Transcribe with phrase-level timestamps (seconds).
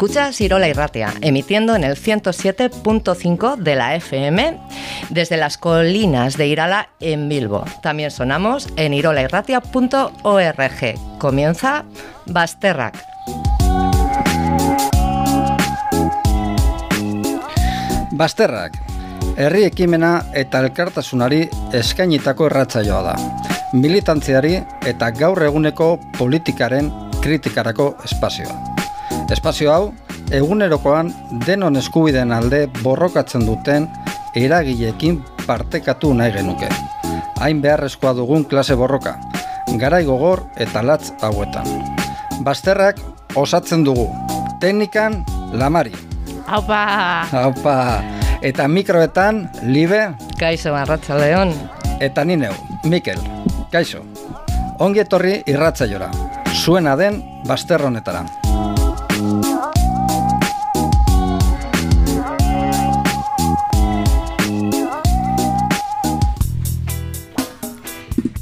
[0.00, 4.58] Escuchas Irola y Ratia, emitiendo en el 107.5 de la FM
[5.10, 7.66] desde las colinas de Irala en Bilbo.
[7.82, 11.18] También sonamos en irolairratia.org.
[11.18, 11.84] Comienza
[12.24, 12.96] Basterrak.
[18.12, 18.72] Basterrak,
[19.36, 23.14] herri ekimena eta elkartasunari eskainitako erratzaioa da.
[23.74, 26.88] Militantziari eta gaur eguneko politikaren
[27.20, 28.69] kritikarako espazioa.
[29.30, 29.92] Espazio hau,
[30.34, 31.12] egunerokoan
[31.46, 33.86] denon eskubideen alde borrokatzen duten
[34.36, 36.68] eragileekin partekatu nahi genuke.
[37.40, 39.14] Hain beharrezkoa dugun klase borroka,
[39.78, 41.66] garai gogor eta latz hauetan.
[42.44, 42.98] Basterrak
[43.36, 44.08] osatzen dugu,
[44.60, 45.22] teknikan
[45.52, 45.94] lamari.
[46.46, 46.82] Haupa!
[47.30, 47.76] Haupa!
[48.42, 51.54] Eta mikroetan, libe, Kaixo, Arratza León.
[52.00, 53.18] eta nineu, Mikel,
[53.70, 54.00] kaixo.
[54.80, 56.10] Ongi etorri irratzaiora,
[56.64, 58.24] zuena den basterronetara.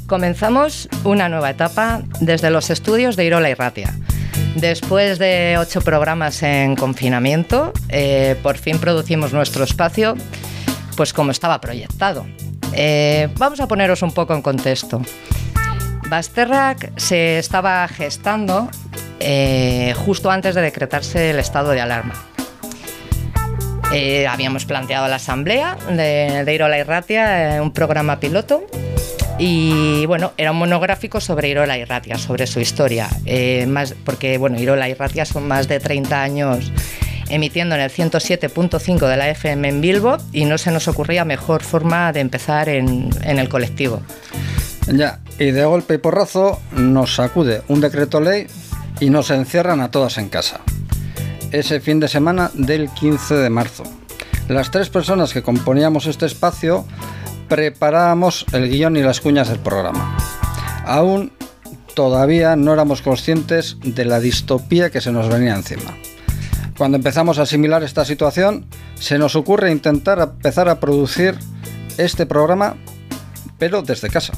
[0.09, 3.93] Comenzamos una nueva etapa desde los estudios de Irola y Ratia.
[4.55, 10.15] Después de ocho programas en confinamiento, eh, por fin producimos nuestro espacio,
[10.97, 12.25] pues como estaba proyectado.
[12.73, 14.99] Eh, vamos a poneros un poco en contexto.
[16.09, 18.67] Basterrak se estaba gestando
[19.19, 22.15] eh, justo antes de decretarse el estado de alarma.
[24.27, 28.63] Habíamos planteado a la asamblea de, de Irola y Ratia un programa piloto
[29.39, 33.09] y bueno, era un monográfico sobre Irola y Ratia, sobre su historia.
[33.25, 36.71] Eh, más, porque bueno, Irola y Ratia son más de 30 años
[37.29, 41.63] emitiendo en el 107.5 de la FM en Bilbo y no se nos ocurría mejor
[41.63, 44.01] forma de empezar en, en el colectivo.
[44.87, 48.47] Ya, y de golpe y porrazo nos sacude un decreto ley
[48.99, 50.59] y nos encierran a todas en casa.
[51.51, 53.83] Ese fin de semana del 15 de marzo.
[54.49, 56.85] Las tres personas que componíamos este espacio
[57.49, 60.15] preparábamos el guion y las cuñas del programa.
[60.85, 61.33] Aún
[61.95, 65.97] todavía no éramos conscientes de la distopía que se nos venía encima.
[66.77, 68.65] Cuando empezamos a asimilar esta situación,
[68.95, 71.37] se nos ocurre intentar empezar a producir
[71.97, 72.77] este programa,
[73.57, 74.33] pero desde casa.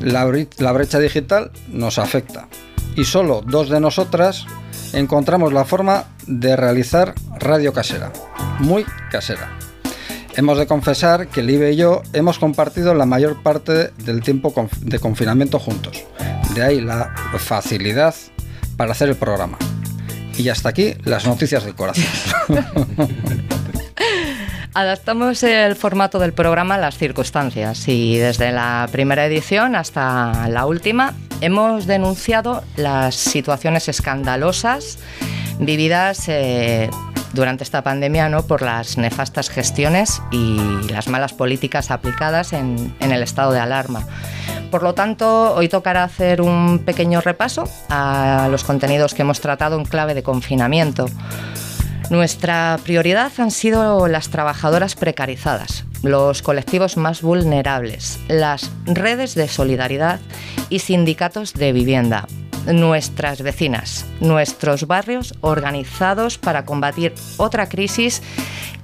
[0.00, 2.48] La, la brecha digital nos afecta
[2.94, 4.46] y solo dos de nosotras
[4.92, 8.12] encontramos la forma de realizar radio casera,
[8.60, 9.50] muy casera.
[10.34, 14.98] Hemos de confesar que Libe y yo hemos compartido la mayor parte del tiempo de
[14.98, 16.04] confinamiento juntos.
[16.54, 18.14] De ahí la facilidad
[18.76, 19.58] para hacer el programa.
[20.38, 22.04] Y hasta aquí las noticias del corazón.
[24.74, 30.64] Adaptamos el formato del programa a las circunstancias y desde la primera edición hasta la
[30.64, 34.98] última hemos denunciado las situaciones escandalosas
[35.58, 36.88] vividas eh,
[37.32, 38.42] durante esta pandemia ¿no?
[38.42, 40.58] por las nefastas gestiones y
[40.90, 44.06] las malas políticas aplicadas en, en el estado de alarma.
[44.70, 49.78] Por lo tanto, hoy tocará hacer un pequeño repaso a los contenidos que hemos tratado
[49.78, 51.06] en clave de confinamiento.
[52.08, 60.20] Nuestra prioridad han sido las trabajadoras precarizadas, los colectivos más vulnerables, las redes de solidaridad
[60.68, 62.26] y sindicatos de vivienda,
[62.66, 68.22] nuestras vecinas, nuestros barrios organizados para combatir otra crisis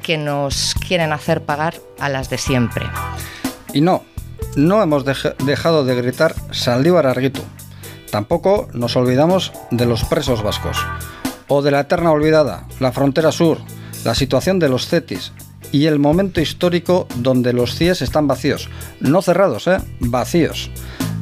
[0.02, 2.86] que nos quieren hacer pagar a las de siempre.
[3.72, 4.04] Y no,
[4.56, 7.42] no hemos dejado de gritar Saldívar Arguitu.
[8.10, 10.78] Tampoco nos olvidamos de los presos vascos.
[11.48, 13.58] O de la eterna olvidada, la frontera sur,
[14.04, 15.32] la situación de los CETIS
[15.72, 18.68] y el momento histórico donde los CIES están vacíos.
[19.00, 19.78] No cerrados, ¿eh?
[20.00, 20.70] Vacíos.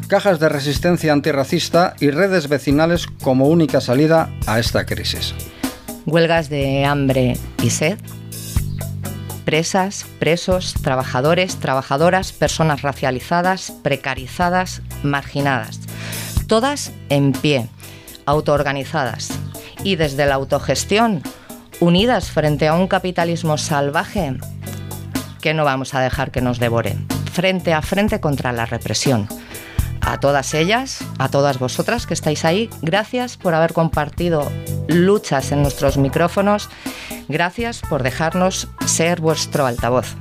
[0.09, 5.35] Cajas de resistencia antirracista y redes vecinales como única salida a esta crisis.
[6.07, 7.99] Huelgas de hambre y sed,
[9.45, 15.81] presas, presos, trabajadores, trabajadoras, personas racializadas, precarizadas, marginadas.
[16.47, 17.69] Todas en pie,
[18.27, 19.31] autoorganizadas
[19.83, 21.23] y desde la autogestión,
[21.81, 24.37] unidas frente a un capitalismo salvaje
[25.41, 26.97] que no vamos a dejar que nos devore,
[27.33, 29.29] frente a frente contra la represión.
[30.01, 34.51] A todas ellas, a todas vosotras que estáis ahí, gracias por haber compartido
[34.89, 36.69] luchas en nuestros micrófonos,
[37.29, 40.15] gracias por dejarnos ser vuestro altavoz.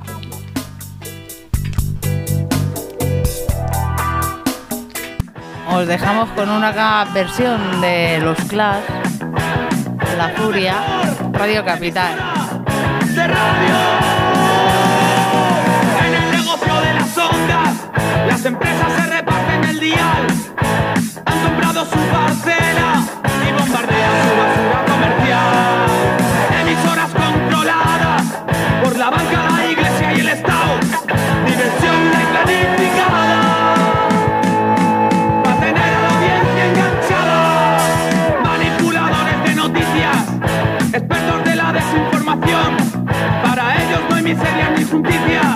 [5.72, 8.82] Os dejamos con una versión de los Clash,
[10.16, 12.14] La Furia, Radio Capital.
[13.14, 13.74] de radio.
[16.06, 17.74] En el negocio de las ondas,
[18.26, 20.26] las empresas se reparten el dial.
[21.26, 22.95] Han comprado su parcela
[44.98, 45.55] miseria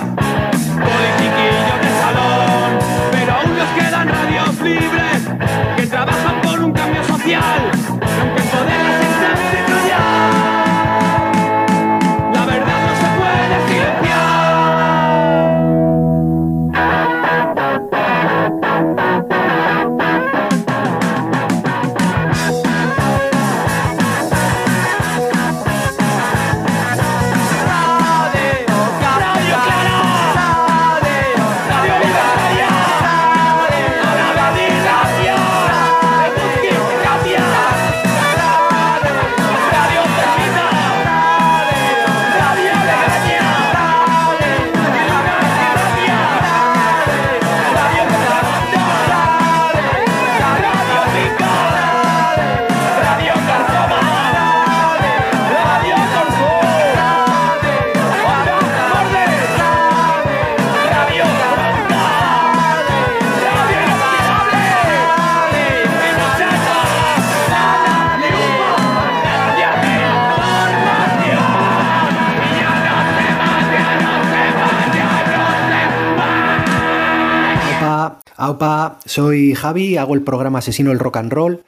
[79.11, 81.63] soy Javi, hago el programa Asesino el Rock and Roll.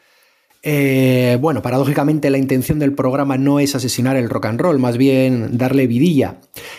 [0.66, 4.98] Eh, bueno, paradójicamente la intención del programa no es asesinar el rock and roll, más
[4.98, 6.38] bien darle vidilla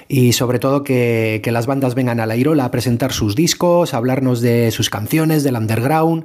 [0.08, 3.98] y sobre todo que, las bandas vengan a la Irola a presentar sus discos, a
[3.98, 6.24] hablarnos de sus canciones, del underground.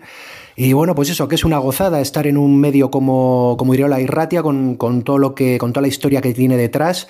[0.56, 4.00] Y bueno, pues eso, que es una gozada estar en un medio como, como Irola
[4.00, 7.10] y Ratia con, con todo lo que, con toda la historia que tiene detrás.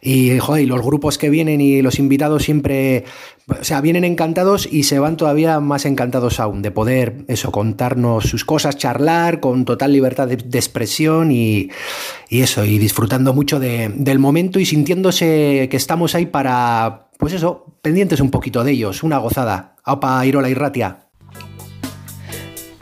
[0.00, 3.04] Y, joder, los grupos que vienen y los invitados siempre,
[3.48, 8.24] o sea, vienen encantados y se van todavía más encantados aún de poder, eso, contarnos
[8.24, 11.70] sus cosas, charlar con total libertad de, expresión y,
[12.28, 17.32] y eso, y disfrutando mucho de- del momento y sintiéndose que estamos ahí para, pues
[17.32, 19.76] eso, pendientes un poquito de ellos, una gozada.
[19.84, 20.98] Aupa, Irola y Ratia.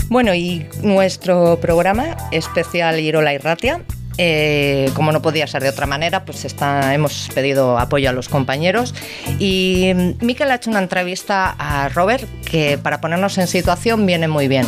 [0.08, 3.82] Bueno, y nuestro programa especial Irola y Ratia,
[4.19, 8.28] eh, como no podía ser de otra manera, pues está, hemos pedido apoyo a los
[8.28, 8.94] compañeros.
[9.38, 14.49] Y Miquel ha hecho una entrevista a Robert que para ponernos en situación viene muy
[14.49, 14.66] bien.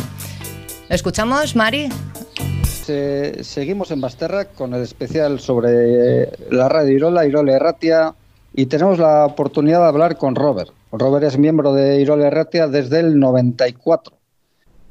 [0.89, 1.89] ¿Escuchamos, Mari?
[2.63, 8.13] Se- seguimos en Basterra con el especial sobre la radio Irola, Irola Erratia,
[8.53, 10.71] y tenemos la oportunidad de hablar con Robert.
[10.91, 14.16] Robert es miembro de Irola Erratia desde el 94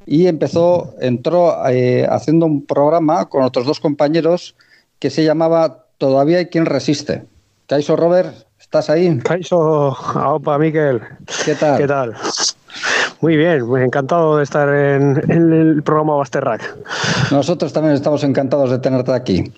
[0.07, 4.55] y empezó, entró eh, haciendo un programa con otros dos compañeros
[4.99, 7.25] que se llamaba Todavía hay quien resiste.
[7.67, 9.19] Kaiso Robert, ¿estás ahí?
[9.19, 11.01] Kaiso, Aupa, Miquel,
[11.45, 11.79] ¿Qué tal?
[11.79, 12.15] ¿qué tal?
[13.23, 16.77] Muy bien, muy encantado de estar en, en el programa Basterrack.
[17.33, 19.53] Nosotros también estamos encantados de tenerte aquí.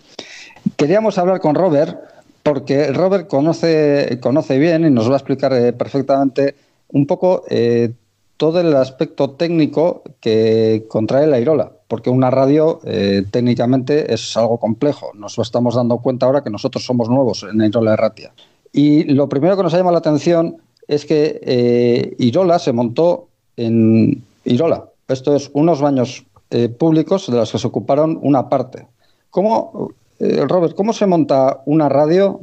[0.76, 1.98] Queríamos hablar con Robert
[2.44, 6.54] porque Robert conoce, conoce bien y nos va a explicar eh, perfectamente
[6.88, 7.92] un poco eh,
[8.38, 14.58] todo el aspecto técnico que contrae la Irola, porque una radio eh, técnicamente es algo
[14.58, 15.10] complejo.
[15.14, 18.32] Nos estamos dando cuenta ahora que nosotros somos nuevos en Irola Erratia.
[18.72, 23.26] Y lo primero que nos ha llamado la atención es que eh, Irola se montó
[23.56, 24.84] en Irola.
[25.08, 28.86] Esto es unos baños eh, públicos de los que se ocuparon una parte.
[29.30, 29.90] ¿Cómo,
[30.20, 32.40] Robert, cómo se monta una radio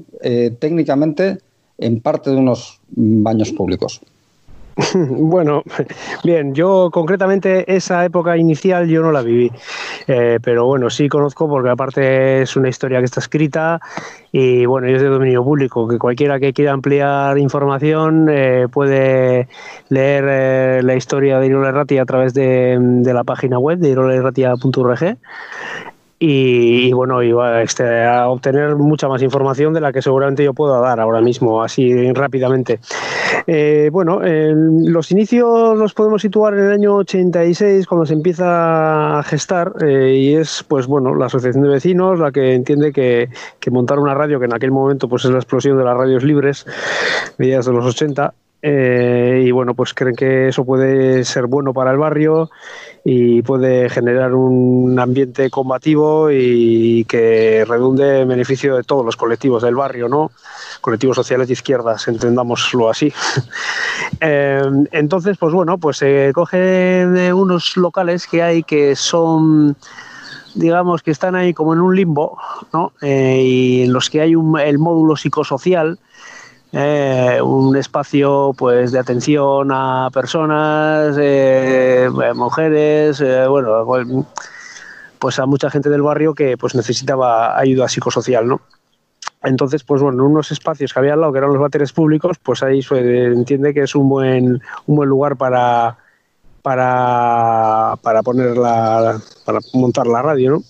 [0.60, 1.40] técnicamente
[1.78, 4.02] en parte de unos baños públicos?
[4.96, 5.64] Bueno,
[6.24, 9.52] bien, yo concretamente esa época inicial yo no la viví,
[10.08, 13.80] Eh, pero bueno, sí conozco porque aparte es una historia que está escrita
[14.32, 19.48] y bueno, es de dominio público, que cualquiera que quiera ampliar información eh, puede
[19.90, 23.90] leer eh, la historia de Irola Erratia a través de, de la página web de
[23.90, 25.18] irolaerratia.org
[26.18, 30.54] y, y, bueno, iba este, a obtener mucha más información de la que seguramente yo
[30.54, 32.80] puedo dar ahora mismo, así rápidamente.
[33.48, 39.20] Eh, bueno, eh, los inicios los podemos situar en el año 86, cuando se empieza
[39.20, 43.30] a gestar, eh, y es, pues bueno, la Asociación de Vecinos la que entiende que,
[43.60, 46.24] que, montar una radio, que en aquel momento pues es la explosión de las radios
[46.24, 46.66] libres,
[47.38, 48.34] mediados de los 80,
[48.68, 52.50] eh, y bueno, pues creen que eso puede ser bueno para el barrio
[53.08, 59.62] y puede generar un ambiente combativo y que redunde en beneficio de todos los colectivos
[59.62, 60.32] del barrio, ¿no?
[60.82, 63.14] Colectivos sociales de izquierdas, entendámoslo así.
[64.22, 64.60] eh,
[64.92, 69.78] entonces, pues bueno, pues se eh, coge de unos locales que hay que son
[70.56, 72.40] digamos que están ahí como en un limbo,
[72.74, 72.94] ¿no?
[73.02, 76.00] Eh, y en los que hay un, el módulo psicosocial,
[76.78, 84.26] eh, un espacio pues de atención a personas, eh, mujeres, eh, bueno,
[85.18, 88.60] pues a mucha gente del barrio que pues necesitaba ayuda psicosocial, ¿no?
[89.42, 92.40] Entonces, pues bueno, en unos espacios que había al lado, que eran los váteres públicos,
[92.44, 95.98] pues ahí se entiende que es un buen, un buen lugar para,
[96.62, 100.64] para, para poner la, para montar la radio, ¿no?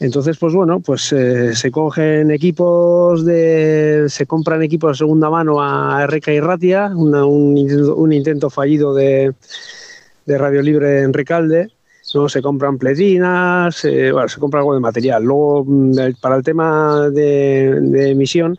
[0.00, 5.60] Entonces, pues bueno, pues eh, se cogen equipos de, se compran equipos de segunda mano
[5.60, 7.54] a RK y Ratia, una- un,
[7.96, 9.34] un intento fallido de,
[10.24, 11.68] de radio libre en Recalde.
[12.14, 15.22] Luego se compran pletinas, eh, bueno, se compra algo de material.
[15.22, 18.58] Luego, mm, para el tema de, de emisión,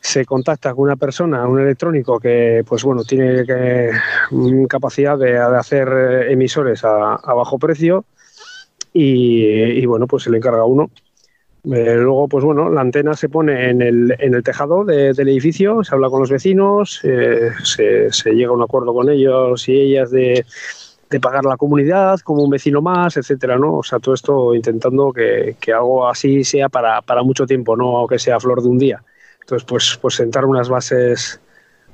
[0.00, 3.90] se contacta con una persona, un electrónico que, pues bueno, tiene que,
[4.30, 8.04] mm, capacidad de, de hacer eh, emisores a, a bajo precio
[8.92, 10.90] y, y, bueno, pues se le encarga uno.
[11.64, 15.28] Eh, luego, pues bueno, la antena se pone en el, en el tejado de- del
[15.28, 19.68] edificio, se habla con los vecinos, eh, se, se llega a un acuerdo con ellos
[19.68, 20.44] y ellas de,
[21.10, 23.78] de pagar la comunidad como un vecino más, etcétera, ¿no?
[23.78, 28.06] O sea, todo esto intentando que, que algo así sea para, para mucho tiempo, no
[28.08, 29.02] que sea flor de un día.
[29.40, 31.40] Entonces, pues, pues sentar unas bases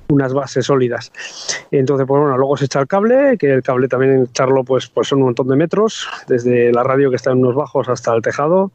[0.08, 1.12] unas bases sólidas.
[1.70, 5.08] Entonces, pues bueno, luego se echa el cable, que el cable también echarlo pues, pues
[5.08, 8.22] son un montón de metros, desde la radio que está en unos bajos hasta el
[8.22, 8.72] tejado.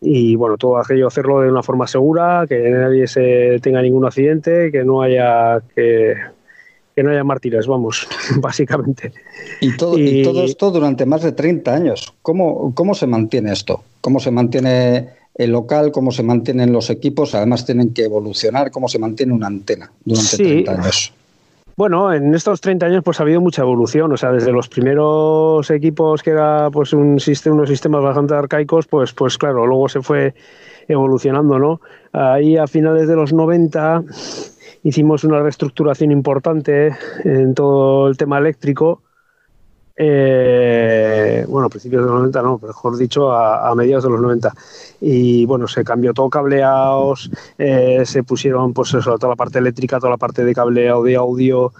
[0.00, 4.70] Y bueno, todo aquello hacerlo de una forma segura, que nadie se tenga ningún accidente,
[4.70, 6.14] que no haya que,
[6.94, 8.06] que no haya mártires, vamos,
[8.36, 9.12] básicamente.
[9.60, 10.20] Y todo, y...
[10.20, 12.14] Y- todo esto durante más de 30 años.
[12.22, 13.82] ¿Cómo, ¿Cómo se mantiene esto?
[14.00, 15.90] ¿Cómo se mantiene el local?
[15.92, 17.34] ¿Cómo se mantienen los equipos?
[17.34, 18.70] Además tienen que evolucionar.
[18.70, 20.42] ¿Cómo se mantiene una antena durante Sí.
[20.44, 21.12] 30 años?
[21.76, 25.68] Bueno, en estos 30 años pues ha habido mucha evolución, o sea, desde los primeros
[25.72, 30.00] equipos que era pues un sistema, unos sistemas bastante arcaicos, pues pues claro, luego se
[30.00, 30.34] fue
[30.86, 31.80] evolucionando, ¿no?
[32.12, 34.04] Ahí a finales de los 90
[34.84, 39.02] hicimos una reestructuración importante en todo el tema eléctrico.
[39.96, 44.20] Eh, bueno, a principios de los 90, no, mejor dicho, a, a mediados de los
[44.20, 44.52] 90.
[45.00, 49.98] Y bueno, se cambió todo cableados, eh, se pusieron, pues eso, toda la parte eléctrica,
[49.98, 51.72] toda la parte de cableado de audio,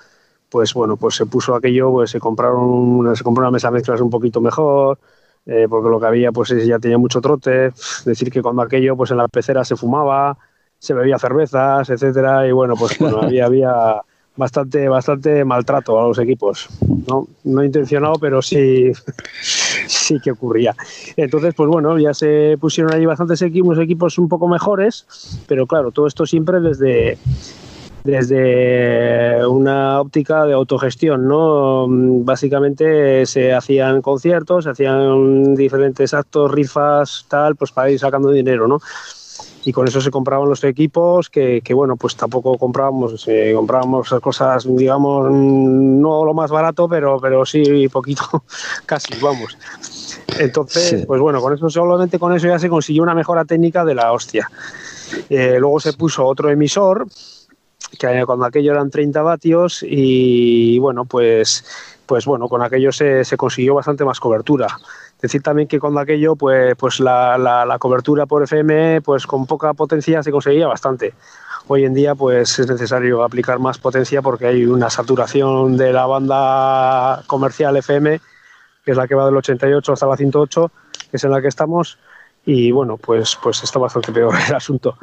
[0.51, 3.75] pues bueno, pues se puso aquello, pues se compraron, una- se compró una mesa de
[3.75, 4.99] mezclas un poquito mejor,
[5.47, 7.73] eh, porque lo que había, pues es- ya tenía mucho trote.
[8.05, 10.39] Decir que cuando aquello, pues en la pecera se fumaba,
[10.79, 14.03] se bebía cervezas, etcétera, y bueno, pues bueno, había, había
[14.37, 16.69] bastante, bastante maltrato a los equipos,
[17.09, 17.29] ¿no?
[17.45, 18.93] No intencionado, pero sí,
[19.87, 20.75] sí que ocurría.
[21.17, 25.07] Entonces, pues bueno, ya se pusieron allí bastantes equipos, equipos un poco mejores,
[25.47, 27.19] pero claro, todo esto siempre desde,
[28.03, 31.87] desde una óptica de autogestión, ¿no?
[31.89, 38.67] Básicamente se hacían conciertos, se hacían diferentes actos, rifas, tal, pues para ir sacando dinero,
[38.67, 38.81] ¿no?
[39.65, 44.11] Y con eso se compraban los equipos que, que, bueno, pues tampoco comprábamos, eh, comprábamos
[44.21, 48.23] cosas, digamos, mm, no lo más barato, pero, pero sí poquito,
[48.87, 49.57] casi, vamos.
[50.39, 51.07] Entonces, Sí.
[51.07, 54.13] pues bueno, con eso solamente con eso ya se consiguió una mejora técnica de la
[54.13, 54.51] hostia.
[55.31, 57.07] Eh, luego se puso otro emisor,
[57.99, 61.65] que cuando aquello eran 30 vatios y bueno, pues,
[62.07, 64.67] pues bueno, con aquello se, se consiguió bastante más cobertura.
[65.21, 69.47] Decir también que cuando aquello, pues, pues la, la- la cobertura por FM, pues con
[69.47, 71.15] poca potencia se conseguía bastante.
[71.67, 76.05] Hoy en día, pues es necesario aplicar más potencia porque hay una saturación de la
[76.07, 78.21] banda comercial FM,
[78.85, 80.71] que es la que va del 88 hasta la 108,
[81.11, 81.99] que es en la que estamos,
[82.47, 84.97] y bueno, pues, pues está bastante peor el asunto.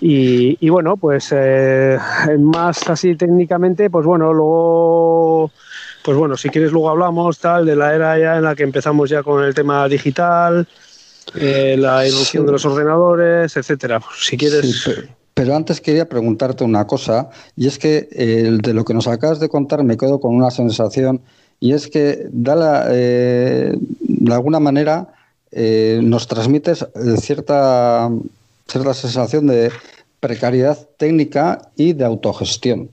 [0.00, 1.98] Y, y bueno, pues eh,
[2.38, 5.50] más así técnicamente, pues bueno, luego,
[6.04, 9.08] pues bueno, si quieres luego hablamos tal de la era ya en la que empezamos
[9.10, 10.68] ya con el tema digital,
[11.36, 12.46] eh, la irrupción Sí.
[12.46, 14.00] de los ordenadores, etcétera.
[14.20, 14.90] Si quieres, Sí,
[15.32, 19.40] pero antes quería preguntarte una cosa, y es que eh, de lo que nos acabas
[19.40, 21.22] de contar me quedo con una sensación,
[21.60, 25.13] y es que da la, eh, de alguna manera
[25.54, 28.10] eh, nos transmites eh, cierta,
[28.66, 29.70] cierta sensación de
[30.18, 32.90] precariedad técnica y de autogestión.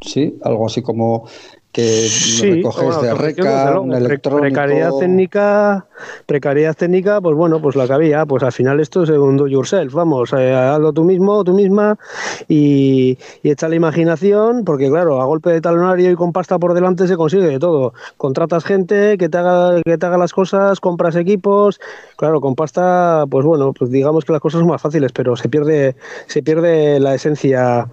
[0.00, 0.38] ¿Sí?
[0.42, 1.26] Algo así como
[1.74, 4.42] que Sí, recoges bueno, de autogestión, reca, un electrónico...
[4.42, 5.86] Precariedad técnica,
[6.24, 9.48] precariedad técnica, pues bueno, pues la que había, pues al final esto es un do
[9.48, 11.98] yourself, vamos, eh, hazlo tú mismo, tú misma
[12.46, 16.74] y, y echa la imaginación, porque claro, a golpe de talonario y con pasta por
[16.74, 17.92] delante se consigue de todo.
[18.16, 21.80] Contratas gente que te haga, que te haga las cosas, compras equipos,
[22.16, 25.48] claro, con pasta, pues bueno, pues digamos que las cosas son más fáciles, pero se
[25.48, 25.96] pierde,
[26.28, 27.88] se pierde la esencia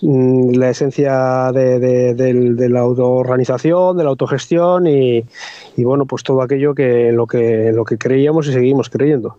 [0.00, 5.24] la esencia de la autoorganización, de la autogestión y,
[5.76, 9.38] y, bueno, pues todo aquello que lo que lo que creíamos y seguimos creyendo.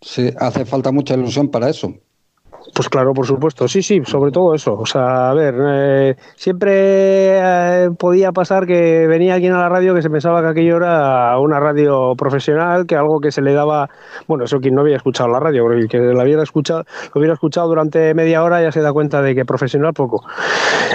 [0.00, 1.94] Sí, hace falta mucha ilusión para eso.
[2.72, 4.74] Pues claro, por supuesto, sí, sí, sobre todo eso.
[4.74, 9.94] O sea, a ver, eh, siempre eh, podía pasar que venía alguien a la radio
[9.94, 13.90] que se pensaba que aquello era una radio profesional, que algo que se le daba,
[14.26, 17.18] bueno, eso quien no había escuchado la radio, porque el que la hubiera escuchado, lo
[17.18, 20.24] hubiera escuchado durante media hora ya se da cuenta de que profesional poco.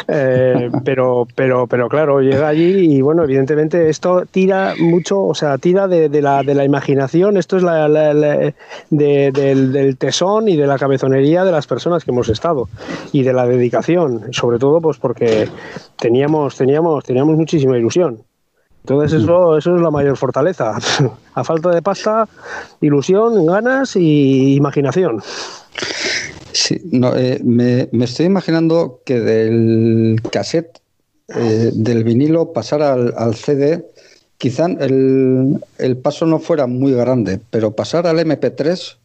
[0.08, 5.58] Eh, pero, pero, pero claro, llega allí y bueno, evidentemente esto tira mucho, o sea,
[5.60, 10.78] tira de, la, de la imaginación, esto es la, del, del tesón y de la
[10.78, 12.70] cabezonería de las personas que hemos estado
[13.12, 15.50] y de la dedicación, sobre todo pues porque
[15.98, 18.24] teníamos, teníamos, teníamos muchísima ilusión.
[18.84, 20.78] Entonces eso, eso es la mayor fortaleza.
[21.36, 22.30] A falta de pasta,
[22.80, 25.22] ilusión, ganas y imaginación.
[26.54, 30.80] Sí, no, eh, me, estoy imaginando que del cassette,
[31.28, 33.86] eh, del vinilo, pasar al, al CD,
[34.38, 38.99] quizá el, el, paso no fuera muy grande, pero pasar al MP3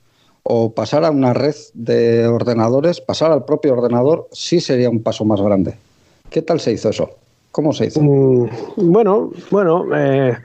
[0.45, 5.25] o pasar a una red de ordenadores, pasar al propio ordenador, sí sería un paso
[5.25, 5.75] más grande.
[6.31, 7.11] ¿Qué tal se hizo eso?
[7.51, 8.03] ¿Cómo se hizo?
[8.03, 10.37] Mm, bueno, bueno, eh,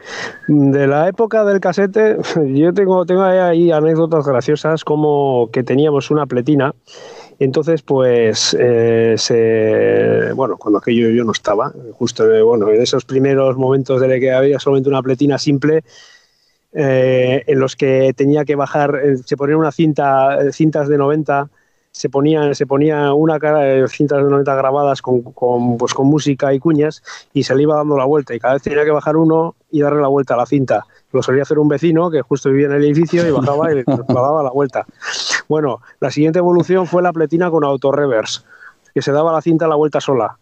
[0.48, 2.18] de la época del casete,
[2.54, 6.74] yo tengo, tengo ahí anécdotas graciosas como que teníamos una pletina.
[7.40, 13.06] Entonces, pues, eh, se, bueno, cuando aquello yo no estaba, justo eh, bueno, en esos
[13.06, 15.84] primeros momentos de que había solamente una pletina simple,
[16.74, 20.98] eh, en los que tenía que bajar, eh, se ponían una cinta, eh, cintas de
[20.98, 21.50] 90,
[21.92, 26.08] se ponía, se ponía una cara de cintas de 90 grabadas con, con, pues, con
[26.08, 28.92] música y cuñas y se le iba dando la vuelta y cada vez tenía que
[28.92, 30.86] bajar uno y darle la vuelta a la cinta.
[31.12, 33.84] Lo solía hacer un vecino que justo vivía en el edificio y bajaba y le
[34.08, 34.86] daba la vuelta.
[35.48, 38.42] Bueno, la siguiente evolución fue la pletina con auto-reverse,
[38.94, 40.39] que se daba la cinta la vuelta sola.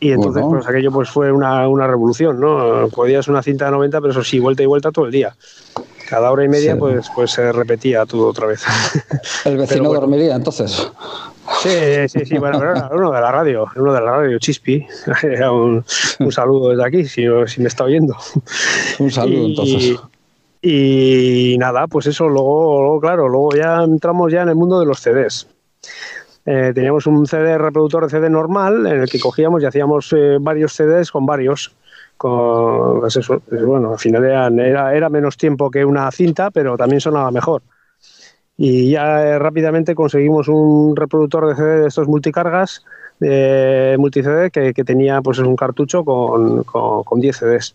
[0.00, 2.88] Y entonces, pues aquello pues fue una, una, revolución, ¿no?
[2.88, 5.34] Podías una cinta de 90, pero eso sí, vuelta y vuelta todo el día.
[6.08, 8.62] Cada hora y media, pues, pues se repetía todo otra vez.
[9.44, 10.90] ¿El vecino dormiría entonces?
[11.62, 14.86] Sí, sí, sí, bueno, era uno de la radio, uno de la radio, Chispi.
[15.50, 15.84] Un,
[16.20, 18.16] un, saludo desde aquí, si, si me está oyendo.
[18.98, 19.96] Un saludo, entonces.
[20.66, 24.86] Y nada, pues eso, luego, luego, claro, luego ya entramos ya en el mundo de
[24.86, 25.46] los CDs.
[26.46, 30.36] Eh, teníamos un CD reproductor de CD normal en el que cogíamos y hacíamos eh,
[30.40, 31.74] varios CDs con varios.
[32.16, 37.30] Con, pues pues bueno, al final era, menos tiempo que una cinta, pero también sonaba
[37.30, 37.62] mejor.
[38.56, 42.84] Y ya eh, rápidamente conseguimos un reproductor de CD de estos multicargas,
[43.18, 47.74] de multi-CD, que, que, tenía pues un cartucho con, con, con 10 CDs.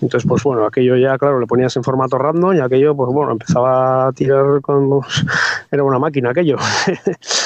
[0.00, 3.32] Entonces, pues bueno, aquello ya, claro, le ponías en formato random y aquello, pues bueno,
[3.32, 5.00] empezaba a tirar con...
[5.70, 6.56] Era una máquina aquello.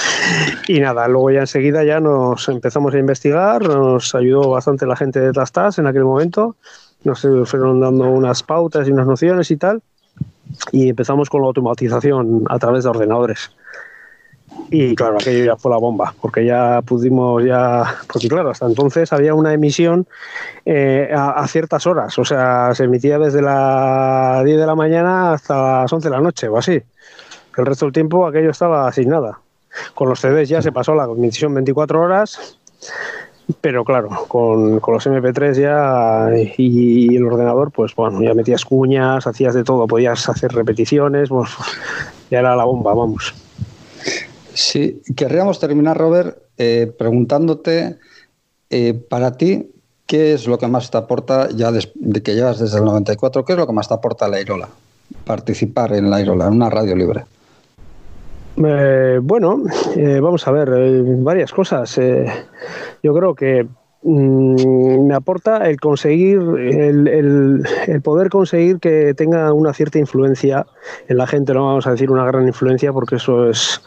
[0.68, 5.20] y nada, luego ya enseguida ya nos empezamos a investigar, nos ayudó bastante la gente
[5.20, 6.56] de Tastas en aquel momento,
[7.04, 9.82] nos fueron dando unas pautas y unas nociones y tal,
[10.72, 13.50] y empezamos con la automatización a través de ordenadores.
[14.70, 19.12] Y claro, aquello ya fue la bomba, porque ya pudimos ya, porque claro, hasta entonces
[19.12, 20.06] había una emisión
[20.64, 25.82] eh, a, ciertas horas, o sea, se emitía desde las 10 de la mañana hasta
[25.82, 26.82] las 11 de la noche o así.
[27.56, 29.40] El resto del tiempo aquello estaba sin nada.
[29.94, 32.58] Con los CDs ya se pasó la emisión 24 horas,
[33.60, 39.26] pero claro, con, con los MP3 ya y, el ordenador, pues bueno, ya metías cuñas,
[39.26, 41.50] hacías de todo, podías hacer repeticiones, pues
[42.30, 43.34] ya era la bomba, vamos.
[44.52, 47.96] Sí, querríamos terminar, Robert, eh, preguntándote,
[48.70, 49.70] eh, para ti,
[50.06, 51.80] ¿qué es lo que más te aporta, ya de,
[52.22, 54.68] que llevas desde el 94, qué es lo que más te aporta la Irola?
[55.24, 57.24] Participar en la Irola, en una radio libre.
[58.64, 59.62] Eh, bueno,
[59.96, 62.00] eh, vamos a ver, eh, varias cosas.
[63.02, 63.66] yo creo que
[64.02, 70.66] mmm, me aporta el conseguir, el, el, el, poder conseguir que tenga una cierta influencia
[71.08, 73.80] en la gente, no vamos a decir una gran influencia porque eso es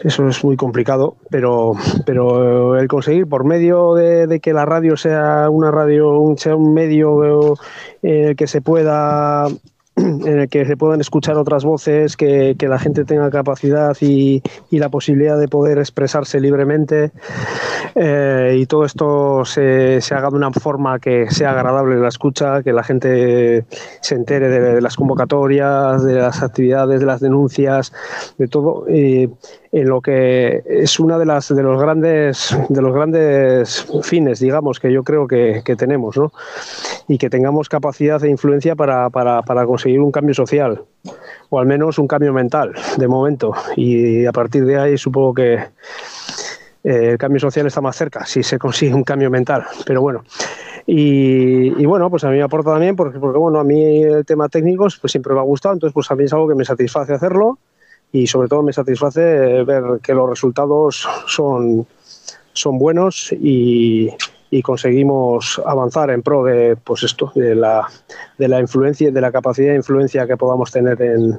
[0.00, 1.72] eso es muy complicado, pero,
[2.06, 7.54] pero el conseguir por medio de, que la radio sea una radio, sea un medio
[8.02, 9.46] eh, que se pueda
[10.26, 14.42] en el que se puedan escuchar otras voces, que, que la gente tenga capacidad y,
[14.70, 17.10] y, la posibilidad de poder expresarse libremente
[17.94, 22.62] eh, y todo esto se, se, haga de una forma que sea agradable la escucha,
[22.62, 23.64] que la gente
[24.00, 27.92] se entere de, las convocatorias, de las actividades, de las denuncias,
[28.38, 28.86] de todo.
[29.72, 34.80] En lo que es una de las de los grandes de los grandes fines digamos
[34.80, 36.32] que yo creo que, que tenemos ¿no?
[37.06, 40.82] y que tengamos capacidad e influencia para, para, para, conseguir un cambio social
[41.50, 45.54] o al menos un cambio mental de momento y a partir de ahí supongo que
[45.54, 50.24] eh, el cambio social está más cerca si se consigue un cambio mental pero bueno
[50.90, 54.24] y, y, bueno, pues a mí me aporta también porque, porque bueno, a mí el
[54.24, 56.64] tema técnico pues siempre me ha gustado, entonces pues a mí es algo que me
[56.64, 57.58] satisface hacerlo
[58.12, 61.86] y sobre todo me satisface ver que los resultados son,
[62.52, 64.08] son buenos y,
[64.50, 67.86] y conseguimos avanzar en pro de pues esto de la,
[68.38, 71.38] de la influencia de la capacidad de influencia que podamos tener en,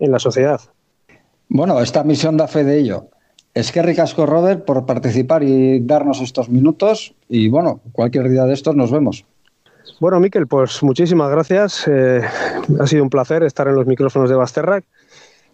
[0.00, 0.60] en la sociedad.
[1.48, 3.08] Bueno, esta misión da fe de ello.
[3.52, 7.14] Es que ricasco, Robert, por participar y darnos estos minutos.
[7.28, 9.24] Y bueno, cualquier día de estos nos vemos.
[10.00, 11.86] Bueno, Miquel, pues muchísimas gracias.
[11.86, 12.22] Eh,
[12.80, 14.84] ha sido un placer estar en los micrófonos de Basterrac.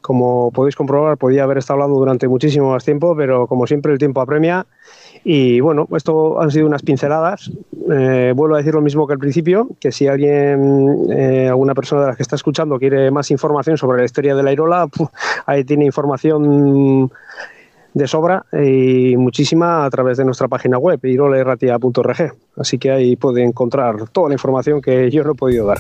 [0.01, 3.99] Como podéis comprobar, podía haber estado hablando durante muchísimo más tiempo, pero como siempre el
[3.99, 4.67] tiempo apremia.
[5.25, 7.51] Y bueno, esto han sido unas pinceladas.
[7.93, 12.03] Eh, vuelvo a decir lo mismo que al principio, que si alguien, eh, alguna persona
[12.03, 15.11] de las que está escuchando quiere más información sobre la historia de la Irola, puf,
[15.47, 17.11] ahí tiene información
[17.93, 22.35] de sobra y muchísima a través de nuestra página web, irolaerratia.org.
[22.57, 25.79] Así que ahí puede encontrar toda la información que yo no he podido dar.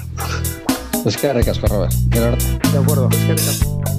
[1.06, 1.92] Es que Robert.
[1.92, 3.89] De acuerdo, es que.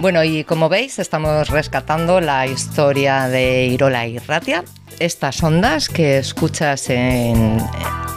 [0.00, 4.64] Bueno, y como veis, estamos rescatando la historia de Irola y Ratia,
[4.98, 7.58] estas ondas que escuchas en,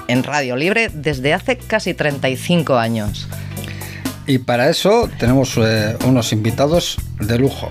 [0.08, 3.28] en Radio Libre desde hace casi 35 años.
[4.26, 7.68] Y para eso tenemos eh, unos invitados de lujo.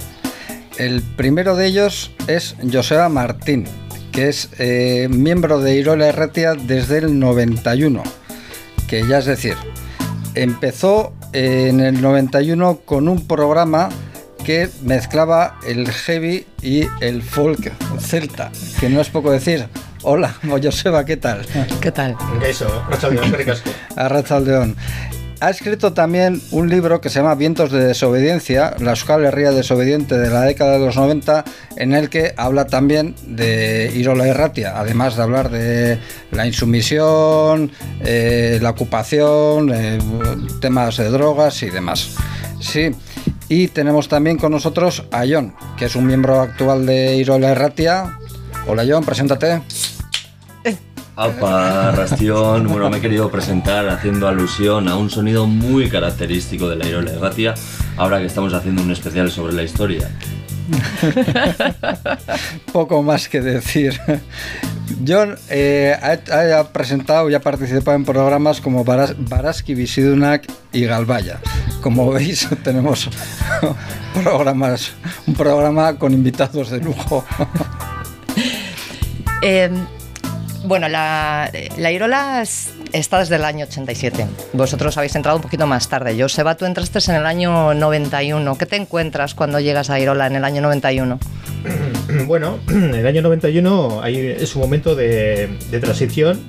[0.77, 3.65] El primero de ellos es Joseba Martín,
[4.13, 8.03] que es eh, miembro de Irola y Ratia desde el 91,
[8.89, 9.57] que ya es decir,
[10.35, 13.89] empezó en el 91 con un programa
[14.45, 19.67] que mezclaba el heavy y el folk celta, que no es poco decir.
[20.03, 21.47] Hola, Joseba, ¿qué tal?
[21.81, 22.17] ¿Qué tal?
[22.45, 22.67] Eso,
[23.33, 23.71] ricasco.
[23.97, 24.77] Arrachaldeón.
[25.43, 30.17] Ha escrito también un libro que se llama Vientos de Desobediencia, la Euskal Herria desobediente
[30.17, 34.79] de la década de los 90, en el que habla también de Irola y Ratia,
[34.79, 35.99] además de hablar de
[36.31, 37.73] la insumisión,
[38.05, 39.99] eh, la ocupación, eh,
[40.61, 42.15] temas de drogas y demás.
[42.61, 42.93] Sí,
[43.49, 47.55] y tenemos también con nosotros a John, que es un miembro actual de Irola y
[47.55, 48.17] Ratia.
[48.69, 49.61] Hola John, preséntate.
[51.15, 56.77] Alpa, Rastión, bueno, me he querido presentar haciendo alusión a un sonido muy característico de
[56.77, 57.55] la Irola y Ratia,
[57.99, 60.11] ahora que estamos haciendo un especial sobre la historia.
[62.73, 64.01] Poco más que decir.
[65.07, 70.87] John eh, ha, ha presentado y ha participado en programas como Baras, Baraski, Visidunak y
[70.87, 71.41] Galvaya.
[71.83, 73.11] Como veis, tenemos
[74.15, 74.93] programas,
[75.27, 77.23] un programa con invitados de lujo.
[79.43, 79.71] Eh,
[80.65, 84.27] bueno, la, la Irola es- está desde el año 87.
[84.53, 86.17] Vosotros habéis entrado un poquito más tarde.
[86.21, 88.57] Joseba, tú entraste en el año 91.
[88.59, 91.19] ¿Qué te encuentras cuando llegas a Irola en el año 91?
[92.27, 96.41] Bueno, el año 91 hay- es un momento de, transición.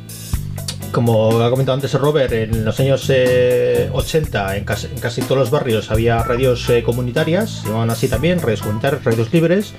[0.92, 4.88] Como ha comentado antes Robert, en los años eh, 80 en casi,
[5.22, 9.74] en todos los barrios había radios eh, comunitarias, llamaban así también, radios comunitarias, radios libres,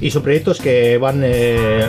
[0.00, 1.88] y son proyectos que van, eh,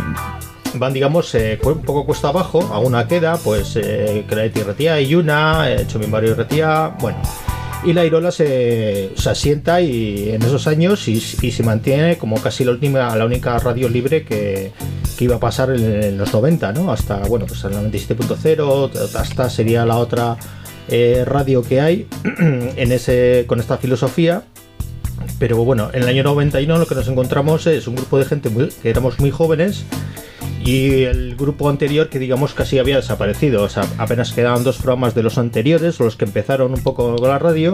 [0.79, 5.85] van digamos, eh, un poco cuesta abajo, alguna queda, pues eh, Retia y Yuna, eh,
[5.87, 7.17] Chomimbario y Retia, bueno.
[7.83, 12.41] Y la Irola se, se asienta y en esos años y, y se mantiene como
[12.41, 14.71] casi la última, la única radio libre que,
[15.17, 16.91] que iba a pasar en, en los 90, ¿no?
[16.91, 20.37] Hasta, bueno, pues el 97.0, hasta sería la otra
[20.89, 22.07] eh, radio que hay
[22.39, 24.41] en ese, con esta filosofía.
[25.39, 28.49] Pero bueno, en el año 91 lo que nos encontramos es un grupo de gente
[28.49, 29.83] muy- que éramos muy jóvenes
[30.67, 33.65] y el grupo anterior que digamos casi había desaparecido.
[33.97, 37.71] Apenas quedaban dos programas de los anteriores, los que empezaron un poco con la radio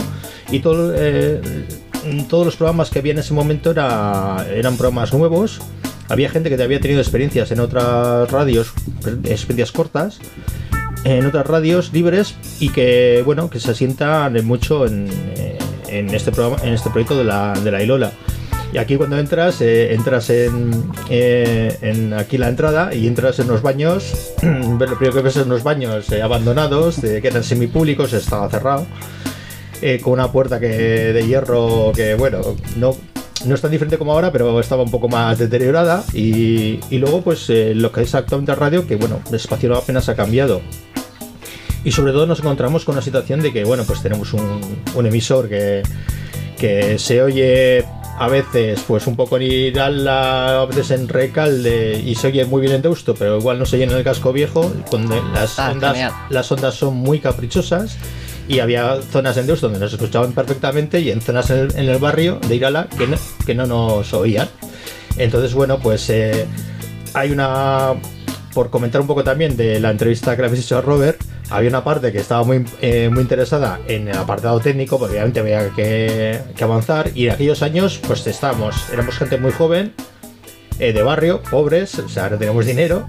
[0.52, 1.42] y todo, eh,
[2.30, 5.60] todos los programas que había en ese momento era- eran programas nuevos.
[6.08, 8.74] Había gente que había tenido experiencias en otras radios,
[9.24, 10.20] experiencias cortas,
[11.04, 16.32] en otras radios libres y que bueno que se asientan mucho en, eh, en este
[16.32, 18.12] programa, en este proyecto de la, de la Ilola.
[18.74, 23.48] Y aquí cuando entras, eh, entras en, eh, en aquí la entrada y entras en
[23.48, 24.34] los baños.
[24.42, 28.88] lo primero que ves son unos baños eh, abandonados, que eran semipúblicos, estaba cerrado,
[30.02, 32.40] con una puerta que, de hierro que, bueno,
[32.78, 32.98] no,
[33.46, 36.04] no es tan diferente como ahora, pero estaba un poco más deteriorada.
[36.12, 40.16] Y, y luego, pues lo que es actualmente radio, que bueno, el espacio apenas ha
[40.16, 40.62] cambiado.
[41.84, 44.62] Y sobre todo nos encontramos con una situación de que, bueno, pues tenemos un,
[44.96, 45.84] un emisor que,
[46.58, 47.86] que se oye
[48.20, 52.62] a veces pues un poco en Irala, a veces en Recalde y se oye muy
[52.62, 55.72] bien en Deusto, pero igual no se oye en el casco viejo, donde las, Ah,
[55.72, 56.14] ondas, genial.
[56.30, 57.98] las ondas son muy caprichosas
[58.48, 61.90] y había zonas en Deusto donde nos escuchaban perfectamente y en zonas en el, en
[61.90, 64.48] el barrio de Irala que no, que no nos oían.
[65.18, 66.46] Entonces, bueno, pues eh,
[67.14, 67.94] hay una...
[68.54, 71.20] Por comentar un poco también de la entrevista que le habéis hecho a Robert,
[71.56, 75.40] había una parte que estaba muy, eh, muy interesada en el apartado técnico, porque obviamente
[75.40, 79.94] había que, que avanzar, y en aquellos años, pues estábamos, éramos gente muy joven,
[80.80, 83.08] eh, de barrio, pobres, o sea, no teníamos dinero.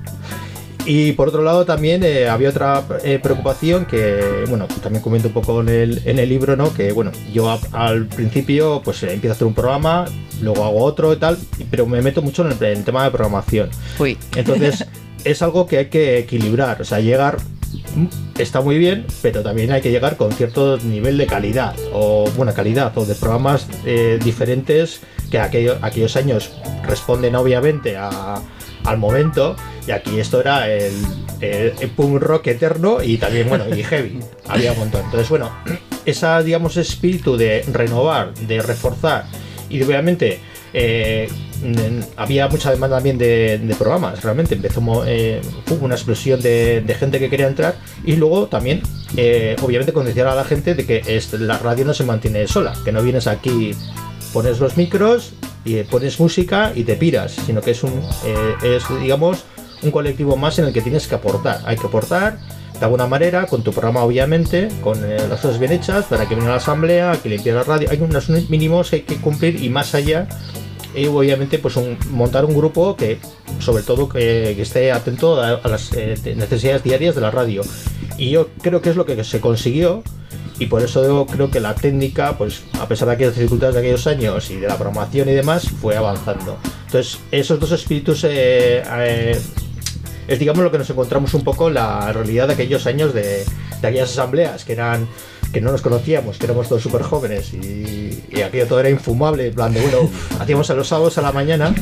[0.86, 2.82] Y por otro lado también eh, había otra
[3.22, 6.74] preocupación que, bueno, también comento un poco en el, en el libro, ¿no?
[6.74, 10.04] Que, bueno, yo a- al principio pues empiezo a hacer un programa,
[10.42, 11.38] luego hago otro y tal,
[11.70, 13.70] pero me meto mucho en el, en el tema de programación.
[13.98, 14.18] Uy.
[14.36, 14.84] Entonces,
[15.24, 17.38] es algo que hay que equilibrar, o sea, llegar
[18.38, 22.52] está muy bien, pero también hay que llegar con cierto nivel de calidad, o buena
[22.54, 26.50] calidad, o de programas eh, diferentes que aquello- aquellos años
[26.86, 28.40] responden obviamente a-
[28.84, 30.92] al momento, y aquí esto era el,
[31.40, 35.02] el- el punk rock eterno y también, bueno, y heavy, había un montón.
[35.04, 35.50] Entonces, bueno,
[36.04, 39.24] esa, digamos, espíritu de renovar, de reforzar,
[39.70, 40.38] y obviamente
[40.74, 41.28] eh,
[42.16, 44.54] había mucha demanda también de, programas, realmente.
[44.54, 48.82] Empezó eh, hubo una explosión de, gente que quería entrar y luego también
[49.16, 52.92] eh, obviamente concienciar a la gente de que la radio no se mantiene sola, que
[52.92, 53.74] no vienes aquí,
[54.32, 55.32] pones los micros
[55.64, 57.92] y pones música y te piras, sino que es un
[58.26, 59.44] eh, es digamos
[59.82, 62.38] un colectivo más en el que tienes que aportar, hay que aportar
[62.78, 66.34] de alguna manera, con tu programa obviamente, con eh, las cosas bien hechas, para que
[66.34, 69.68] venga la asamblea, que limpie la radio, hay unos mínimos que hay que cumplir y
[69.68, 70.26] más allá
[70.94, 71.74] y obviamente pues
[72.10, 73.18] montar un grupo que
[73.58, 77.62] sobre todo que, esté atento a, las eh, de- necesidades diarias de la radio.
[78.16, 80.02] Y yo creo que es lo que se consiguió
[80.58, 83.80] y por eso yo creo que la técnica pues a pesar de aquellas dificultades de
[83.80, 86.56] aquellos años y de la programación y demás fue avanzando.
[86.86, 89.40] Entonces esos dos espíritus eh, eh,
[90.28, 93.44] es digamos lo que nos encontramos un poco en la realidad de aquellos años de
[93.82, 95.08] aquellas asambleas que eran
[95.54, 99.46] que no nos conocíamos, que éramos todos súper jóvenes y, y aquello todo era infumable,
[99.46, 101.74] en plan de, bueno, hacíamos a los sábados a la mañana,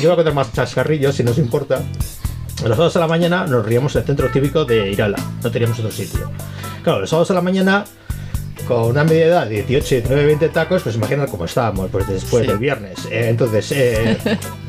[0.00, 1.82] yo voy a contar más chascarrillos si nos importa,
[2.62, 5.78] los sábados a la mañana nos reíamos en el centro típico de Irala, no teníamos
[5.78, 6.30] otro sitio.
[6.84, 7.84] Claro, los sábados a la mañana,
[8.68, 12.42] con una media edad de 18, 19, 20 tacos, pues imaginar cómo estábamos pues después
[12.44, 12.48] Sí.
[12.48, 12.98] del viernes.
[13.10, 14.16] Eh, entonces, eh,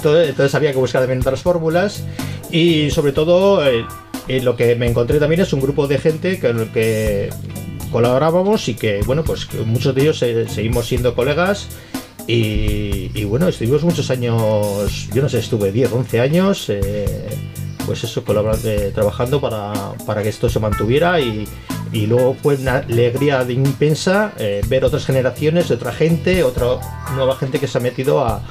[0.01, 2.03] todo- entonces había que buscar también otras fórmulas
[2.49, 3.85] y sobre todo eh,
[4.27, 7.29] eh, lo que me encontré también es un grupo de gente con el que
[7.91, 11.67] colaborábamos y que, bueno, pues muchos de ellos seguimos siendo colegas
[12.27, 17.27] y, y, bueno, estuvimos muchos años, yo no sé, estuve 10, 11 años, eh,
[17.85, 18.23] pues eso,
[18.63, 19.73] eh, trabajando para,
[20.05, 21.47] para que esto se mantuviera y,
[21.91, 26.79] y luego fue una alegría de impensa eh, ver otras generaciones, otra gente, otra
[27.15, 28.41] nueva gente que se ha metido a...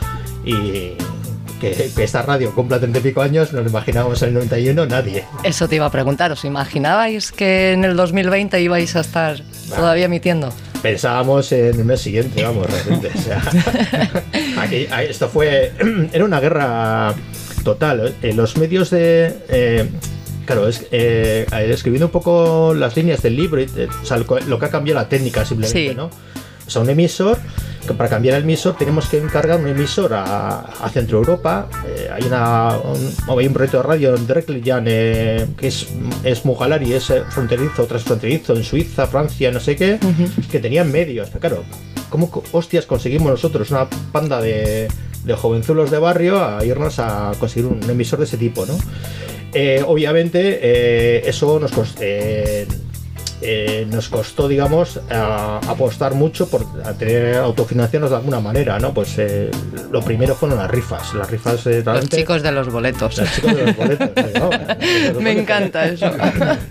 [1.60, 4.86] que, que esta radio cumpla 30 y pico años, nos lo imaginábamos en el 91,
[4.86, 5.24] nadie.
[5.44, 10.06] Eso te iba a preguntar, ¿os imaginabais que en el 2020 ibais a estar todavía
[10.06, 10.52] emitiendo?
[10.82, 13.10] Pensábamos en el mes siguiente, vamos, realmente.
[13.14, 13.42] O sea,
[14.58, 15.72] aquí- esto fue.
[16.12, 17.14] Era una guerra
[17.64, 18.14] total.
[18.22, 19.34] En los medios de.
[19.48, 19.88] eh,
[20.46, 24.58] claro, es, eh, escribiendo un poco las líneas del libro, y, eh, o sea, lo
[24.58, 25.94] que ha cambiado la técnica simplemente, Sí.
[25.94, 26.10] ¿no?
[26.70, 27.36] O sea, un emisor,
[27.84, 31.68] que para cambiar el emisor tenemos que encargar un emisor a, a Centro Europa.
[31.84, 35.88] Eh, hay, una, un, hay un proyecto de radio en Drecklian eh, que es,
[36.22, 39.98] es Mugalari, es eh, fronterizo, transfronterizo en Suiza, Francia, no sé qué,
[40.48, 41.28] que tenían medios.
[41.30, 41.64] Pero claro,
[42.08, 44.86] ¿cómo hostias conseguimos nosotros, una panda de,
[45.24, 48.78] de jovenzuelos de barrio, a irnos a conseguir un emisor de ese tipo, ¿no?
[49.54, 51.72] Eh, obviamente, eso nos.
[53.42, 58.92] Eh, nos costó, digamos, a- apostar mucho por a tener autofinanciarnos de alguna manera, ¿no?
[58.94, 59.50] Pues eh,
[59.90, 61.14] lo primero fueron las rifas.
[61.14, 63.16] Las rifas eh, Los realmente- chicos de los boletos.
[63.18, 64.50] los chicos de los boletos, eh, ¿no?
[64.50, 65.22] Los boletos.
[65.22, 66.10] Me encanta eso.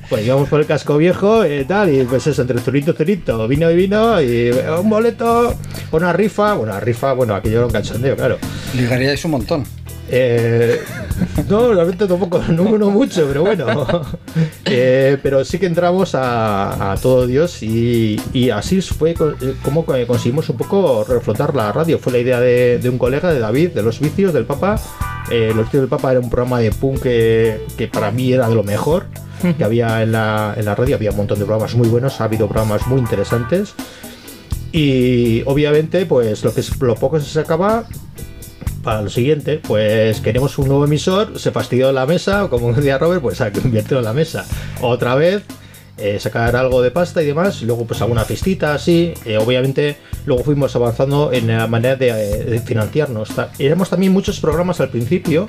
[0.09, 3.69] Pues íbamos por el casco viejo y tal, y pues eso, entre zurito, zurito, vino
[3.69, 5.53] y vino, y eh, un boleto,
[5.91, 8.37] una rifa, bueno, la rifa, bueno, aquello era un cachondeo, claro.
[8.75, 9.63] Ligaríais un montón.
[10.11, 10.79] Eh,
[11.47, 13.65] no, realmente tampoco, no, no mucho, pero bueno.
[14.71, 19.83] Eh, pero sí que entramos a, a todo Dios y, y así fue eh, como
[19.83, 21.97] co- conseguimos un poco reflotar la radio.
[21.97, 24.79] Fue la idea de, de un colega, de David, de Los Vicios del Papa.
[25.31, 28.47] Eh, Los Vicios del Papa era un programa de punk que, que para mí era
[28.47, 29.05] de lo mejor
[29.57, 30.95] que había en la, en la radio.
[30.95, 33.73] Había un montón de programas muy buenos, ha habido programas muy interesantes.
[34.71, 37.85] Y obviamente, pues lo que es- lo poco que se sacaba
[38.83, 42.97] para lo siguiente, pues queremos un nuevo emisor, se fastidió la mesa, o como decía
[42.97, 44.45] Robert, pues ha convertido la mesa.
[44.81, 45.43] Otra vez,
[45.97, 49.13] eh, sacar algo de pasta y demás, y luego pues alguna fiestita así.
[49.25, 53.29] eh, obviamente, luego fuimos avanzando en la manera de, de financiarnos.
[53.57, 55.47] Éramos también muchos programas al principio,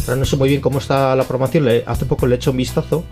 [0.00, 2.56] ahora no sé muy bien cómo está la programación, hace poco le he hecho un
[2.56, 3.04] vistazo.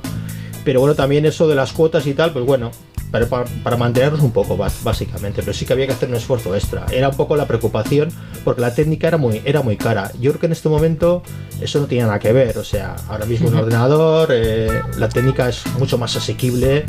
[0.65, 2.71] Pero bueno, también eso de las cuotas y tal, pues bueno,
[3.11, 6.55] para, para- para mantenernos un poco, básicamente, pero sí que había que hacer un esfuerzo
[6.55, 6.87] extra.
[6.93, 8.09] Era un poco la preocupación
[8.45, 10.11] porque la técnica era muy, era muy cara.
[10.21, 11.23] Yo creo que en este momento
[11.61, 14.69] eso no tiene nada que ver, o sea, ahora mismo un ordenador, eh,
[14.99, 16.85] la técnica es mucho más asequible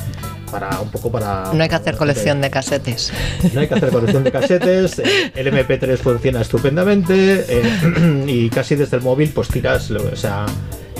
[0.51, 1.51] para un poco para...
[1.53, 3.11] No hay que hacer colección de casetes.
[3.53, 8.75] No hay que hacer colección de casetes, eh, el MP3 funciona estupendamente eh, y casi
[8.75, 10.45] desde el móvil pues tiras, lo- o sea,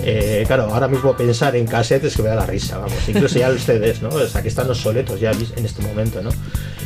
[0.10, 3.50] eh, claro, ahora mismo pensar en casetes que me da la risa, vamos, incluso ya
[3.50, 4.10] los CDs, ¿no?
[4.10, 6.30] O sea, que están obsoletos ya vis- en este momento, ¿no?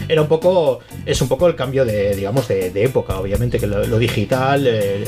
[0.08, 3.86] Era un poco, es un poco el cambio de, digamos, de, época, obviamente, que lo,
[3.88, 5.08] lo digital eh,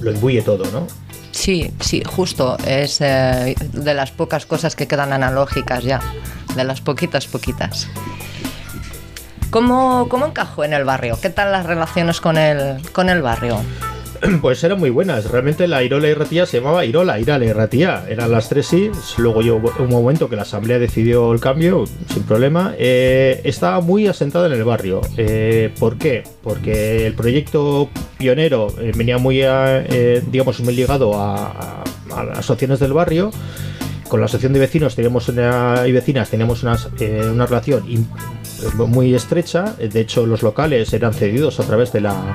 [0.00, 0.86] lo imbuye todo, ¿no?
[1.32, 2.56] Sí, sí, justo.
[2.66, 6.00] Es eh, de las pocas cosas que quedan analógicas ya.
[6.56, 7.86] De las poquitas, poquitas.
[9.50, 11.18] ¿Cómo, cómo encajó en el barrio?
[11.20, 13.60] ¿Qué tal las relaciones con el, con el barrio?
[14.40, 15.30] Pues eran muy buenas.
[15.30, 18.04] Realmente la Irola y Ratía se llamaba Irola, Irala y Ratía.
[18.08, 18.90] Eran las tres sí.
[19.18, 22.74] Luego yo un momento que la asamblea decidió el cambio, sin problema.
[22.78, 25.00] Eh, estaba muy asentada en el barrio.
[25.16, 26.24] Eh, ¿Por qué?
[26.42, 29.42] Porque el proyecto pionero eh, venía muy,
[30.30, 33.30] digamos, muy ligado a, las asociaciones del barrio.
[34.10, 37.84] Con la asociación de vecinos teníamos una, y vecinas teníamos una, eh, una relación
[38.74, 39.74] muy estrecha.
[39.78, 42.32] De hecho, los locales eran cedidos a través de la,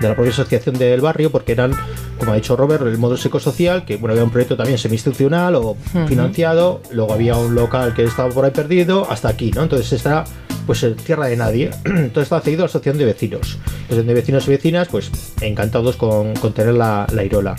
[0.00, 1.72] de la propia asociación del barrio porque eran,
[2.18, 5.76] como ha dicho Robert, el modo psicosocial, que bueno, había un proyecto también semi-institucional o
[6.06, 9.62] financiado, luego había un local que estaba por ahí perdido, hasta aquí, ¿no?
[9.62, 10.24] Entonces esta
[10.68, 11.70] pues en tierra de nadie.
[11.84, 13.56] Entonces estaba cedido a la asociación de vecinos.
[13.56, 15.10] La asociación de vecinos y vecinas, pues
[15.40, 17.56] encantados con, con tener la, la Irola.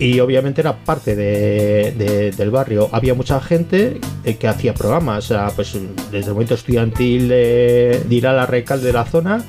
[0.00, 2.88] Y obviamente era parte de- de- del barrio.
[2.90, 5.76] Había mucha gente eh, que hacía programas, pues
[6.10, 9.44] desde el momento estudiantil de, de recalde de la zona,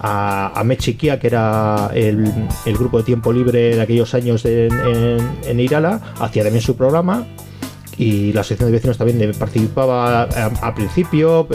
[0.00, 2.30] a, a Mechiquia, que era el,
[2.74, 4.68] grupo de tiempo libre de aquellos años en,
[5.46, 7.26] en Irala, hacía también su programa
[7.96, 11.46] y la asociación de vecinos también participaba a- al principio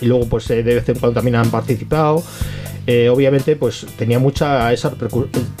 [0.00, 2.22] y luego pues eh, de vez en cuando también han participado
[2.86, 4.90] Eh, obviamente pues tenía mucha esa,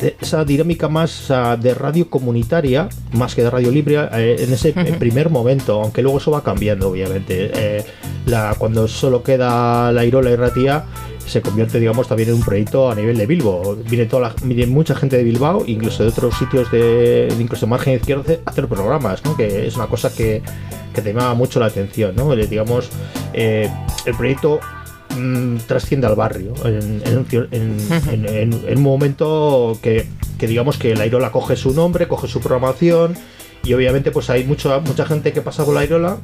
[0.02, 1.30] eh, esa dinámica más
[1.60, 6.18] de radio comunitaria más que de radio libre eh, en ese primer momento aunque luego
[6.18, 7.84] eso va cambiando obviamente Eh,
[8.26, 10.84] la, cuando solo queda la Irola y Ratía
[11.26, 14.66] se convierte digamos también en un proyecto a nivel de Bilbo viene toda la, viene
[14.66, 18.66] mucha gente de Bilbao incluso de otros sitios de incluso de margen izquierdo hacer- hacer
[18.66, 19.36] programas ¿no?
[19.36, 20.42] que es una cosa que,
[20.94, 22.34] que te mucho la atención ¿no?
[22.34, 22.88] Digamos
[23.34, 24.58] el proyecto
[25.16, 27.26] mm, trasciende al barrio en, en
[28.10, 30.06] en- en- un momento que,
[30.38, 33.14] que digamos que la Irola coge su nombre coge su programación
[33.64, 36.18] y obviamente pues hay mucha mucha gente que pasa por la Irola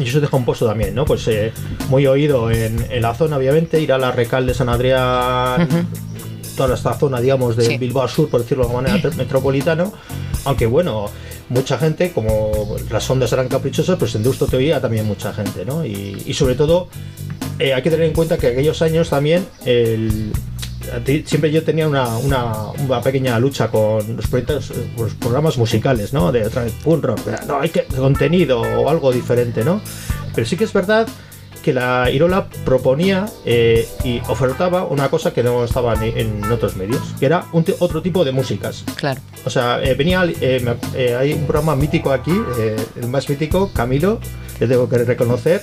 [0.00, 1.04] y eso deja un pozo también, ¿no?
[1.04, 1.52] Pues eh,
[1.88, 5.68] muy oído en, en la zona, obviamente, ir a la Recal de San Adrián,
[6.56, 7.78] toda esta zona, digamos, de Sí.
[7.78, 9.92] Bilbao Sur, por decirlo de alguna manera, metropolitano.
[10.46, 11.06] Aunque bueno,
[11.48, 15.64] mucha gente, como las ondas eran caprichosas, pues en Deusto te oía también mucha gente,
[15.64, 15.84] ¿no?
[15.86, 16.88] Y, y sobre todo,
[17.58, 20.32] eh, hay que tener en cuenta que aquellos años también el,
[21.24, 22.52] siempre yo tenía una, una,
[22.86, 26.30] una pequeña lucha con los proyectos, eh, los programas musicales, ¿no?
[26.32, 29.80] De otra vez punk rock, no hay que contenido o algo diferente, ¿no?
[30.34, 31.06] Pero sí que es verdad
[31.62, 36.76] que la Irola proponía eh, y ofertaba una cosa que no estaba ni- en otros
[36.76, 38.84] medios, que era un otro tipo de músicas.
[38.96, 39.18] Claro.
[39.46, 42.32] O sea, eh, venía, eh, hay un programa mítico aquí,
[43.00, 44.20] el más mítico, Camilo,
[44.60, 45.62] le tengo que reconocer.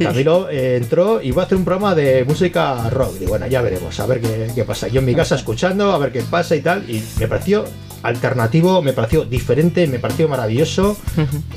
[0.00, 3.14] Camilo eh, entró y va a hacer un programa de música rock.
[3.20, 4.88] Y bueno, ya veremos, a ver qué, qué pasa.
[4.88, 6.88] Yo en mi casa escuchando, a ver qué pasa y tal.
[6.90, 7.64] Y me pareció
[8.02, 10.96] alternativo, me pareció diferente, me pareció maravilloso.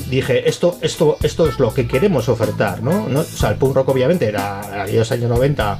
[0.09, 3.07] Dije, esto, esto, esto es lo que queremos ofertar, ¿no?
[3.07, 3.21] ¿No?
[3.21, 5.79] O sea, el punk rock obviamente era aquellos años 90.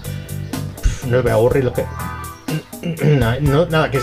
[0.81, 1.83] pf, No me voy a aburrir lo que.
[3.41, 3.99] No- nada que,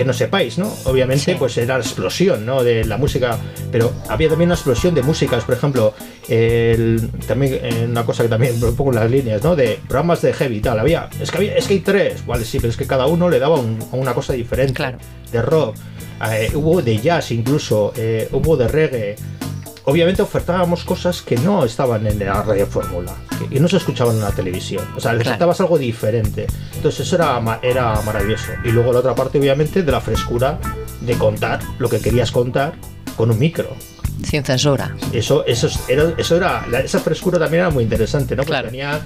[0.00, 0.72] que no sepáis, ¿no?
[0.84, 1.36] Obviamente, Sí.
[1.38, 2.62] pues era la explosión, ¿no?
[2.62, 3.38] De la música,
[3.70, 5.92] pero había también una explosión de músicas, por ejemplo,
[6.28, 9.54] el- también eh, una cosa que también lo pongo en las líneas, ¿no?
[9.56, 12.44] De programas de heavy y tal, había, es que había, es que hay tres, vale,
[12.44, 14.98] sí, pero es que cada uno le daba un- una cosa diferente, Claro.
[15.32, 15.76] de rock,
[16.32, 19.16] eh, hubo de jazz incluso, eh, hubo de reggae.
[19.90, 23.12] Obviamente ofertábamos cosas que no estaban en la radio fórmula,
[23.50, 24.84] que no se escuchaban en la televisión.
[24.96, 25.18] O sea, Claro.
[25.18, 26.46] necesitabas algo diferente.
[26.76, 28.52] Entonces eso era, era maravilloso.
[28.64, 30.60] Y luego la otra parte, obviamente, de la frescura
[31.00, 32.74] de contar lo que querías contar
[33.16, 33.74] con un micro.
[34.22, 34.94] Sin censura.
[35.12, 38.42] Eso, eso es- era, eso era, esa frescura también era muy interesante, ¿no?
[38.42, 38.66] Porque Claro.
[38.66, 39.00] venían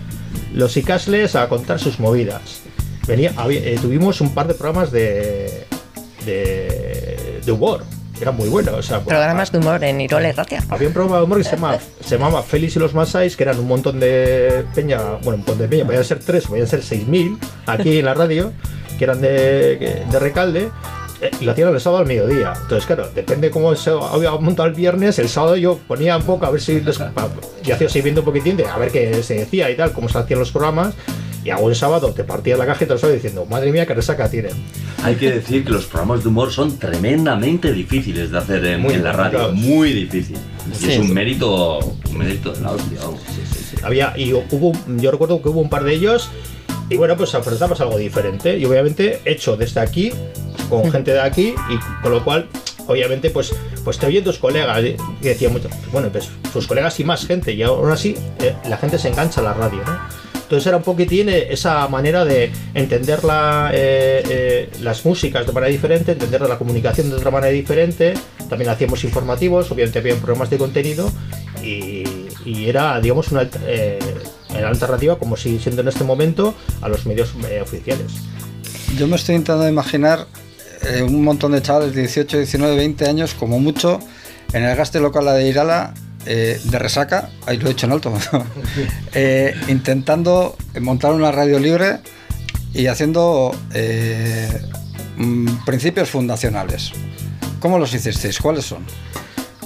[0.52, 2.60] los Icasles a contar sus movidas.
[3.06, 5.64] Venía, había- eh, tuvimos un par de programas de,
[6.26, 7.84] de, de humor.
[8.20, 8.72] Era muy bueno.
[8.76, 10.62] O sea, Programas de humor en Irola y Ratia.
[10.68, 13.42] había un programa de humor que se llamaba, se llamaba Félix y los Masais, que
[13.42, 16.82] eran un montón de peña, bueno, un montón de peña, podían ser tres, podían ser
[16.82, 18.52] seis mil aquí en la radio,
[18.98, 20.70] que eran de, de Recalde,
[21.20, 22.52] eh, y lo hacían el sábado al mediodía.
[22.60, 26.46] Entonces, claro, depende cómo se había montado el viernes, el sábado yo ponía un poco
[26.46, 26.78] a ver si.
[26.80, 27.28] pa-
[27.62, 30.08] Yo hacía así viendo un poquitín de a ver qué se decía y tal, cómo
[30.08, 30.94] se hacían los programas.
[31.44, 34.30] Y hago el sábado te partía la y lo sábado diciendo, madre mía, qué resaca
[34.30, 34.52] tienen.
[35.02, 38.94] Hay que decir que los programas de humor son tremendamente difíciles de hacer en, Muy
[38.94, 39.54] en la radio, complicados.
[39.76, 40.38] muy difícil.
[40.72, 40.92] Y Sí.
[40.92, 43.20] es un mérito, un mérito de la hostia, vamos.
[43.82, 46.30] Había, y hubo, yo recuerdo que hubo un par de ellos,
[46.88, 48.58] y bueno, pues afrontamos algo diferente.
[48.58, 50.12] Y obviamente hecho desde aquí,
[50.68, 52.48] con gente de aquí, y con lo cual,
[52.86, 53.54] obviamente, pues,
[53.84, 54.96] pues te oyen tus colegas, ¿eh?
[55.20, 58.76] que decían mucho, bueno, pues sus colegas y más gente, y aún así eh, la
[58.76, 60.24] gente se engancha a la radio, ¿no?
[60.44, 65.52] Entonces era un poquitín eh, esa manera de entender la, eh, eh, las músicas de
[65.52, 68.14] manera diferente, entender la comunicación de otra manera diferente.
[68.48, 71.10] También hacíamos informativos, obviamente había programas de contenido
[71.62, 72.04] y,
[72.44, 73.48] y era, digamos, una,
[74.56, 78.12] era alternativa, como sigue siendo en este momento, a los medios eh, oficiales.
[78.96, 80.26] Yo me estoy intentando imaginar
[80.82, 83.98] eh, un montón de chavales de 18, 19, 20 años, como mucho,
[84.52, 85.94] en el gaste local de Irala,
[86.26, 88.12] eh, de resaca, ahí lo he dicho en alto,
[89.68, 91.98] intentando montar una radio libre
[92.72, 93.54] y haciendo
[95.16, 96.92] mm, principios fundacionales.
[97.60, 98.38] ¿Cómo los hicisteis?
[98.38, 98.84] ¿Cuáles son?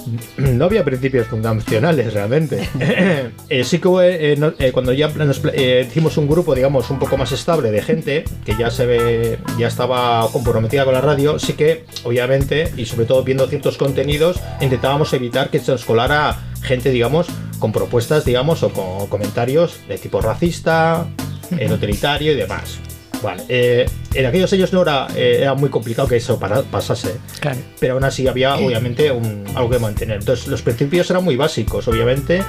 [0.37, 2.67] No había principios fundacionales realmente.
[3.49, 3.89] Eh, sí que
[4.33, 7.71] eh, no- eh, cuando ya nos eh, hicimos un grupo, digamos, un poco más estable
[7.71, 12.71] de gente que ya se ve, ya estaba comprometida con la radio, sí que, obviamente,
[12.77, 17.27] y sobre todo viendo ciertos contenidos, intentábamos evitar que se nos colara gente, digamos,
[17.57, 21.07] con propuestas, digamos, o con comentarios de tipo racista,
[21.67, 22.79] totalitario y demás.
[23.21, 27.15] Vale, eh, en aquellos años no era, eh, era muy complicado que eso para- pasase
[27.41, 27.57] Claro.
[27.79, 30.19] pero aún así había obviamente un, algo que mantener.
[30.19, 32.41] Entonces los principios eran muy básicos, obviamente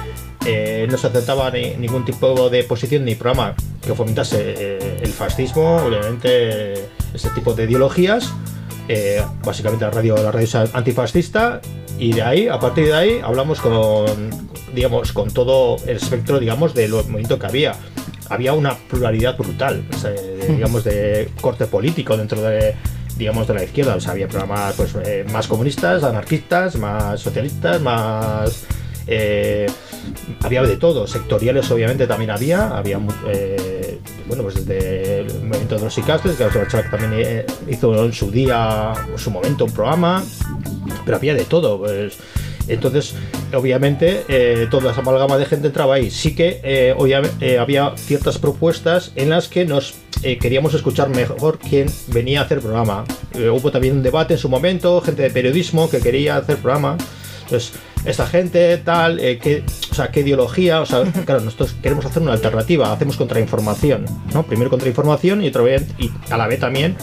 [0.45, 3.53] eh, no se aceptaba ni- ningún tipo de posición ni programa
[3.85, 6.73] que fomentase el fascismo, obviamente
[7.13, 8.31] ese tipo de ideologías.
[9.45, 11.61] Básicamente la radio, la radio es antifascista
[11.97, 14.05] y de ahí, a partir de ahí, hablamos con,
[14.73, 17.75] digamos, con todo el espectro, digamos, del movimiento que había.
[18.31, 22.73] Había una pluralidad brutal, o sea, de- digamos, de corte político dentro de,
[23.17, 23.95] digamos, de la izquierda.
[23.95, 28.65] O sea, había programas pues, eh, más comunistas, anarquistas, más socialistas, más...
[29.07, 29.67] eh,
[30.43, 35.81] había de todo, sectoriales obviamente también había, había eh, bueno pues desde el movimiento de
[35.81, 36.45] los psicastres, que
[36.89, 40.23] también eh, hizo en su día, en su momento un programa,
[41.05, 42.17] pero había de todo, pues
[42.67, 43.15] entonces
[43.53, 46.09] obviamente eh, toda esa amalgama de gente entraba ahí.
[46.09, 46.95] Sí que eh,
[47.39, 52.59] eh, había ciertas propuestas en las que nos queríamos escuchar mejor quién venía a hacer
[52.59, 53.05] programa.
[53.33, 56.95] Hubo también un debate en su momento, gente de periodismo que quería hacer programa.
[57.43, 57.73] Entonces,
[58.05, 62.21] esta gente, tal, eh, qué, o sea, qué ideología, o sea, claro, nosotros queremos hacer
[62.23, 64.43] una alternativa, hacemos contrainformación, ¿no?
[64.43, 66.95] Primero contrainformación y otra vez, y a la vez también,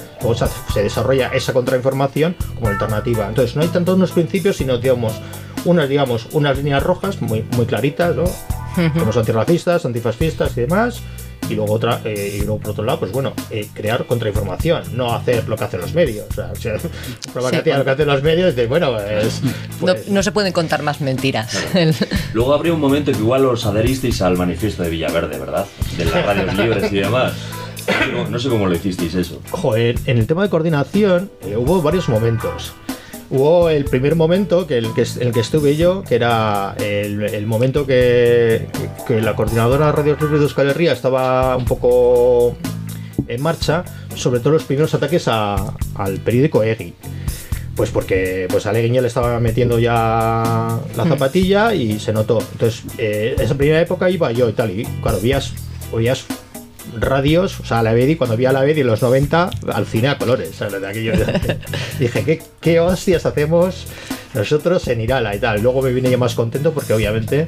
[0.42, 3.28] hace- se desarrolla esa contrainformación como alternativa.
[3.28, 5.12] Entonces, no hay tantos unos principios, sino, digamos,
[5.64, 8.24] unas, digamos, unas líneas rojas muy, muy claritas, ¿no?
[8.98, 11.00] Como son antirracistas, antifascistas y demás.
[11.48, 15.14] Y luego otra, eh, y luego por otro lado, pues bueno, eh, crear contrainformación, no
[15.14, 16.26] hacer lo que hacen los medios.
[16.30, 18.92] O sea, o sea, un programa que Sí, lo que hacen los medios, de bueno,
[18.92, 19.42] pues,
[19.80, 21.56] No, pues, no se pueden contar más mentiras.
[22.34, 25.66] Luego habría un momento que igual os adheristeis al manifiesto de Villaverde, ¿verdad?
[25.96, 27.32] De las radios libres y demás.
[27.86, 29.40] No sé cómo- No sé cómo lo hicisteis eso.
[29.50, 32.72] Joder, en el tema de coordinación eh, hubo varios momentos.
[33.30, 37.22] Hubo el primer momento que el que, en el que estuve yo, que era el,
[37.22, 41.66] el momento que, que- que la coordinadora de Radio Libre de Euskal Herria estaba un
[41.66, 42.56] poco
[43.26, 46.94] en marcha, sobre todo los primeros ataques a- al periódico EGI.
[47.76, 52.38] Pues porque pues a Leguiña le estaba metiendo ya la zapatilla y se notó.
[52.52, 55.52] Entonces, eh, esa primera época iba yo y tal, y claro, vías,
[55.92, 56.24] oías
[57.00, 60.08] radios, o sea, la Bedi, cuando vi a la Bedi en los 90, al cine
[60.08, 60.80] a colores, ¿sabes?
[60.80, 61.12] De aquello,
[61.98, 63.86] dije, ¿qué, ¿qué hostias hacemos
[64.34, 65.62] nosotros en Irala y tal?
[65.62, 67.46] Luego me vine yo más contento porque obviamente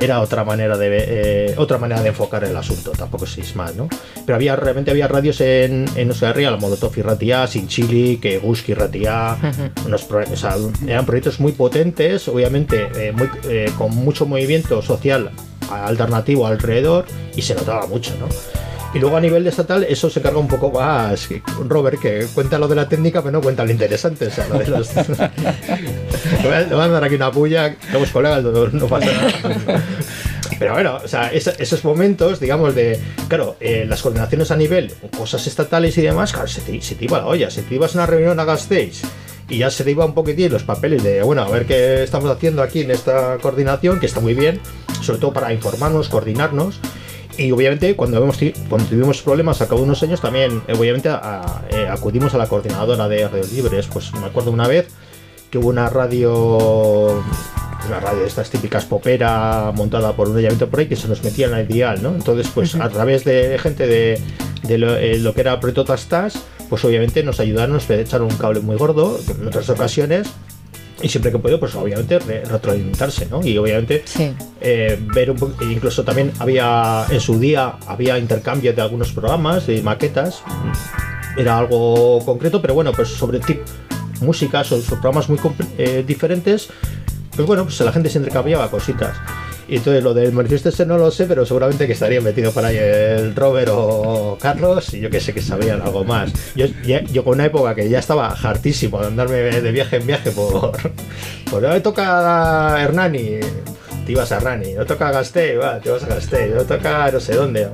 [0.00, 3.88] era otra manera de eh, otra manera de enfocar el asunto, tampoco seis más, ¿no?
[4.24, 8.18] Pero había realmente había radios en, en Euskal Herria, la Molotov y Ratia, Sin Chili,
[8.18, 9.36] que Guski Ratia,
[9.84, 10.54] unos pro- o sea,
[10.86, 15.32] eran proyectos muy potentes, obviamente eh, muy, eh, con mucho movimiento social
[15.68, 18.26] alternativo alrededor y se notaba mucho, ¿no?
[18.94, 21.28] Y luego a nivel estatal eso se carga un poco más.
[21.66, 24.28] Robert, que cuenta lo de la técnica, pero no cuenta lo interesante.
[24.28, 24.94] O sea, lo de los...
[26.42, 29.82] le, voy a, dar aquí una puya, somos colegas, no, no pasa nada.
[30.58, 35.46] Pero bueno, o sea, esos momentos, digamos, de, claro, eh, las coordinaciones a nivel, cosas
[35.46, 37.50] estatales y demás, claro, se te, se te iba la olla.
[37.50, 39.02] Si te ibas a una reunión a Gasteiz
[39.48, 42.28] y ya se te iba un poquitín los papeles de, bueno, a ver qué estamos
[42.30, 44.60] haciendo aquí en esta coordinación, que está muy bien,
[45.00, 46.80] sobre todo para informarnos, coordinarnos.
[47.38, 48.36] Y obviamente cuando, vemos,
[48.68, 52.46] cuando tuvimos problemas a cabo de unos años también obviamente a- eh, acudimos a la
[52.48, 54.88] coordinadora de radios libres pues me acuerdo una vez
[55.50, 57.22] que hubo una radio
[57.86, 61.22] una radio de estas típicas popera montada por un ayuntamiento por ahí que se nos
[61.22, 62.10] metía en el dial ¿no?
[62.14, 64.20] entonces pues a través de gente de,
[64.64, 68.36] de lo, eh, lo que era Proyecto Tastas pues obviamente nos ayudaron nos echaron un
[68.36, 70.28] cable muy gordo en otras ocasiones
[71.00, 73.44] y siempre que puedo pues obviamente re- retroalimentarse ¿no?
[73.44, 74.32] y obviamente Sí.
[74.60, 79.66] eh, ver un po- incluso también había en su día había intercambio de algunos programas
[79.66, 80.42] de maquetas
[81.36, 83.60] era algo concreto pero bueno pues sobre tip
[84.20, 85.38] música sobre, sobre programas muy
[85.78, 86.68] eh, diferentes
[87.36, 89.16] pues bueno pues la gente se intercambiaba cositas
[89.68, 92.64] y entonces lo del manifiesto ese no lo sé pero seguramente que estaría metido por
[92.64, 96.66] ahí el Robert o Carlos y yo que sé que sabían algo más yo,
[97.12, 100.72] yo con una época que ya estaba hartísimo de andarme de viaje en viaje por
[101.50, 103.40] por me toca Hernani
[104.08, 107.20] te ibas a Hernani, no toca Gasté, va, te vas a Gasté, no toca no
[107.20, 107.68] sé dónde,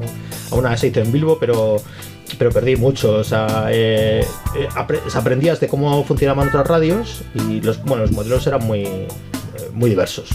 [0.51, 1.76] a una se hizo en Bilbo, pero
[2.38, 4.26] pero perdí mucho, o sea, eh,
[4.57, 4.68] eh,
[5.14, 9.09] aprendías de cómo funcionaban otras radios y los, bueno, los modelos eran muy, eh,
[9.72, 10.30] muy diversos.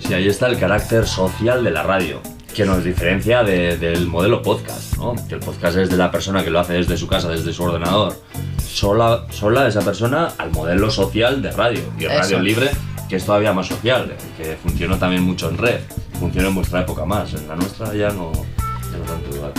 [0.00, 2.20] Sí, ahí está el carácter social de la radio,
[2.54, 5.14] que nos diferencia de- del modelo podcast, ¿no?
[5.28, 7.62] Que el podcast es de la persona que lo hace desde su casa, desde su
[7.62, 8.20] ordenador.
[8.66, 11.80] Sola, sola esa persona al modelo social de radio.
[11.98, 12.14] Y Eso.
[12.18, 12.70] radio libre,
[13.08, 15.80] que es todavía más social, que funcionó también mucho en red.
[16.18, 19.52] Funcionó en vuestra época más, en la nuestra ya no, ya no tanto igual.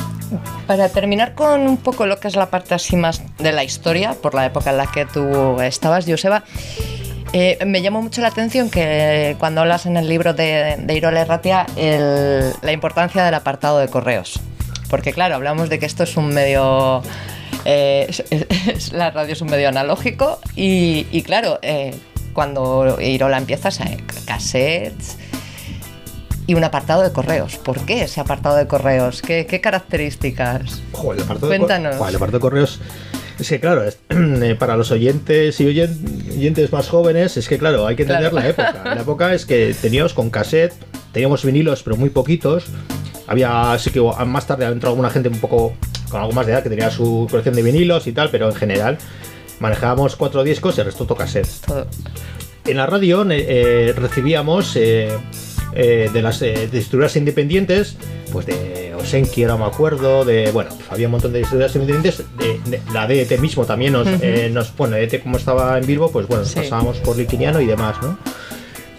[0.65, 4.13] Para terminar con un poco lo que es la parte así más de la historia,
[4.13, 6.43] por la época en la que tú estabas, Joseba,
[7.33, 11.21] eh, me llamó mucho la atención que cuando hablas en el libro de, de Irola
[11.21, 14.39] Erratia el- la importancia del apartado de correos.
[14.89, 17.01] Porque claro, hablamos de que esto es un medio...
[17.65, 18.23] eh, es-
[18.67, 21.95] es- la radio es un medio analógico y, y claro, eh,
[22.33, 23.87] cuando Irola empieza, sea,
[24.25, 25.17] cassettes,
[26.47, 27.55] y un apartado de correos.
[27.57, 29.21] ¿Por qué ese apartado de correos?
[29.21, 30.81] ¿Qué, qué características?
[31.17, 31.95] El apartado de Cuéntanos.
[31.95, 32.79] Joder, el apartado de correos.
[33.41, 37.57] Es que claro, es- eh, para los oyentes y oyen- oyentes más jóvenes, es que
[37.57, 38.43] claro, hay que entender Claro.
[38.45, 38.95] la época.
[38.95, 40.73] La época es que teníamos con cassette,
[41.11, 42.65] teníamos vinilos, pero muy poquitos.
[43.27, 45.73] Había, sí que más tarde ha entrado alguna gente un poco
[46.09, 48.55] con algo más de edad que tenía su colección de vinilos y tal, pero en
[48.55, 48.97] general
[49.59, 51.87] manejábamos cuatro discos y el resto todo cassette Todo.
[52.65, 55.09] en la radio eh, recibíamos eh,
[55.73, 57.95] eh, de las eh, distribuidoras independientes,
[58.31, 62.23] pues de Osenki, ahora me acuerdo, de, bueno, pues había un montón de distribuidoras independientes,
[62.37, 64.17] de, de- la DET mismo también nos, Ujú.
[64.21, 66.59] eh, nos bueno, DET como estaba en Bilbo, pues bueno, nos Sí.
[66.59, 68.17] pasábamos por Liquiniano y demás, ¿no?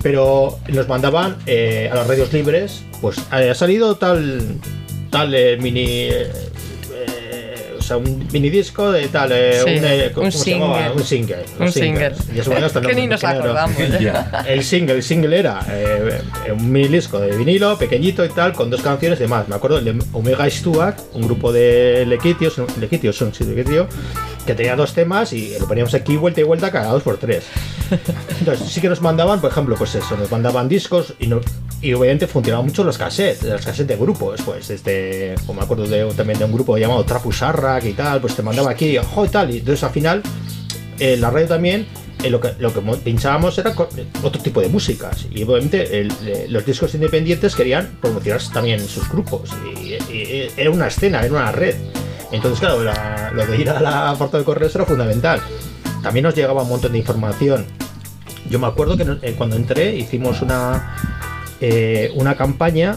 [0.03, 4.43] Pero nos mandaban eh, a las radios libres, pues eh, ha salido tal,
[5.11, 6.09] tal mini...
[7.93, 10.77] sea, un mini disco de tal, eh, Sí, un, eh, un ¿cómo se llamaba?
[10.77, 10.95] single.
[10.97, 11.45] Un single.
[11.59, 12.13] Un single.
[12.35, 13.79] Y eso bueno, hasta el que ni nos acordamos.
[13.79, 14.13] ¿eh?
[14.49, 16.21] El single, el single era eh,
[16.53, 19.49] un mini disco de vinilo, pequeñito y tal, con dos canciones de más.
[19.49, 23.87] Me acuerdo el de Omega Stuart, un grupo de Lequitios, Lequitios son, sí, Lequitio,
[24.47, 27.45] que tenía dos temas y lo poníamos aquí vuelta y vuelta cada dos por tres.
[28.41, 31.41] Entonces sí que nos mandaban, por ejemplo, pues eso, nos mandaban discos y, no,
[31.81, 35.87] y obviamente funcionaban mucho los cassettes, las cassettes de grupos, pues este, como me acuerdo
[35.87, 39.29] de, también de un grupo llamado Trapusarrak y tal, pues te mandaba aquí, ojo y
[39.29, 40.23] tal, y entonces al final
[40.99, 41.87] en la radio también
[42.23, 46.01] eh, lo que, lo que mo- pinchábamos era eh, otro tipo de músicas y obviamente
[46.01, 49.51] el- eh, los discos independientes querían promocionar también sus grupos
[49.83, 51.75] y, y- y era una escena, era una red
[52.33, 55.41] entonces claro, la- lo de ir a la apartado de correos era fundamental.
[56.03, 57.65] También nos llegaba un montón de información.
[58.51, 60.97] Yo me acuerdo que eh, cuando entré hicimos una
[61.61, 62.97] eh, una campaña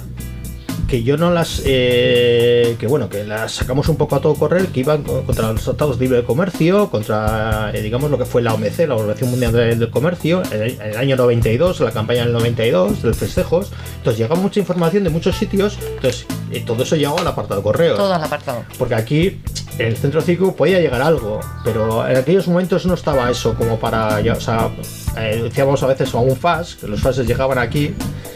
[0.96, 4.68] que yo no las eh, que bueno que las sacamos un poco a todo correr
[4.68, 8.42] que iban co- contra los tratados de libre comercio contra eh, digamos lo que fue
[8.42, 12.32] la OMC la Organización Mundial del Comercio en el, el año 92 la campaña del
[12.32, 16.96] 92 de los festejos entonces llegaba mucha información de muchos sitios entonces eh, todo eso
[16.96, 18.64] llegaba al apartado correo Todo al apartado.
[18.78, 19.42] porque aquí
[19.78, 23.78] en el centro cívico podía llegar algo, pero en aquellos momentos no estaba eso como
[23.80, 24.70] para, o sea,
[25.18, 27.94] eh, decíamos a veces a un fax, que los faxes llegaban aquí.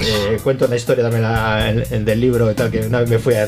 [0.00, 3.10] Eh, cuento una historia también la- en- en del libro y tal, que una vez
[3.10, 3.46] me fui a,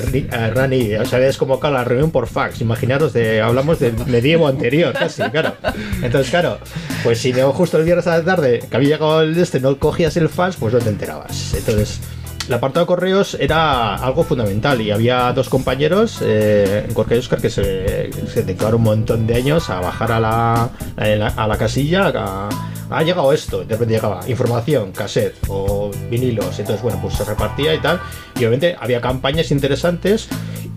[0.48, 2.60] Rani y os había desconvocado la reunión por fax.
[2.60, 5.54] Imaginaros, de, hablamos del medievo anterior, casi, claro.
[6.02, 6.58] Entonces, claro,
[7.04, 9.78] pues si no justo el viernes a la tarde que había llegado el este, no
[9.78, 11.54] cogías el fax, pues no te enterabas.
[11.54, 12.00] Entonces,
[12.48, 17.40] el apartado de correos era algo fundamental y había dos compañeros, eh, Gorka y Oscar,
[17.40, 21.46] que se, se dedicaron un montón de años a bajar a la, a la, a
[21.48, 22.12] la casilla.
[22.14, 22.48] a-
[22.90, 27.74] ha llegado esto, de repente llegaba información, cassette o vinilos, entonces bueno, pues se repartía
[27.74, 27.98] y tal.
[28.36, 30.28] Y obviamente había campañas interesantes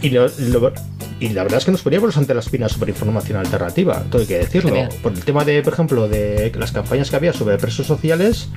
[0.01, 0.72] y, lo- lo-
[1.20, 4.28] y la verdad es que nos poníamos ante las espinas sobre información alternativa, todo hay
[4.28, 4.70] que decirlo.
[5.03, 8.47] Por el tema de, por ejemplo, de las campañas que había sobre presos sociales,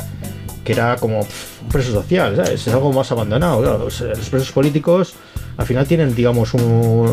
[0.65, 2.67] que era como pff, un preso social, ¿sabes?
[2.67, 3.61] Es algo más abandonado.
[3.63, 5.15] claro, los, los presos políticos
[5.57, 6.61] al final tienen, digamos, un-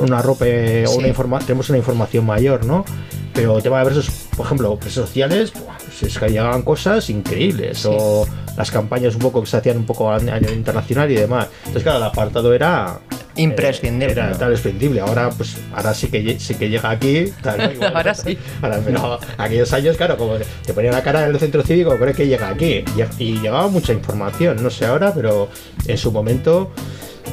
[0.04, 2.86] una ropa o una informa tenemos una información mayor, ¿no?
[3.34, 5.66] Pero el tema de presos, por ejemplo, presos sociales, pues
[6.04, 7.86] es que llegaban cosas increíbles.
[7.86, 8.28] O
[8.58, 11.48] las campañas un poco que se hacían un poco a nivel internacional y demás.
[11.60, 13.00] Entonces, claro, el apartado era
[13.36, 14.12] Imprescindible.
[14.14, 15.00] era tal imprescindible.
[15.00, 17.32] Ahora, pues, ahora sí que, sí que llega aquí.
[17.44, 17.72] tal, ¿no?
[17.72, 18.36] Igual- Ahora sí.
[18.64, 20.36] Ahora, pero aquellos años, claro, como
[20.66, 22.84] te ponían la cara en el centro cívico, creo que llega aquí.
[23.20, 25.50] Y, y llegaba mucha información, no sé ahora, pero
[25.86, 26.72] en su momento,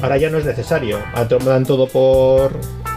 [0.03, 0.99] ahora ya no es necesario.
[1.13, 2.51] Ahora te lo dan todo por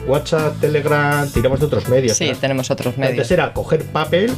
[0.08, 2.16] WhatsApp, Telegram, tiramos de otros medios.
[2.16, 3.30] Sí, tenemos otros Antes medios.
[3.30, 4.32] era coger papel,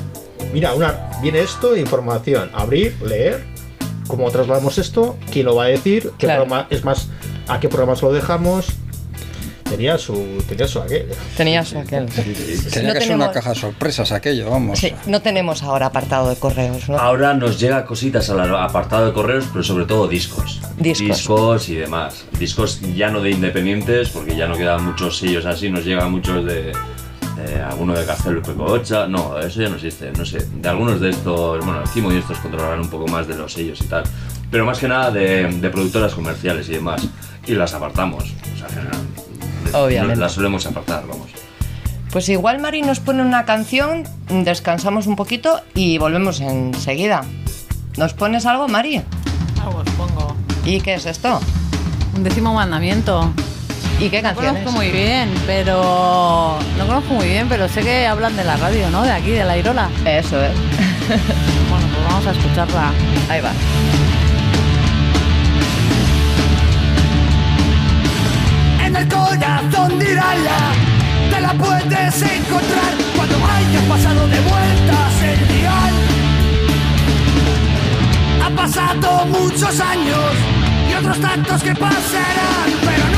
[0.52, 3.44] mira, una, viene esto, información, abrir, leer,
[4.06, 6.42] cómo trasladamos esto, quién lo va a decir, qué Claro.
[6.44, 7.08] programa, es más,
[7.48, 8.66] a qué programas lo dejamos.
[9.70, 11.06] Tenía su, tenía su aquel.
[11.36, 12.06] Tenía su aquel.
[12.06, 14.78] Tenía No que ser una caja de sorpresas aquello, vamos.
[14.80, 16.98] Sí, no tenemos ahora apartado de correos, ¿no?
[16.98, 20.60] Ahora nos llega cositas al apartado de correos, pero sobre todo discos.
[20.76, 21.68] Discos.
[21.68, 22.24] y demás.
[22.38, 26.44] Discos ya no de independientes, porque ya no quedan muchos sellos así, nos llegan muchos
[26.44, 26.72] de.
[26.72, 30.46] eh, alguno de Castelo y Peco Ocha, no, eso ya no existe, no sé.
[30.52, 33.80] De algunos de estos, bueno, Kimo y estos controlarán un poco más de los sellos
[33.80, 34.02] y tal.
[34.50, 37.06] Pero más que nada de, de productoras comerciales y demás.
[37.46, 38.24] Y las apartamos.
[38.24, 38.68] O sea,
[39.74, 40.16] Obviamente.
[40.16, 41.28] Las solemos apartar, vamos.
[42.12, 47.24] Pues igual Mari nos pone una canción, descansamos un poquito y volvemos enseguida.
[47.96, 49.02] ¿Nos pones algo, Mari?
[49.62, 50.34] Algo os pongo.
[50.64, 51.40] ¿Y qué es esto?
[52.16, 53.32] Un décimo mandamiento.
[54.00, 54.74] ¿Y qué No canción conozco es?
[54.76, 56.58] muy bien, pero.
[56.78, 59.02] No conozco muy bien, pero sé que hablan de la radio, ¿no?
[59.02, 59.88] De aquí, de la Irola.
[60.04, 60.52] Eso es.
[61.70, 62.92] Bueno, pues vamos a escucharla.
[63.28, 63.52] Ahí va.
[68.90, 70.72] En el corazón de Irala
[71.30, 75.94] te la puedes encontrar cuando hayas pasado de vueltas el dial.
[78.44, 80.32] Ha pasado muchos años
[80.90, 83.09] y otros tantos que pasarán, pero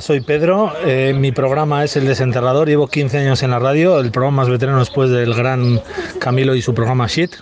[0.00, 0.72] Soy Pedro.
[0.84, 2.68] Eh, mi programa es El Desenterrador.
[2.68, 4.00] Llevo 15 años en la radio.
[4.00, 5.80] El programa más veterano después del gran
[6.18, 7.34] Camilo y su programa Shit.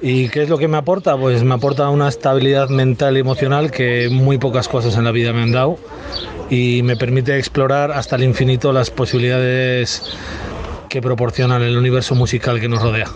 [0.00, 1.16] ¿Y qué es lo que me aporta?
[1.16, 5.32] Pues me aporta una estabilidad mental y emocional que muy pocas cosas en la vida
[5.32, 5.78] me han dado.
[6.50, 10.02] Y me permite explorar hasta el infinito las posibilidades
[10.88, 13.08] que proporcionan el universo musical que nos rodea.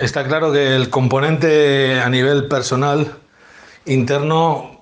[0.00, 3.12] Está claro que el componente a nivel personal
[3.86, 4.79] interno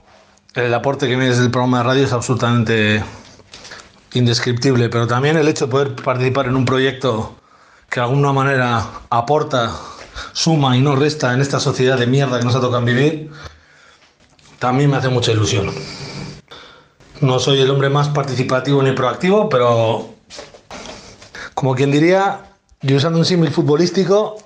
[0.60, 3.02] el aporte que viene desde el programa de radio es absolutamente
[4.14, 7.36] indescriptible, pero también el hecho de poder participar en un proyecto
[7.90, 9.72] que de alguna manera aporta
[10.32, 13.30] suma y no resta en esta sociedad de mierda que nos ha tocado vivir,
[14.58, 15.72] también me hace mucha ilusión.
[17.20, 20.10] No soy el hombre más participativo ni proactivo, pero
[21.54, 24.38] como quien diría, y usando un símil futbolístico,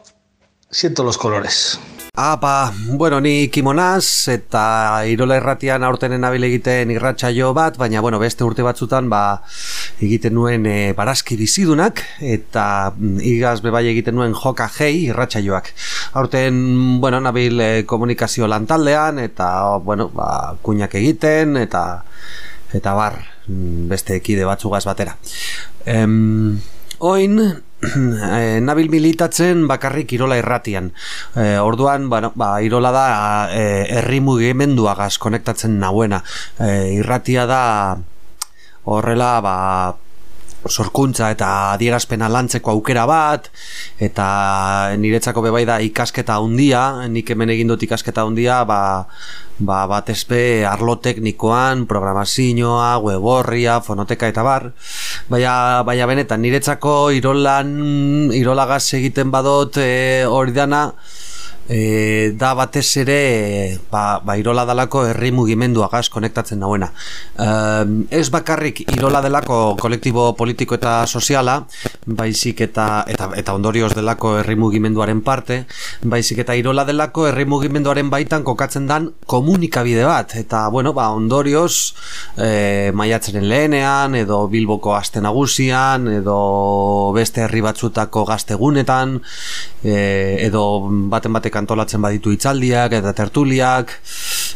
[0.71, 1.79] siento los colores.
[2.15, 8.45] Apa, bueno, ni kimonaz eta Irola Irratian aurtenen abil egiten irratsaio bat, baina bueno, beste
[8.45, 9.41] urte batzutan ba
[9.97, 15.73] egiten nuen e, barazki bizidunak eta mm, igaz bebai egiten nuen joka jei irratsaioak.
[16.21, 19.49] Aurten, bueno, nabil e, komunikazio lantaldean eta
[19.81, 22.05] bueno, ba kuinak egiten eta
[22.77, 25.17] eta bar mm, beste ekide batzugaz batera.
[25.89, 26.61] Em,
[27.01, 27.41] oin
[27.83, 30.93] e, nabil militatzen bakarrik irola irratian.
[31.35, 33.07] E, orduan, bueno, ba, irola da
[33.51, 33.65] e,
[33.99, 36.23] herri mugimenduagaz konektatzen nauena.
[36.59, 37.63] E, irratia da
[38.85, 39.57] horrela ba,
[40.69, 43.49] sorkuntza eta adierazpena lantzeko aukera bat
[44.03, 44.27] eta
[44.99, 48.81] niretzako bebai da ikasketa handia nik hemen egin dut ikasketa handia ba,
[49.59, 54.71] ba, batez be arlo teknikoan programazioa, web horria fonoteka eta bar.
[55.31, 60.89] Baina, baina benetan niretzako irolan irolagaz egiten badot e, hori dana
[61.69, 66.91] e, da batez ere ba, ba irola dalako herri mugimenduagaz konektatzen nauena.
[67.37, 67.47] E,
[68.11, 71.61] ez bakarrik irola delako kolektibo politiko eta soziala
[72.07, 75.63] baizik eta, eta, eta ondorioz delako herri mugimenduaren parte
[76.03, 80.37] baizik eta irola delako herri mugimenduaren baitan kokatzen dan komunikabide bat.
[80.37, 81.95] Eta bueno ba ondorioz
[82.37, 89.19] e, maiatzaren lehenean edo bilboko aste nagusian edo beste herri batzutako gaztegunetan
[89.85, 89.95] e,
[90.47, 90.65] edo
[91.13, 93.99] baten batek antolatzen baditu hitzaldiak eta tertuliak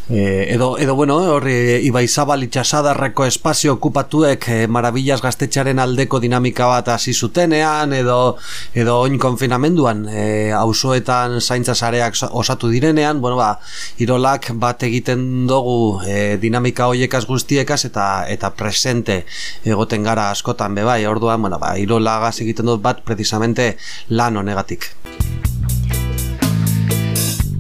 [0.09, 6.68] e, edo, edo bueno horri Ibai Zabal itxasadarreko espazio okupatuek e, marabillas gaztetxaren aldeko dinamika
[6.70, 8.36] bat hasi zutenean edo
[8.74, 13.59] edo oin konfinamenduan e, auzoetan zaintza sareak osatu direnean bueno ba
[13.99, 19.24] irolak bat egiten dugu e, dinamika hoiekaz guztiekaz eta eta presente
[19.64, 23.76] egoten gara askotan bebai orduan bueno ba irolagaz egiten dut bat precisamente
[24.09, 24.92] lan honegatik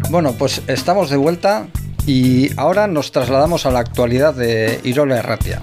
[0.08, 1.66] Bueno, pues estamos de vuelta
[2.06, 5.60] y ahora nos trasladamos a la actualidad de Irola Erratia.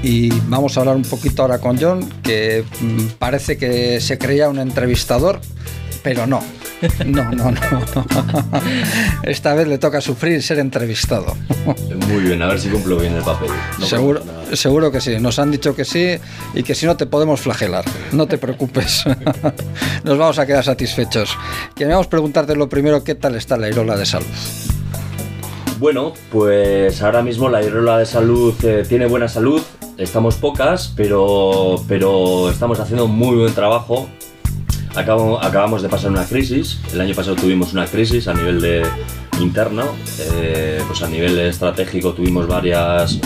[0.00, 4.48] Y vamos a hablar un poquito ahora con John, que mm, parece que se creía
[4.48, 5.40] un entrevistador,
[6.04, 6.40] pero no.
[7.06, 7.58] No, no, no.
[9.22, 11.34] Esta vez le toca sufrir ser entrevistado.
[12.08, 13.48] Muy bien, a ver si cumplo bien el papel.
[13.78, 15.18] No seguro, seguro que sí.
[15.18, 16.16] Nos han dicho que sí
[16.52, 17.84] y que si no te podemos flagelar.
[18.12, 19.04] No te preocupes.
[20.04, 21.36] Nos vamos a quedar satisfechos.
[21.74, 24.26] Queríamos preguntarte lo primero, ¿qué tal está la Irola de salud?
[25.78, 29.62] Bueno, pues ahora mismo la Irola de Salud eh, tiene buena salud.
[29.96, 34.08] Estamos pocas, pero, pero estamos haciendo muy buen trabajo.
[34.96, 36.78] Acabo- acabamos de pasar una crisis.
[36.92, 38.82] El año pasado tuvimos una crisis a nivel de
[39.40, 39.84] interno.
[40.20, 43.18] eh, pues a nivel estratégico tuvimos varias,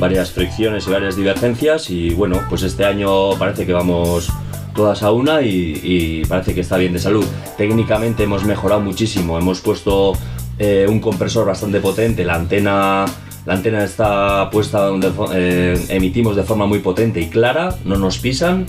[0.00, 1.90] varias fricciones y varias divergencias.
[1.90, 4.28] Y bueno, pues este año parece que vamos
[4.74, 7.26] todas a una y, y parece que está bien de salud.
[7.58, 9.38] Técnicamente hemos mejorado muchísimo.
[9.38, 10.14] Hemos puesto
[10.58, 12.24] eh, un compresor bastante potente.
[12.24, 13.04] La antena,
[13.44, 17.76] la antena está puesta donde eh, emitimos de forma muy potente y clara.
[17.84, 18.64] No nos pisan.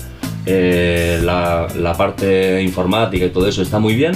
[0.46, 4.14] Eh, la, la parte informática y todo eso está muy bien.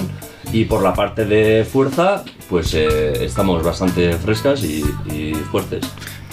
[0.54, 5.86] Y por la parte de fuerza, pues eh, estamos bastante frescas y, y fuertes.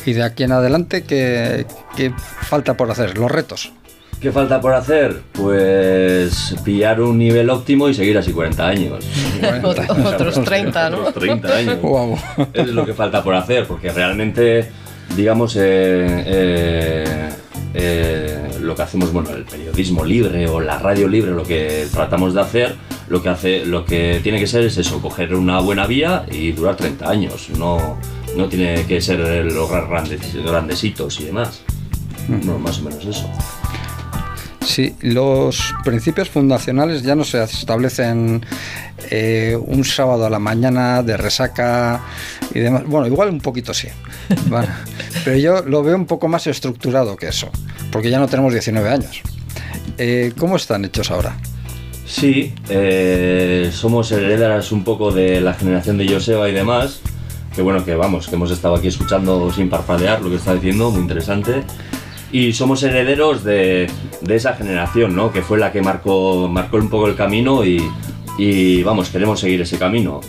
[0.06, 1.66] Y de aquí en adelante, ¿qué,
[1.96, 3.16] qué falta por hacer?
[3.18, 3.72] Los retos.
[4.20, 5.20] ¿Qué falta por hacer?
[5.32, 9.04] Pues pillar un nivel óptimo y seguir así 40 años.
[9.62, 10.98] Otros 30, ¿no?
[11.00, 11.78] Otros 30 años.
[11.82, 12.18] Wow.
[12.52, 14.70] Eso es lo que falta por hacer, porque realmente,
[15.16, 15.60] digamos, eh,
[16.26, 17.28] eh,
[17.74, 22.32] eh, lo que hacemos, bueno, el periodismo libre o la radio libre, lo que tratamos
[22.32, 22.76] de hacer,
[23.08, 26.52] lo que hace, lo que tiene que ser es eso, coger una buena vía y
[26.52, 27.50] durar 30 años.
[27.58, 27.98] No,
[28.36, 29.18] no tiene que ser
[29.52, 31.62] lograr grandes, grandesitos y demás.
[32.28, 33.28] No, más o menos eso.
[34.64, 38.44] Sí, los principios fundacionales ya no se establecen
[39.10, 42.00] eh, un sábado a la mañana de resaca
[42.52, 42.84] y demás.
[42.86, 43.88] Bueno, igual un poquito sí.
[45.24, 47.50] Pero yo lo veo un poco más estructurado que eso,
[47.92, 49.20] porque ya no tenemos 19 años.
[49.98, 51.36] Eh, ¿Cómo están hechos ahora?
[52.06, 57.00] Sí, eh, somos herederas un poco de la generación de Joseba y demás.
[57.54, 60.90] Que bueno, que vamos, que hemos estado aquí escuchando sin parpadear lo que está diciendo,
[60.90, 61.62] muy interesante.
[62.34, 63.86] Y somos herederos de,
[64.20, 65.30] de esa generación, ¿no?
[65.30, 67.80] Que fue la que marcó, marcó un poco el camino y,
[68.36, 70.20] y vamos, queremos seguir ese camino.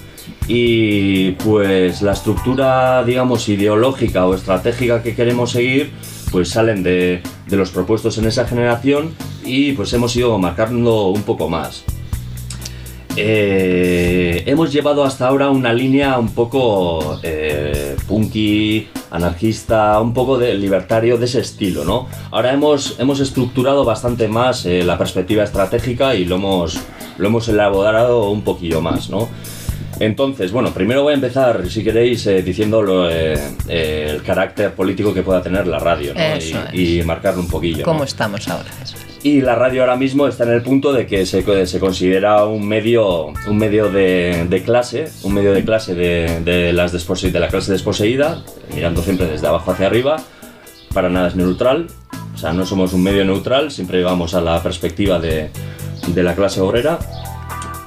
[0.48, 5.94] Y pues la estructura, digamos, ideológica o estratégica que queremos seguir,
[6.32, 9.12] pues salen de, de los propuestos en esa generación
[9.44, 11.86] y pues hemos ido marcando un poco más.
[13.16, 20.54] Eh, hemos llevado hasta ahora una línea un poco eh, punky, anarquista, un poco de
[20.56, 22.08] libertario de ese estilo, ¿no?
[22.32, 26.80] Ahora hemos, hemos estructurado bastante más eh, la perspectiva estratégica y lo hemos,
[27.18, 29.28] lo hemos elaborado un poquillo más, ¿no?
[30.00, 34.74] Entonces, bueno, primero voy a empezar, si queréis, eh, diciendo lo, eh, eh, el carácter
[34.74, 36.20] político que pueda tener la radio, ¿no?
[36.20, 37.80] Eso y, y marcarlo un poquillo.
[37.80, 37.86] ¿no?
[37.86, 38.70] ¿Cómo estamos ahora?
[38.84, 39.05] Eso es.
[39.26, 42.68] Y la radio ahora mismo está en el punto de que se, se considera un
[42.68, 47.48] medio, un medio de, de clase, un medio de clase de, de las de la
[47.48, 48.44] clase desposeída,
[48.76, 50.18] mirando siempre desde abajo hacia arriba,
[50.94, 51.88] para nada es neutral,
[52.36, 55.50] o sea, no somos un medio neutral, siempre vamos a la perspectiva de,
[56.06, 57.00] de la clase obrera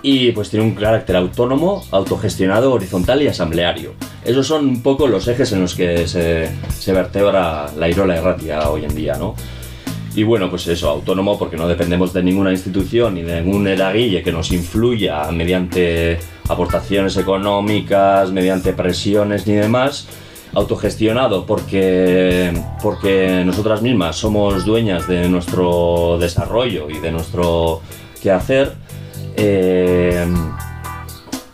[0.03, 3.93] y pues tiene un carácter autónomo, autogestionado, horizontal y asambleario.
[4.25, 8.69] Esos son un poco los ejes en los que se, se vertebra la Irola Erratia
[8.71, 9.37] hoy en día, ¿no?
[10.15, 14.23] Y bueno, pues eso, autónomo porque no dependemos de ninguna institución ni de ningún eraguille
[14.23, 20.09] que nos influya mediante aportaciones económicas, mediante presiones ni demás.
[20.55, 22.53] Autogestionado porque,
[22.83, 27.83] porque nosotras mismas somos dueñas de nuestro desarrollo y de nuestro
[28.23, 28.73] quehacer.
[29.37, 30.27] Eh,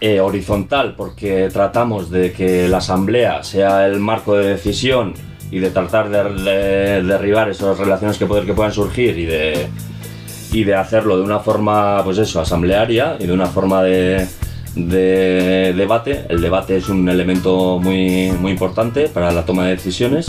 [0.06, 5.14] eh, horizontal porque tratamos de que la asamblea sea el marco de decisión
[5.54, 9.68] y de tratar de, de- derribar esas relaciones que, poder, que puedan surgir y de,
[10.52, 14.26] y de hacerlo de una forma, pues eso, asamblearia y de una forma de,
[14.74, 16.24] de debate.
[16.28, 20.26] El debate es un elemento muy, muy importante para la toma de decisiones.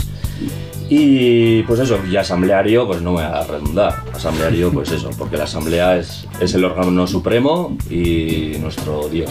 [0.88, 4.04] Y pues eso, y asambleario, pues no voy a redundar.
[4.14, 9.30] Asambleario, pues eso, porque la asamblea es, es el órgano supremo y nuestro Dios.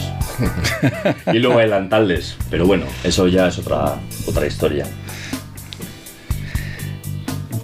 [1.32, 3.96] y luego el Antaldes, pero bueno, eso ya es otra,
[4.28, 4.86] otra historia.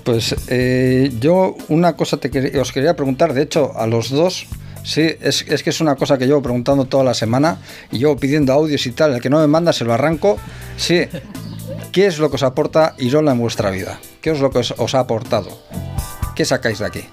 [0.04, 4.46] Pues eh, yo una cosa te os quería preguntar, de hecho, a los dos,
[4.82, 7.58] sí, es, es que es una cosa que llevo preguntando toda la semana
[7.90, 10.38] y llevo pidiendo audios y tal, el que no me manda se lo arranco.
[10.76, 11.02] Sí,
[11.92, 14.00] ¿qué es lo que os aporta Irola en vuestra vida?
[14.20, 15.50] ¿Qué es lo que os, os ha aportado?
[16.34, 17.04] ¿Qué sacáis de aquí?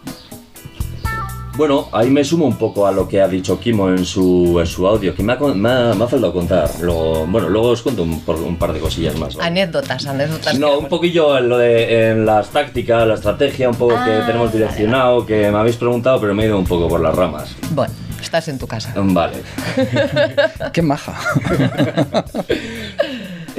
[1.60, 4.66] Bueno, ahí me sumo un poco a lo que ha dicho Kimo en su, en
[4.66, 6.70] su audio, que me ha, me ha- me ha faltado contar.
[6.80, 9.36] Luego, bueno, luego os cuento un, por- un par de cosillas más.
[9.36, 9.46] ¿vale?
[9.50, 10.58] Anécdotas, anécdotas.
[10.58, 14.24] No, un poquillo en lo de en las tácticas, la estrategia, un poco que Ah,
[14.26, 17.54] tenemos direccionado, que me habéis preguntado, pero me he ido un poco por las ramas.
[17.72, 18.94] Bueno, estás en tu casa.
[18.96, 19.34] Vale.
[20.72, 21.20] ¡Qué maja!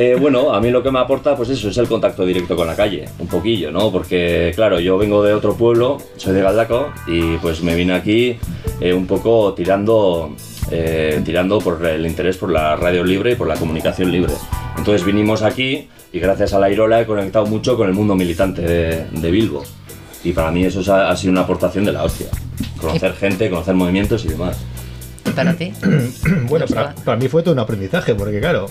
[0.03, 2.67] Eh, bueno, a mí lo que me aporta, pues eso, es el contacto directo con
[2.67, 3.93] la calle, un poquillo, ¿no?
[3.93, 8.39] Porque, claro, yo vengo de otro pueblo, soy de Galdaco, y pues me vine aquí
[8.81, 10.35] eh, un poco tirando,
[10.71, 14.33] eh, tirando por el interés por la radio libre y por la comunicación libre.
[14.79, 18.63] Entonces vinimos aquí y gracias a la Irola he conectado mucho con el mundo militante
[18.63, 19.65] de, de Bilbo.
[20.25, 22.29] Y para mí eso ha, ha sido una aportación de la hostia.
[22.81, 24.57] Conocer gente, conocer movimientos y demás.
[25.37, 25.75] ¿Para ti?
[26.49, 28.67] bueno, para, para mí fue todo un aprendizaje, porque claro,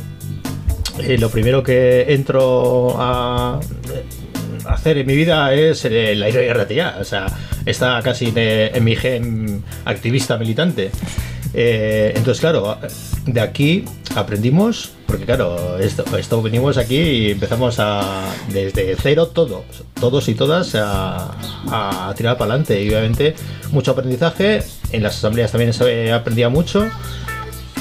[0.99, 3.59] eh, lo primero que entro a
[4.65, 7.25] a hacer en mi vida es eh, la IRTA, o sea,
[7.65, 10.91] está casi en mi gen activista militante.
[11.53, 12.77] Eh, entonces, claro,
[13.25, 13.85] de aquí
[14.15, 19.63] aprendimos, porque claro, esto, venimos aquí y empezamos a, desde cero todos,
[19.99, 21.31] todos y todas a,
[21.71, 22.83] a tirar para adelante.
[22.83, 23.33] Y obviamente
[23.71, 26.87] mucho aprendizaje, en las asambleas también se aprendía mucho.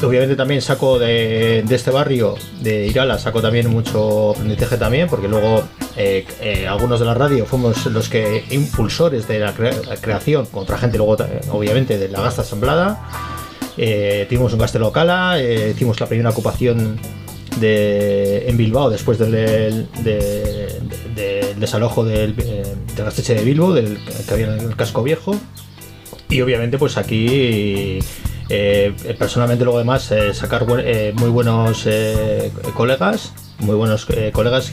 [0.03, 5.27] Obviamente también saco de, de este barrio, de Irala, saco también mucho aprendizaje también, porque
[5.27, 5.65] luego
[5.97, 10.47] eh, eh, algunos de la radio fuimos los que impulsores de la, cre- la creación,
[10.47, 13.09] con otra gente luego eh, obviamente de la gasta asamblada.
[13.77, 15.41] Tuvimos un gaste local,
[15.73, 16.99] hicimos la primera ocupación
[17.61, 19.87] de, en Bilbao después del, de-
[21.15, 22.65] de- desalojo del, del
[22.97, 25.35] gasteche de Bilbo, del que había en el casco viejo.
[26.29, 27.99] Y obviamente pues aquí
[28.49, 31.87] eh, personalmente luego además eh, sacar buen- eh, muy buenos
[32.75, 34.73] colegas, muy buenos colegas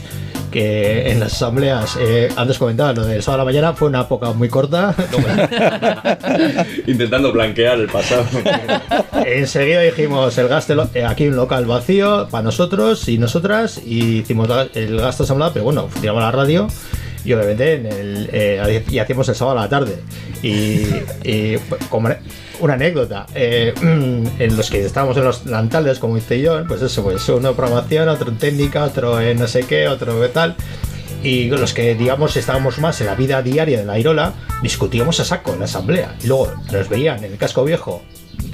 [0.51, 1.97] que en las asambleas,
[2.38, 4.95] antes comentaba lo del sábado a la mañana, fue una época muy corta.
[6.88, 8.26] Intentando blanquear el pasado.
[9.26, 14.97] Enseguida dijimos el gasto, aquí un local vacío para nosotros y nosotras y hicimos el
[14.99, 16.67] gasto asamblea, pero bueno, tiramos la radio
[17.26, 19.97] y obviamente en eh, y hacíamos el sábado a la tarde.
[20.43, 21.55] Y,
[21.89, 22.09] como
[22.59, 27.03] una anécdota, eh, en los que estábamos en los lantales, como dice yo, pues eso,
[27.03, 30.55] pues uno en programación, otro en técnica, otro en no sé qué, otro en tal.
[31.23, 35.26] Y los que, digamos, estábamos más en la vida diaria de la Irola, discutíamos a
[35.26, 36.15] saco en la asamblea.
[36.23, 38.03] Y luego nos veían en el casco viejo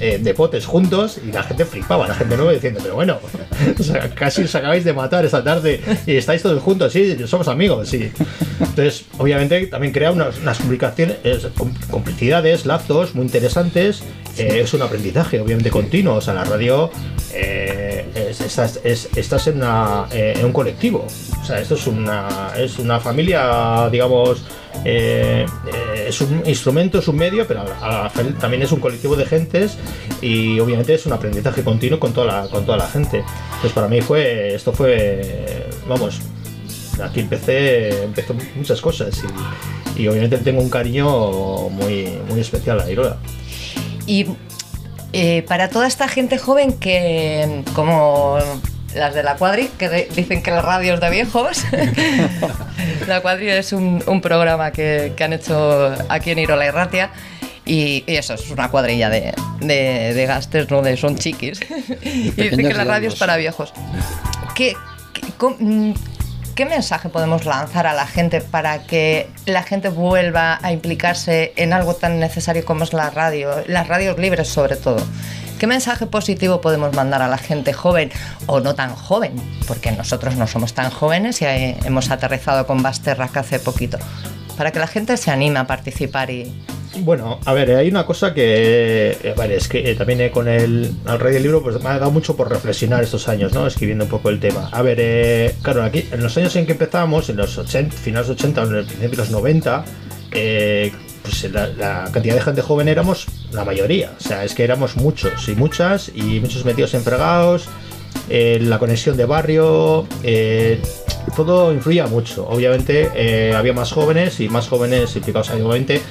[0.00, 3.18] eh, de potes juntos y la gente flipaba, la gente nueva diciendo, pero bueno,
[4.14, 8.10] casi os acabáis de matar esta tarde y estáis todos juntos, sí, somos amigos, sí.
[8.60, 14.02] Entonces, obviamente, también crea unas, unas comunicaciones, es, com- complicidades, lazos muy interesantes
[14.38, 16.14] eh, es un aprendizaje, obviamente continuo.
[16.14, 16.90] O sea, la radio
[17.34, 21.06] eh, es- estás, es- estás en, una, eh, en un colectivo.
[21.40, 24.42] O sea, esto es una, es una familia, digamos,
[24.84, 27.64] eh, eh, es un instrumento, es un medio, pero
[28.40, 29.78] también es un colectivo de gentes
[30.20, 33.24] y obviamente es un aprendizaje continuo con toda la, con toda la gente.
[33.60, 36.20] Pues para mí fue, esto fue, vamos,
[37.02, 39.22] aquí empecé, empecé muchas cosas
[39.96, 43.18] y, y obviamente tengo un cariño muy, muy especial a Irola.
[44.06, 44.26] Y
[45.12, 48.38] eh, para toda esta gente joven que, como
[48.94, 51.64] las de la cuadri, que dicen que la radio es de viejos,
[53.06, 57.10] la cuadri es un, un programa que, que han hecho aquí en Irola y Ratia.
[57.64, 60.82] Y, y eso, es una cuadrilla de, de, de gastes, ¿no?
[60.82, 61.60] De son chiquis.
[62.02, 63.72] y dicen que la radio es para viejos.
[64.56, 64.74] ¿Qué,
[66.56, 71.72] qué mensaje podemos lanzar a la gente para que la gente vuelva a implicarse en
[71.72, 75.04] algo tan necesario como es la radio, las radios libres sobre todo?
[75.62, 78.10] ¿Qué mensaje positivo podemos mandar a la gente joven
[78.46, 79.34] o no tan joven?
[79.68, 83.96] Porque nosotros no somos tan jóvenes y eh, hemos aterrizado con Basterrac hace poquito.
[84.56, 86.52] Para que la gente se anime a participar y...
[86.96, 90.48] Bueno, a ver, hay una cosa que, eh, vale, es que eh, también eh, con
[90.48, 93.64] el, al rey del libro, pues me ha dado mucho por reflexionar estos años, ¿no?
[93.64, 94.68] Escribiendo un poco el tema.
[94.72, 98.28] A ver, eh, claro, aquí, en los años en que empezamos, en los 80, finales
[98.30, 99.84] 80 o en el principio de los 90,
[100.32, 100.92] eh,
[101.22, 104.12] pues la, cantidad de gente joven éramos la mayoría.
[104.18, 107.68] O sea, es que éramos muchos y muchas, y muchos metidos en fregados,
[108.28, 110.80] eh, la conexión de barrio, eh,
[111.36, 112.46] todo influía mucho.
[112.48, 115.50] Obviamente eh, había más jóvenes y más jóvenes implicados.
[115.50, 116.02] Obviamente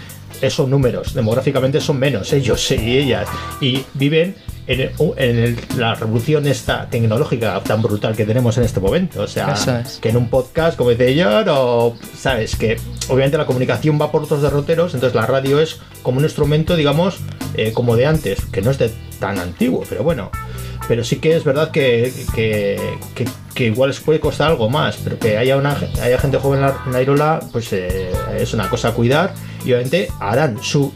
[0.49, 3.27] son números, demográficamente son menos ellos y ellas.
[3.59, 4.35] Y viven
[4.71, 9.21] en, la revolución esta tecnológica tan brutal que tenemos en este momento.
[9.21, 9.99] O sea, es.
[9.99, 14.23] que en un podcast, como dice yo, o sabes que obviamente la comunicación va por
[14.23, 17.19] otros derroteros, entonces la radio es como un instrumento, digamos,
[17.55, 20.31] eh, como de antes, que no es de tan antiguo, pero bueno.
[20.91, 22.77] Pero sí que es verdad que, que,
[23.15, 23.25] que-
[23.55, 26.65] que igual les puede costar algo más, pero que haya, una, haya gente joven en
[26.65, 29.33] la, en la Irola, pues eh, es una cosa a cuidar
[29.63, 30.91] y obviamente harán su,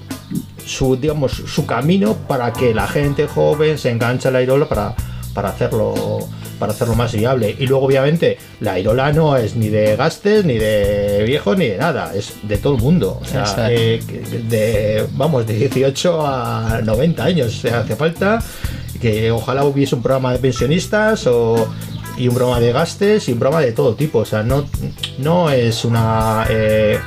[0.65, 4.95] su, digamos, su camino para que la gente joven se enganche a la Irola para,
[5.33, 6.27] para hacerlo
[6.59, 7.53] para hacerlo más viable.
[7.59, 11.77] Y luego obviamente la Irola no es ni de gastes ni de viejos ni de
[11.77, 13.19] nada es de todo el mundo.
[13.21, 14.01] O sea eh,
[14.49, 18.39] de vamos de 18 a 90 años o sea, hace falta
[18.99, 21.67] que ojalá hubiese un programa de pensionistas o
[22.17, 24.19] y un programa de gastes y un programa de todo tipo.
[24.19, 24.65] O sea no
[25.17, 26.99] no es una eh,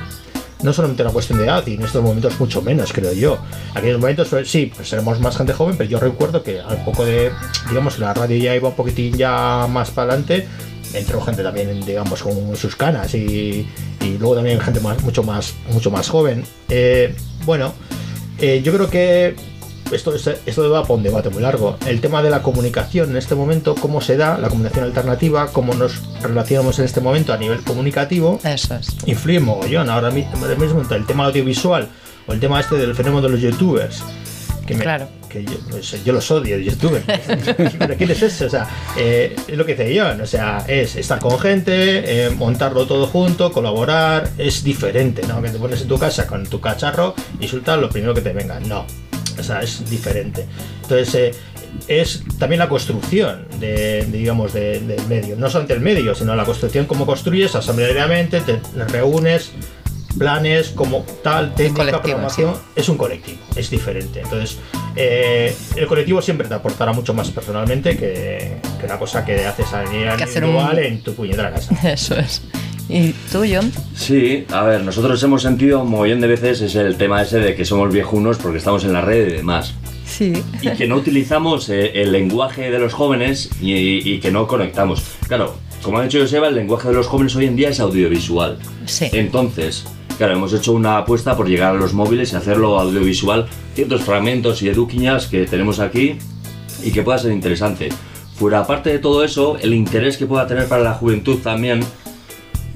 [0.62, 3.38] no solamente una cuestión de edad y en estos momentos mucho menos creo yo.
[3.74, 7.04] Aquellos momentos pues, sí pues seremos más gente joven pero yo recuerdo que al poco
[7.04, 7.30] de
[7.68, 10.46] digamos la radio ya iba un poquitín ya más para adelante
[10.94, 13.68] entró gente también digamos con sus canas y,
[14.00, 16.44] y luego también gente más, mucho más mucho más joven.
[16.68, 17.14] Eh,
[17.44, 17.72] bueno
[18.38, 19.34] eh, yo creo que
[19.92, 21.76] esto, es- esto va para un debate muy largo.
[21.86, 25.74] El tema de la comunicación en este momento, cómo se da la comunicación alternativa, cómo
[25.74, 28.88] nos relacionamos en este momento a nivel comunicativo, Eso es.
[29.06, 29.88] influye mogollón.
[29.90, 31.88] Ahora mi- ahora mismo el tema audiovisual
[32.26, 34.02] o el tema este del fenómeno de los youtubers.
[34.66, 35.08] Que me- Claro.
[35.30, 37.02] que yo, pues, yo los odio, youtubers.
[37.78, 38.44] Pero ¿quién es ese?
[38.46, 38.68] O sea,
[38.98, 40.20] eh, es lo que dice John.
[40.20, 44.28] O sea, es estar con gente, eh, montarlo todo junto, colaborar.
[44.36, 45.40] Es diferente, ¿no?
[45.40, 48.34] Que te pones en tu casa con tu cacharro y sueltas lo primero que te
[48.34, 48.60] venga.
[48.60, 48.84] No.
[49.38, 50.44] O sea, es diferente.
[50.82, 51.30] Entonces, eh,
[51.86, 55.36] es también la construcción de, de, digamos, de- del medio.
[55.36, 58.58] No solamente el medio, sino la construcción, cómo construyes asambleariamente, te
[58.88, 59.52] reúnes,
[60.18, 62.54] planes, como tal, técnica, programación.
[62.74, 64.20] Es un colectivo, es diferente.
[64.22, 64.58] Entonces,
[64.96, 69.72] eh, el colectivo siempre te aportará mucho más personalmente que, que una cosa que haces
[69.72, 71.74] a nivel hacer un- individual en tu puñetera casa.
[71.92, 72.42] Eso es.
[72.88, 73.70] ¿Y tú, John?
[73.94, 77.54] Sí, a ver, nosotros hemos sentido un montón de veces es el tema ese de
[77.54, 79.74] que somos viejunos porque estamos en la red y demás.
[80.06, 80.32] Sí.
[80.62, 83.74] Y que no utilizamos eh, el lenguaje de los jóvenes y,
[84.10, 85.02] y que no conectamos.
[85.26, 88.58] Claro, como ha dicho Joseba, el lenguaje de los jóvenes hoy en día es audiovisual.
[88.86, 89.08] Sí.
[89.12, 89.84] Entonces,
[90.16, 94.62] claro, hemos hecho una apuesta por llegar a los móviles y hacerlo audiovisual, ciertos fragmentos
[94.62, 96.16] y eduquiñas que tenemos aquí
[96.82, 97.90] y que pueda ser interesante.
[98.34, 101.80] Fuera aparte de todo eso, el interés que pueda tener para la juventud también,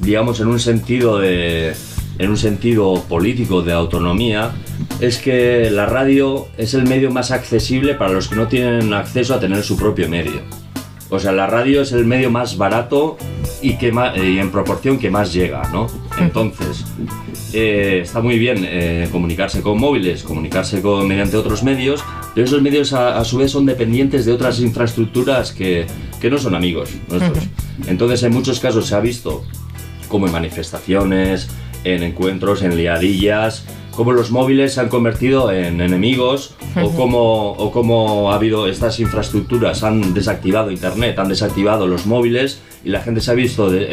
[0.02, 1.74] digamos en un sentido de
[2.18, 4.52] en un sentido político de autonomía,
[5.00, 9.34] es que la radio es el medio más accesible para los que no tienen acceso
[9.34, 10.42] a tener su propio medio.
[11.08, 13.16] O sea, la radio es el medio más barato
[13.60, 15.86] y, que más, y en proporción que más llega, ¿no?
[16.18, 16.84] Entonces,
[17.52, 22.62] eh, está muy bien eh, comunicarse con móviles, comunicarse con, mediante otros medios, pero esos
[22.62, 25.86] medios a, a su vez son dependientes de otras infraestructuras que,
[26.20, 27.44] que no son amigos nuestros.
[27.86, 29.44] Entonces, en muchos casos se ha visto
[30.12, 31.48] como en manifestaciones,
[31.82, 37.72] en encuentros, en liadillas, cómo los móviles se han convertido en enemigos o cómo, o
[37.72, 43.20] cómo ha habido estas infraestructuras, han desactivado Internet, han desactivado los móviles y la gente
[43.20, 43.88] se ha visto de-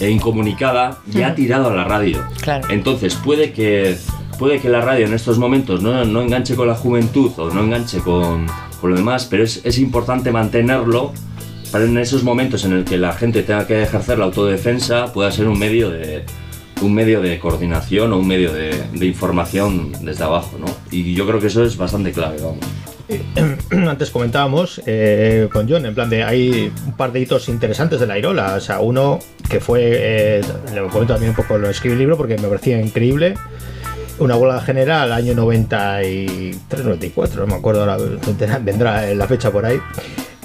[0.00, 2.22] eh, incomunicada y ha tirado a la radio.
[2.40, 2.68] Claro.
[2.70, 3.96] Entonces puede que,
[4.38, 7.60] puede que la radio en estos momentos no, no enganche con la juventud o no
[7.62, 8.46] enganche con,
[8.80, 11.12] con lo demás, pero es, es importante mantenerlo
[11.70, 15.30] para en esos momentos en el que la gente tenga que ejercer la autodefensa pueda
[15.30, 16.24] ser un medio de
[16.82, 18.72] un medio de coordinación o un medio de,
[19.04, 20.66] información desde abajo, ¿no?
[20.90, 22.64] Y yo creo que eso es bastante clave, vamos.
[23.88, 28.06] Antes comentábamos eh, con John, en plan de hay un par de hitos interesantes de
[28.06, 28.54] la Irola.
[28.54, 29.18] O sea, uno
[29.48, 30.40] que fue, eh,
[30.72, 33.34] le comento también un poco, lo escribí el libro porque me parecía increíble.
[34.18, 37.96] Una huelga general, año 93, 94, no me acuerdo ahora,
[38.62, 39.80] vendrá la fecha por ahí,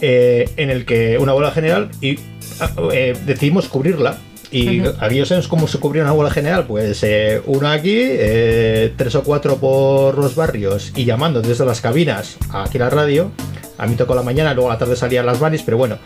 [0.01, 2.19] eh, en el que una huelga general y
[2.59, 4.17] ah, eh, decidimos cubrirla.
[4.51, 6.65] Y aquellos años, ¿cómo se cubría una huelga general?
[6.65, 11.81] Pues eh, uno aquí, eh, tres o cuatro por los barrios y llamando desde las
[11.81, 13.31] cabinas aquí a la radio.
[13.77, 15.97] A mí tocó la mañana, luego a la tarde salían las vanis, pero bueno.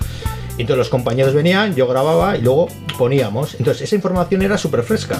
[0.53, 2.67] Entonces los compañeros venían, yo grababa y luego
[2.97, 3.53] poníamos.
[3.59, 5.17] Entonces esa información era súper fresca.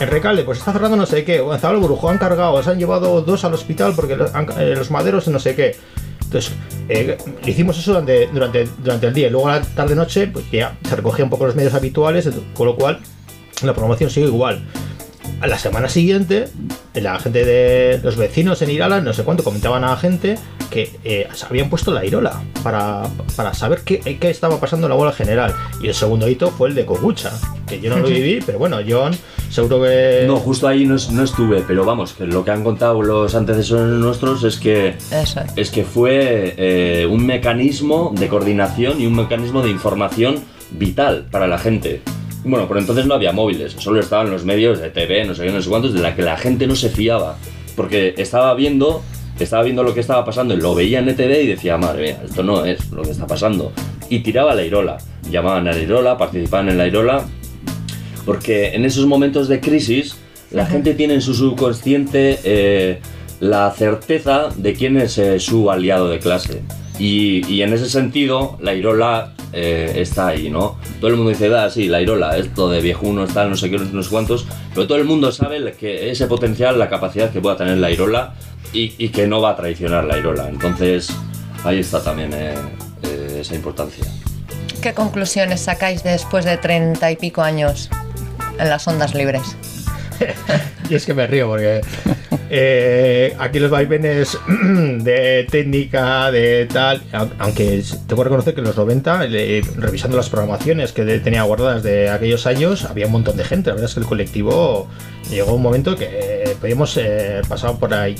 [0.00, 1.40] En Recalde, pues está cerrando no sé qué.
[1.40, 4.90] Gonzalo Brujo han cargado, se han llevado dos al hospital porque los, han- eh, los
[4.90, 5.76] maderos no sé qué.
[6.30, 6.52] Entonces,
[6.88, 9.26] eh, hicimos eso durante, durante, durante el día.
[9.26, 12.66] Y luego a la tarde-noche, pues ya se recogían un poco los medios habituales, con
[12.66, 13.00] lo cual
[13.62, 14.62] la promoción sigue igual.
[15.40, 16.48] A la semana siguiente,
[16.94, 20.38] la gente de los vecinos en Irala, no sé cuánto, comentaban a la gente
[20.70, 23.02] que eh, se habían puesto la Irola para,
[23.36, 25.54] para saber qué, qué estaba pasando en la bola general.
[25.82, 27.32] Y el segundo hito fue el de Kogucha,
[27.66, 29.12] que yo no lo viví, pero bueno, John
[29.50, 30.24] seguro que...
[30.26, 33.98] No, justo ahí no, no estuve, pero vamos, que lo que han contado los antecesores
[33.98, 35.40] nuestros es que, Eso.
[35.56, 40.36] es que fue eh, un mecanismo de coordinación y un mecanismo de información
[40.70, 42.00] vital para la gente.
[42.44, 45.52] Bueno, por entonces no había móviles, solo estaban los medios de TV, no sé qué,
[45.52, 47.36] no sé cuántos, de la que la gente no se fiaba.
[47.76, 49.02] Porque estaba viendo,
[49.44, 52.22] estaba viendo lo que estaba pasando y lo veía en ETV y decía, madre mía,
[52.24, 53.72] esto no es lo que está pasando.
[54.08, 54.98] Y tiraba la Irola.
[55.30, 57.24] Llamaban a la Irola, participaban en la Irola
[58.24, 60.16] porque en esos momentos de crisis
[60.50, 63.00] la gente tiene en su subconsciente eh,
[63.40, 66.62] la certeza de quién es eh, su aliado de clase.
[66.98, 70.78] Y, y en ese sentido, la Irola eh, está ahí, ¿no?
[71.00, 73.78] Todo el mundo dice, ah, sí, la Irola, esto de viejunos, tal, no sé qué,
[73.78, 77.56] no sé cuántos, pero todo el mundo sabe que ese potencial, la capacidad que pueda
[77.56, 78.34] tener la Irola
[78.72, 80.48] y, y que no va a traicionar la Irola.
[80.48, 81.10] Entonces,
[81.64, 82.54] ahí está también eh,
[83.02, 84.04] eh, esa importancia.
[84.80, 87.90] ¿Qué conclusiones sacáis después de treinta y pico años
[88.58, 89.56] en las ondas libres?
[90.90, 91.82] Y es que me río porque
[92.52, 98.66] eh, aquí los vaivenes de técnica, de tal, au- aunque tengo que reconocer que en
[98.66, 103.36] los 90, le- revisando las programaciones que tenía guardadas de aquellos años, había un montón
[103.36, 103.70] de gente.
[103.70, 104.88] La verdad es que el colectivo
[105.30, 108.16] llegó un momento que eh, podíamos eh, pasar por ahí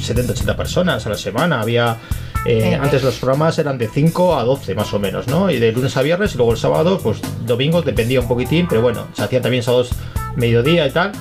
[0.00, 1.60] 70, 80 personas a la semana.
[1.60, 1.96] Había.
[2.46, 2.74] eh, Eh.
[2.74, 5.48] antes los programas eran de 5 a 12 más o menos, ¿no?
[5.50, 8.82] Y de lunes a viernes y luego el sábado, pues domingo dependía un poquitín, pero
[8.82, 9.90] bueno, se hacían también sábados
[10.36, 11.12] mediodía y tal.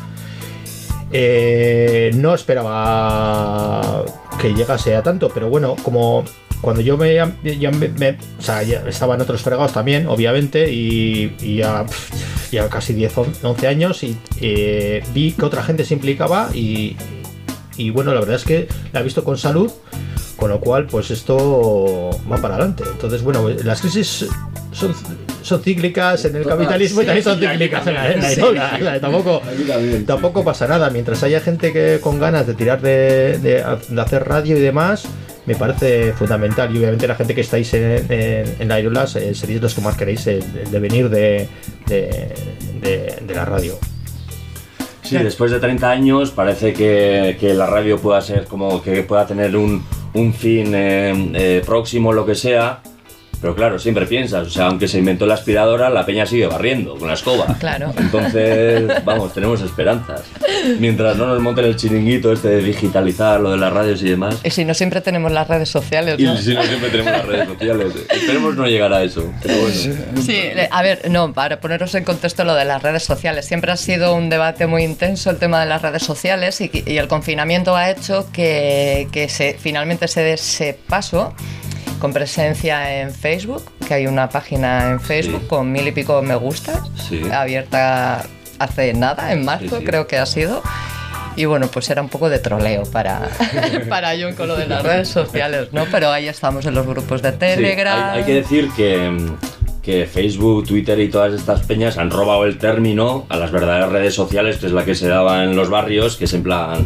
[1.13, 4.03] Eh, no esperaba
[4.39, 6.23] que llegase a tanto, pero bueno, como
[6.61, 7.15] cuando yo me,
[7.97, 11.85] me- o sea, ya estaba en otros fregados también, obviamente, y, ya
[12.69, 16.95] casi 10, 11 años, y eh, vi que otra gente se implicaba y,
[17.77, 19.71] y bueno, la verdad es que la he visto con salud,
[20.37, 22.83] con lo cual, pues esto va para adelante.
[22.91, 24.27] Entonces, bueno, las crisis
[24.71, 24.93] son,
[25.41, 28.69] son cíclicas en el capitalismo y también son cíclicas en la, en la también, Irola.
[28.75, 28.81] sí.
[28.81, 29.41] O sea, tampoco,
[30.05, 30.89] tampoco pasa nada.
[30.89, 35.05] Mientras haya gente que con ganas de tirar de, de- de hacer radio y demás,
[35.45, 36.73] me parece fundamental.
[36.73, 40.25] Y obviamente la gente que estáis en, en, en eh, seréis los que más queréis
[40.27, 41.47] el, el devenir de,
[41.87, 42.33] de,
[42.81, 43.77] de- de la radio.
[45.03, 49.25] Sí, después de 30 años parece que, que la radio pueda ser como que pueda
[49.27, 49.83] tener un,
[50.13, 52.81] un fin eh, eh, próximo, lo que sea.
[53.41, 56.95] Pero claro, siempre piensas, o sea, aunque se inventó la aspiradora, la peña sigue barriendo
[56.95, 57.47] con la escoba.
[57.59, 57.91] Claro.
[57.97, 60.21] Entonces, vamos, tenemos esperanzas.
[60.79, 64.37] Mientras no nos monten el chiringuito este de digitalizar lo de las radios y demás.
[64.43, 66.37] Y si no, siempre tenemos las redes sociales, Y ¿no?
[66.37, 67.93] si no, siempre tenemos las redes sociales.
[68.09, 69.33] Esperemos no llegar a eso.
[69.41, 70.21] Pero bueno.
[70.21, 70.37] Sí,
[70.69, 73.45] a ver, no, para poneros en contexto lo de las redes sociales.
[73.45, 76.97] Siempre ha sido un debate muy intenso el tema de las redes sociales y, y
[76.97, 81.33] el confinamiento ha hecho que, que se, finalmente se dé ese paso
[82.01, 85.47] con presencia en Facebook, que hay una página en Facebook Sí.
[85.47, 87.21] con mil y pico me gustas, Sí.
[87.31, 88.23] abierta
[88.59, 90.61] hace nada, en marzo Sí, creo que ha sido.
[91.35, 93.21] Y bueno, pues era un poco de troleo para,
[93.89, 95.85] para John con lo de las redes sociales, ¿no?
[95.89, 98.09] Pero ahí estamos en los grupos de Telegram.
[98.11, 99.17] hay, hay que decir que,
[99.81, 104.13] que Facebook, Twitter y todas estas peñas han robado el término a las verdaderas redes
[104.13, 106.85] sociales, que es la que se daba en los barrios, que es en plan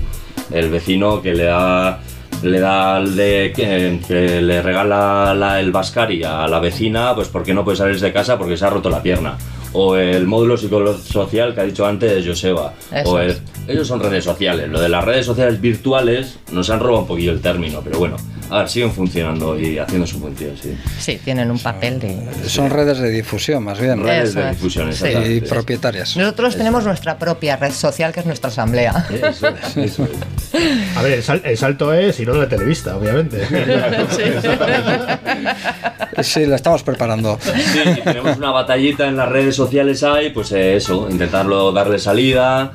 [0.53, 1.99] el vecino que le da
[2.45, 7.27] le da el de que, que le regala la- el Bascari a la vecina, pues
[7.27, 9.38] porque no puede salir de casa porque se ha roto la pierna.
[9.73, 12.73] O el módulo psicosocial que ha dicho antes Joseba.
[12.93, 13.41] Eso O el- es.
[13.67, 14.69] ellos son redes sociales.
[14.69, 18.15] Lo de las redes sociales virtuales nos han robado un poquillo el término, pero bueno,
[18.49, 20.77] a ver, siguen funcionando y haciendo su función, sí.
[20.99, 22.17] Sí, tienen un papel de...
[22.47, 24.01] Son redes de difusión, más bien.
[24.03, 24.55] Redes Eso de es.
[24.57, 25.03] difusión, Sí.
[25.03, 25.47] Y exactamente.
[25.49, 26.17] propietarias.
[26.17, 29.07] Nosotros tenemos nuestra propia red social, que es nuestra asamblea.
[29.11, 30.97] Eso es, eso es.
[30.97, 33.41] A ver, el, sal- el salto es ir a la televista, obviamente.
[36.22, 37.38] Sí, la estamos preparando.
[37.41, 41.99] Sí, y tenemos una batallita en las redes sociales ahí, pues eh, eso, intentarlo darle
[41.99, 42.72] salida.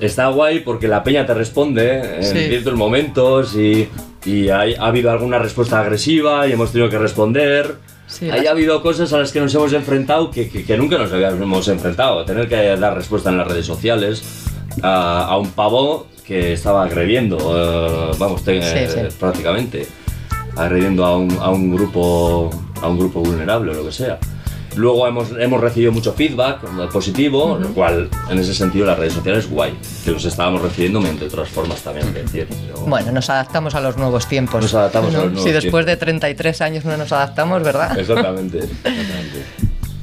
[0.00, 2.48] Está guay porque la peña te responde en Sí.
[2.48, 3.88] ciertos momentos y,
[4.24, 7.76] y hay- ha habido alguna respuesta agresiva y hemos tenido que responder.
[8.06, 10.96] Sí, Ahí ha habido cosas a las que nos hemos enfrentado que, que- que nunca
[10.98, 12.24] nos habíamos enfrentado.
[12.24, 14.22] Tener que dar respuesta en las redes sociales
[14.82, 19.00] a, a un pavo que estaba agrediendo, eh, vamos, te- Sí, sí.
[19.00, 19.86] eh, prácticamente,
[20.56, 22.50] agrediendo a un, a un grupo
[22.80, 24.18] a un grupo vulnerable o lo que sea.
[24.78, 26.60] Luego hemos, hemos recibido mucho feedback
[26.92, 31.24] positivo, lo cual en ese sentido las redes sociales guay, que los estábamos recibiendo mediante
[31.26, 32.46] otras formas también, decir.
[32.48, 34.62] pero- Bueno, nos adaptamos a los nuevos tiempos.
[34.62, 35.86] Nos adaptamos a los nuevos Si después tiempos.
[35.86, 37.98] de 33 años no nos adaptamos, ¿verdad?
[37.98, 39.44] Exactamente, exactamente.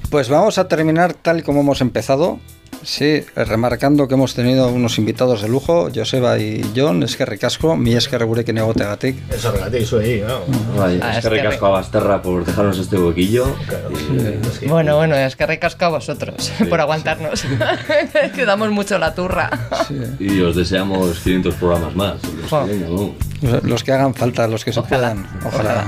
[0.10, 2.40] Pues vamos a terminar tal como hemos empezado.
[2.84, 7.76] Sí, remarcando que hemos tenido unos invitados de lujo, Joseba y John, es que recasco,
[7.76, 9.18] mi es que regurekin egotegatik.
[9.34, 10.42] Eso regate, eso ahí, ¿no?
[10.80, 13.56] Vale, Ah, es es que que recasco a Basterra por dejarnos este huequillo.
[13.68, 13.90] Claro,
[14.68, 17.44] Bueno, bueno, es que recasco a vosotros por aguantarnos.
[18.36, 19.50] que damos mucho la turra.
[20.20, 22.18] Y os deseamos 500 programas más.
[22.24, 23.16] los que vengan, ¿no?
[23.64, 25.28] Los que hagan falta, los que se puedan.
[25.44, 25.88] Ojalá.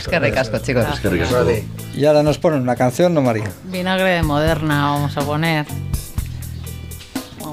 [0.00, 0.84] es que recasco, chicos.
[0.94, 1.34] Es que recasco.
[1.40, 1.64] Regate.
[1.96, 3.50] Y ahora nos ponen una canción, ¿no, María?
[3.64, 5.66] Vinagre de moderna vamos a poner.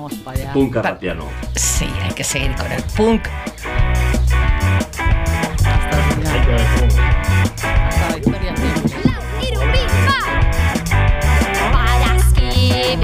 [0.04, 0.52] Vamos para allá.
[0.52, 1.30] Punk carratiano.
[1.56, 3.26] Sí, hay que seguir con el punk.
[5.64, 6.56] Hasta el final.
[7.88, 8.98] Hasta la victoria siempre.
[11.72, 12.98] Barazki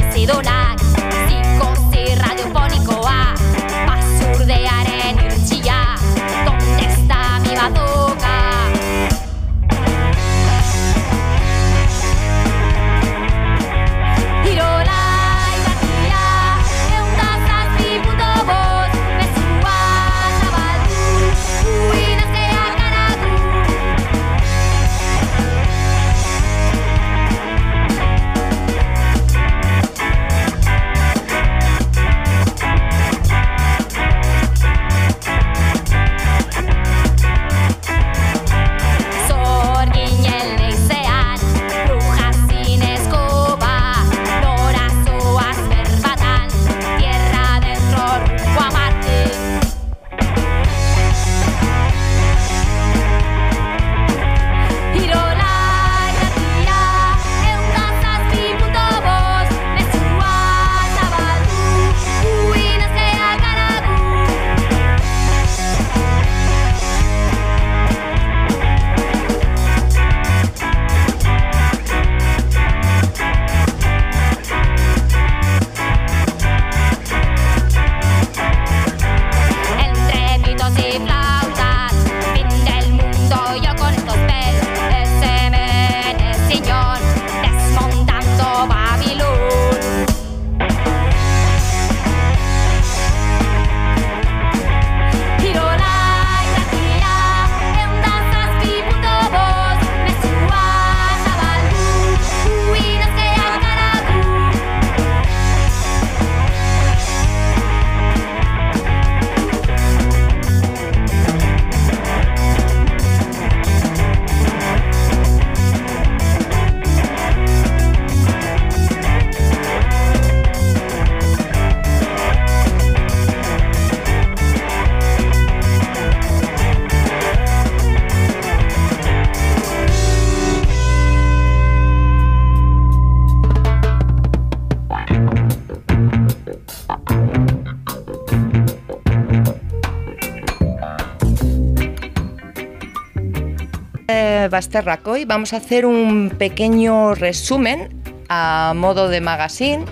[144.50, 147.90] Basterrak, hoy vamos a hacer un pequeño resumen
[148.28, 149.86] a modo de magazine.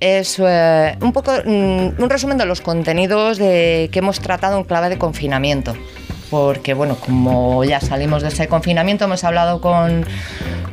[0.00, 4.64] Es eh, un poco mm, un resumen de los contenidos de, que hemos tratado en
[4.64, 5.74] clave de confinamiento.
[6.30, 10.04] porque bueno, como ya salimos de ese confinamiento, hemos hablado con,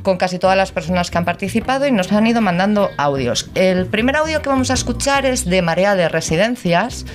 [0.03, 3.49] con casi todas las personas que han participado y nos han ido mandando audios.
[3.55, 7.05] El primer audio que vamos a escuchar es de Marea de Residencias.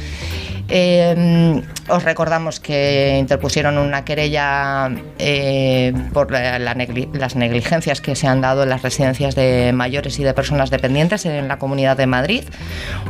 [0.69, 8.63] Eh, os recordamos que interpusieron una querella eh, por las negligencias que se han dado
[8.63, 12.45] en las residencias de mayores y de personas dependientes en la Comunidad de Madrid.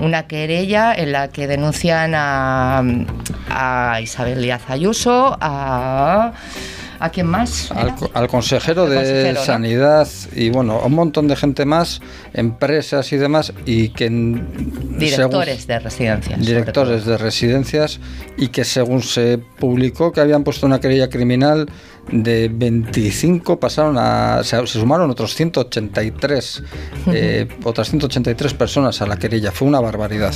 [0.00, 2.82] Una querella en la que denuncian a,
[3.48, 6.32] a Isabel Díaz Ayuso, a...
[7.02, 7.70] ¿A quién más?
[7.72, 9.44] Al, co- al consejero Al de consejero, ¿no?
[9.46, 12.00] Sanidad y bueno, a un montón de gente más,
[12.34, 16.40] empresas y demás, y que Directores según- de residencias.
[16.46, 18.00] directores de residencias
[18.36, 21.68] y que según se publicó que habían puesto una querella criminal
[22.12, 26.62] de 25 pasaron a se, se sumaron otros 183
[27.12, 30.34] eh, otras 183 personas a la querella fue una barbaridad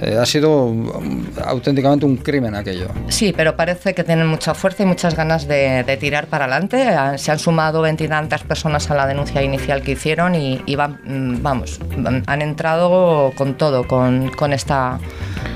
[0.00, 4.84] Eh, ha sido um, auténticamente un crimen aquello Sí, pero parece que tienen mucha fuerza
[4.84, 6.82] y muchas ganas de, de tirar para adelante.
[6.88, 11.00] Ah, Se han sumado veintitantas personas a la denuncia inicial que hicieron y, y van,
[11.04, 11.80] mm, vamos,
[12.26, 15.00] han entrado con todo, con, con esta,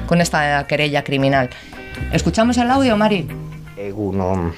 [0.07, 1.49] con esta querella criminal.
[2.13, 3.29] ¿Escuchamos el audio, Mari?
[3.77, 4.53] Egunon.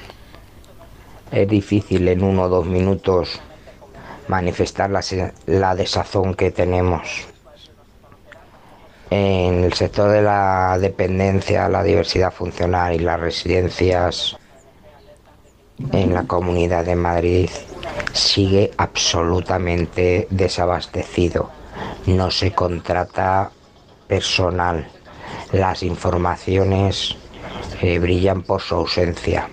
[1.31, 3.39] Es difícil en uno o dos minutos
[4.27, 7.27] manifestar la, se- la desazón que tenemos.
[9.09, 14.35] En el sector de la dependencia, la diversidad funcional y las residencias
[15.91, 17.49] en la Comunidad de Madrid
[18.13, 21.51] sigue absolutamente desabastecido.
[22.07, 23.51] No se contrata
[24.07, 24.87] personal.
[25.51, 27.15] Las informaciones
[27.81, 29.49] eh, brillan por su ausencia.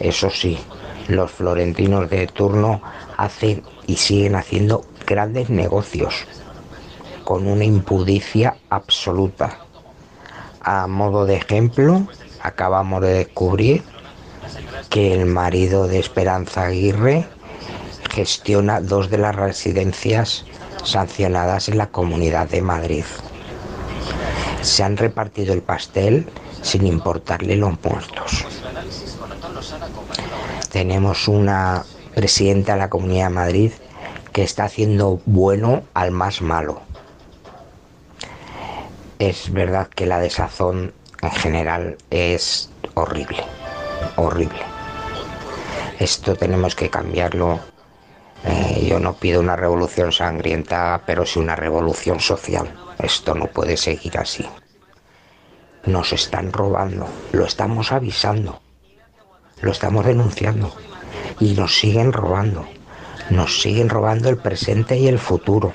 [0.00, 0.58] Eso sí,
[1.08, 2.80] los florentinos de turno
[3.18, 6.26] hacen y siguen haciendo grandes negocios
[7.26, 9.58] con una impudicia absoluta.
[10.60, 12.06] A modo de ejemplo,
[12.40, 13.82] acabamos de descubrir
[14.90, 17.26] que el marido de Esperanza Aguirre
[18.14, 20.44] gestiona dos de las residencias
[20.84, 23.04] sancionadas en la Comunidad de Madrid.
[24.62, 26.28] Se han repartido el pastel
[26.62, 28.44] sin importarle los muertos.
[30.70, 31.84] Tenemos una
[32.14, 33.72] presidenta de la Comunidad de Madrid
[34.32, 36.85] que está haciendo bueno al más malo.
[39.18, 43.42] Es verdad que la desazón en general es horrible,
[44.16, 44.60] horrible.
[45.98, 47.60] Esto tenemos que cambiarlo.
[48.44, 52.74] Eh, yo no pido una revolución sangrienta, pero sí una revolución social.
[52.98, 54.46] Esto no puede seguir así.
[55.86, 58.60] Nos están robando, lo estamos avisando,
[59.62, 60.76] lo estamos denunciando
[61.40, 62.66] y nos siguen robando.
[63.30, 65.72] Nos siguen robando el presente y el futuro.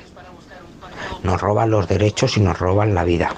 [1.23, 3.35] Nos roban los derechos y nos roban la vida.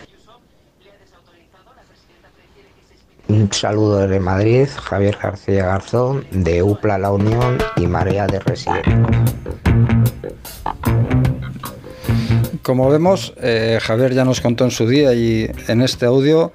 [3.28, 8.94] Un saludo desde Madrid, Javier García Garzón, de UPLA La Unión y Marea de Residentes.
[12.62, 16.54] Como vemos, eh, Javier ya nos contó en su día y en este audio,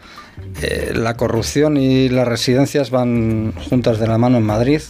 [0.62, 4.80] eh, la corrupción y las residencias van juntas de la mano en Madrid,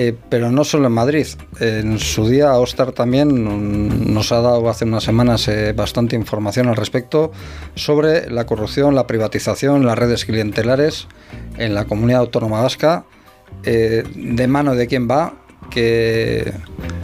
[0.00, 1.26] eh, pero no solo en Madrid.
[1.58, 6.76] En su día, Ostar también nos ha dado hace unas semanas eh, bastante información al
[6.76, 7.32] respecto
[7.74, 11.08] sobre la corrupción, la privatización, las redes clientelares
[11.56, 13.06] en la comunidad autónoma vasca,
[13.64, 15.34] eh, de mano de quién va,
[15.68, 16.52] que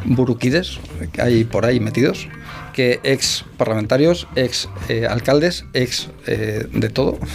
[0.05, 0.79] buruquides
[1.11, 2.29] que hay por ahí metidos,
[2.73, 7.19] que ex parlamentarios, ex eh, alcaldes, ex de todo.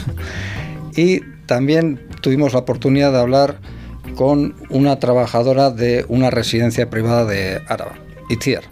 [0.95, 3.60] Y también tuvimos la oportunidad de hablar
[4.15, 7.95] con una trabajadora de una residencia privada de Áraba,
[8.30, 8.64] Itziar.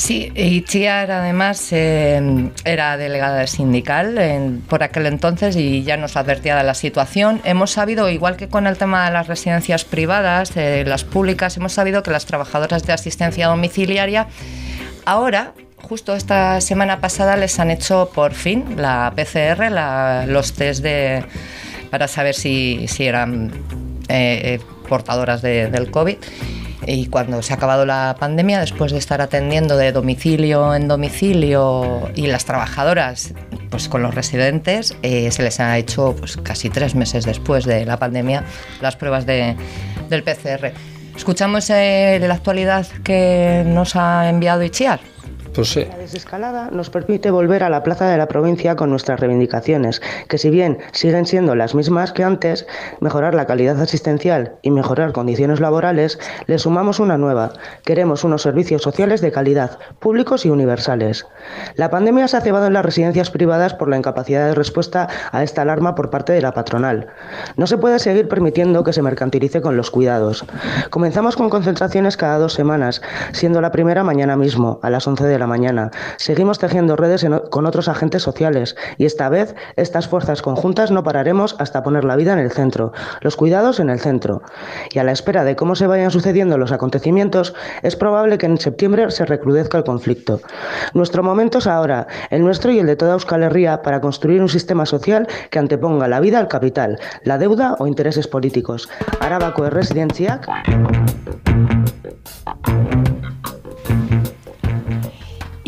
[0.00, 6.64] Sí, Itziar además eh, era delegada sindical por aquel entonces y ya nos advertía de
[6.64, 7.42] la situación.
[7.44, 11.74] Hemos sabido, igual que con el tema de las residencias privadas, eh, las públicas, hemos
[11.74, 14.26] sabido que las trabajadoras de asistencia domiciliaria
[15.04, 19.70] ahora, justo esta semana pasada, les han hecho por fin la PCR,
[20.26, 21.24] los test de,
[21.90, 23.52] para saber si, si eran
[24.10, 26.16] eh, eh, portadoras de- del COVID.
[26.86, 32.10] Y cuando se ha acabado la pandemia, después de estar atendiendo de domicilio en domicilio
[32.14, 33.34] y las trabajadoras
[33.70, 37.84] pues con los residentes, eh, se les ha hecho pues, casi tres meses después de
[37.84, 38.44] la pandemia
[38.80, 39.54] las pruebas de-
[40.08, 40.72] del PCR.
[41.16, 45.00] Escuchamos eh, la actualidad que nos ha enviado Ichiar.
[45.54, 45.84] Pues sí.
[45.84, 50.38] La desescalada nos permite volver a la plaza de la provincia con nuestras reivindicaciones, que
[50.38, 52.66] si bien siguen siendo las mismas que antes,
[53.00, 57.52] mejorar la calidad asistencial y mejorar condiciones laborales, le sumamos una nueva.
[57.84, 61.26] Queremos unos servicios sociales de calidad, públicos y universales.
[61.74, 65.42] La pandemia se ha cebado en las residencias privadas por la incapacidad de respuesta a
[65.42, 67.08] esta alarma por parte de la patronal.
[67.56, 70.44] No se puede seguir permitiendo que se mercantilice con los cuidados.
[70.90, 73.02] Comenzamos con concentraciones cada dos semanas,
[73.32, 75.90] siendo la primera mañana mismo, a las 11 de la mañana.
[76.16, 81.56] Seguimos tejiendo redes con otros agentes sociales y esta vez estas fuerzas conjuntas no pararemos
[81.58, 84.42] hasta poner la vida en el centro, los cuidados en el centro.
[84.92, 88.58] Y a la espera de cómo se vayan sucediendo los acontecimientos, es probable que en
[88.58, 90.40] septiembre se recrudezca el conflicto.
[90.94, 94.48] Nuestro momento es ahora, el nuestro y el de toda Euskal Herria, para construir un
[94.48, 98.88] sistema social que anteponga la vida al capital, la deuda o intereses políticos.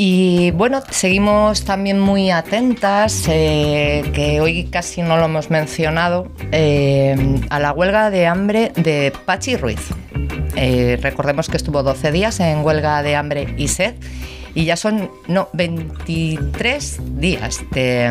[0.04, 7.14] Y bueno, seguimos también muy atentas, eh, que hoy casi no lo hemos mencionado, eh,
[7.50, 9.90] a la huelga de hambre de Pachi Ruiz.
[10.56, 13.94] Eh, recordemos que estuvo 12 días en huelga de hambre y sed
[14.56, 18.10] y ya son no, 23 días de,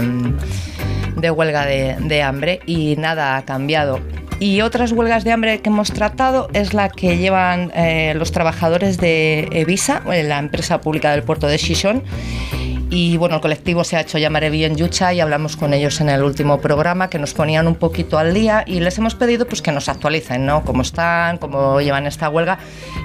[1.17, 3.99] de huelga de, de hambre y nada ha cambiado.
[4.41, 8.97] Y otras huelgas de hambre que hemos tratado es la que llevan eh, los trabajadores
[8.97, 12.01] de Evisa, eh, la empresa pública del puerto de Xixón.
[12.89, 16.01] Y bueno, el colectivo se ha hecho llamar Evi en Yucha y hablamos con ellos
[16.01, 19.45] en el último programa que nos ponían un poquito al día y les hemos pedido
[19.45, 20.65] pues que nos actualicen, ¿no?
[20.65, 22.57] Cómo están, cómo llevan esta huelga,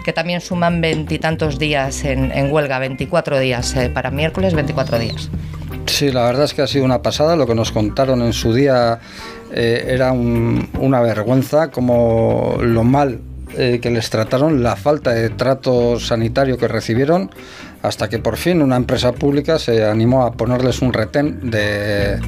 [0.07, 5.29] que también suman veintitantos días en, en huelga, 24 días eh, para miércoles, 24 días.
[5.87, 7.37] Sí, la verdad es que ha sido una pasada.
[7.37, 9.01] Lo que nos contaron en su día
[9.53, 13.21] eh, era un- una vergüenza, como lo mal
[13.57, 17.31] eh, que les trataron, la falta de trato sanitario que recibieron,
[17.83, 22.19] hasta que por fin una empresa pública se animó a ponerles un retén de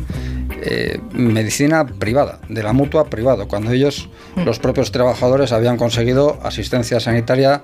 [0.62, 6.99] eh, medicina privada, de la mutua privada, cuando ellos, los propios trabajadores, habían conseguido asistencia
[7.01, 7.62] sanitaria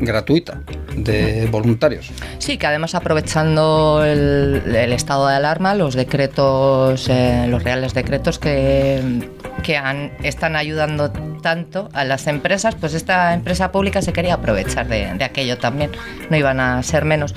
[0.00, 0.60] gratuita
[0.96, 2.10] de voluntarios.
[2.38, 8.38] Sí, que además aprovechando el, el estado de alarma, los decretos, eh, los reales decretos
[8.38, 9.28] que,
[9.62, 11.10] que han- están ayudando
[11.42, 15.90] tanto a las empresas, pues esta empresa pública se quería aprovechar de, de aquello también,
[16.30, 17.34] no iban a ser menos.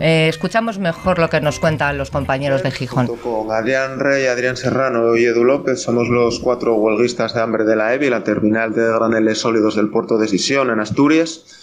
[0.00, 3.08] Eh, escuchamos mejor lo que nos cuentan los compañeros de Gijón.
[3.16, 7.74] Con Adrián Rey, Adrián Serrano y Edu López somos los cuatro huelguistas de hambre de
[7.74, 11.57] la EVI, la terminal de graneles sólidos del puerto de Sisión en Asturias.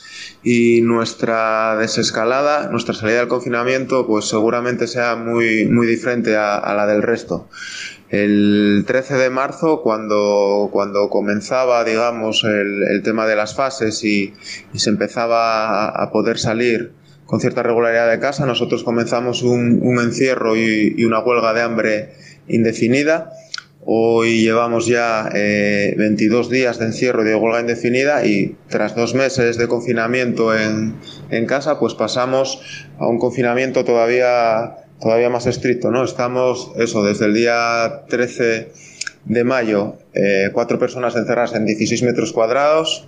[0.48, 6.86] Y nuestra desescalada, nuestra salida del confinamiento, pues seguramente sea muy, muy diferente a, la
[6.86, 7.50] del resto.
[8.10, 14.36] El 13 de marzo, cuando, cuando comenzaba, digamos, el, el tema de las fases y,
[14.72, 16.94] y se empezaba a, a poder salir
[17.26, 18.46] con cierta regularidad de casa.
[18.46, 22.14] Nosotros comenzamos un, un encierro y, y una huelga de hambre
[22.48, 23.32] indefinida.
[23.88, 29.14] Hoy llevamos ya eh, 22 días de encierro y de huelga indefinida y tras dos
[29.14, 30.95] meses de confinamiento en,
[31.30, 32.60] en casa, pues pasamos
[32.98, 36.03] a un confinamiento todavía, todavía más estricto, ¿no?
[36.03, 38.72] Estamos, eso, desde el día 13
[39.26, 43.07] de mayo, eh, cuatro personas encerradas en 16 metros cuadrados,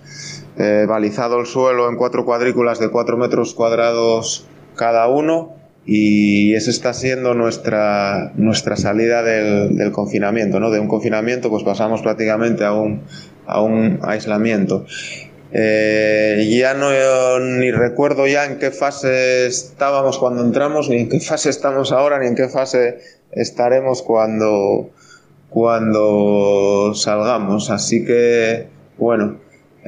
[0.58, 4.46] eh, balizado el suelo en cuatro cuadrículas de 4 metros cuadrados
[4.76, 5.57] cada uno
[5.90, 10.70] y esa está siendo nuestra, nuestra salida del, del confinamiento, ¿no?
[10.70, 13.00] De un confinamiento pues pasamos prácticamente a un,
[13.46, 14.84] a un aislamiento.
[15.50, 16.90] Eh, ya no
[17.40, 22.18] ni recuerdo ya en qué fase estábamos cuando entramos, ni en qué fase estamos ahora,
[22.18, 22.98] ni en qué fase
[23.32, 24.90] estaremos cuando,
[25.48, 27.70] cuando salgamos.
[27.70, 28.66] Así que,
[28.98, 29.38] bueno,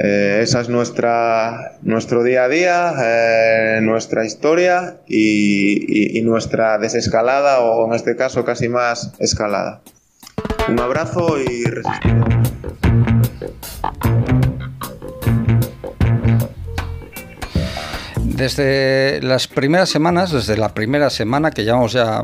[0.02, 7.86] eh, esa es nuestra, nuestro día a día, eh, nuestra historia y, nuestra desescalada, o
[7.86, 9.82] en este caso casi más escalada.
[10.68, 12.28] Un abrazo y resistiremos.
[18.16, 22.22] Desde las primeras semanas, desde la primera semana que llevamos ya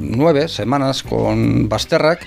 [0.00, 2.26] nueve semanas con Basterrac,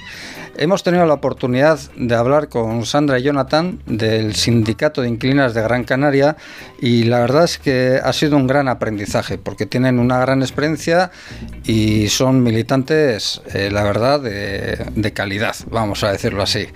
[0.58, 5.62] hemos tenido la oportunidad de hablar con Sandra y Jonathan del Sindicato de Inquilinas de
[5.62, 6.38] Gran Canaria
[6.80, 11.12] y la verdad es que ha sido un gran aprendizaje porque tienen una gran experiencia
[11.64, 16.68] y son militantes, eh, la verdad, de, de calidad, vamos a decirlo así.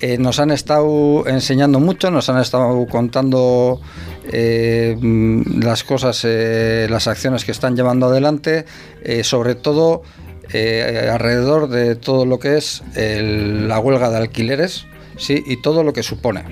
[0.00, 3.80] Eh, nos han estado enseñando mucho, nos han estado contando
[4.30, 8.64] eh, mm, las cosas, las acciones que están llevando adelante,
[9.22, 10.02] sobre todo
[10.52, 15.82] eh, alrededor de todo lo que es el- la huelga de alquileres sí, y todo
[15.84, 16.44] lo que supone.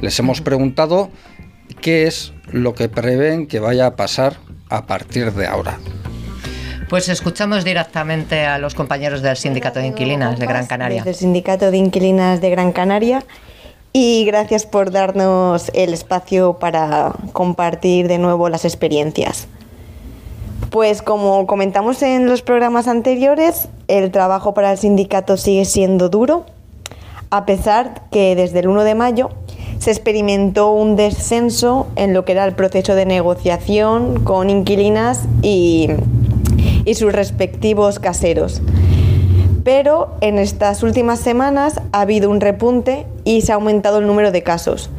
[0.00, 1.10] Les hemos preguntado
[1.80, 4.36] qué es lo que prevén que vaya a pasar
[4.70, 5.78] a partir de ahora.
[6.88, 11.04] Pues escuchamos directamente a los compañeros del Sindicato de Inquilinas de Gran Canaria.
[11.04, 13.22] Del Sindicato de Inquilinas de Gran Canaria.
[13.92, 19.48] Y gracias por darnos el espacio para compartir de nuevo las experiencias.
[20.70, 26.44] Pues como comentamos en los programas anteriores, el trabajo para el sindicato sigue siendo duro,
[27.30, 29.30] a pesar que desde el 1 de mayo
[29.78, 35.88] se experimentó un descenso en lo que era el proceso de negociación con inquilinas y,
[36.84, 38.60] y sus respectivos caseros.
[39.64, 44.32] Pero en estas últimas semanas ha habido un repunte y se ha aumentado el número
[44.32, 44.90] de casos,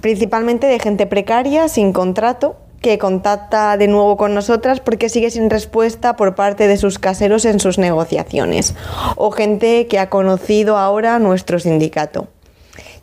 [0.00, 2.56] principalmente de gente precaria, sin contrato,
[2.86, 7.44] que contacta de nuevo con nosotras porque sigue sin respuesta por parte de sus caseros
[7.44, 8.76] en sus negociaciones,
[9.16, 12.28] o gente que ha conocido ahora nuestro sindicato.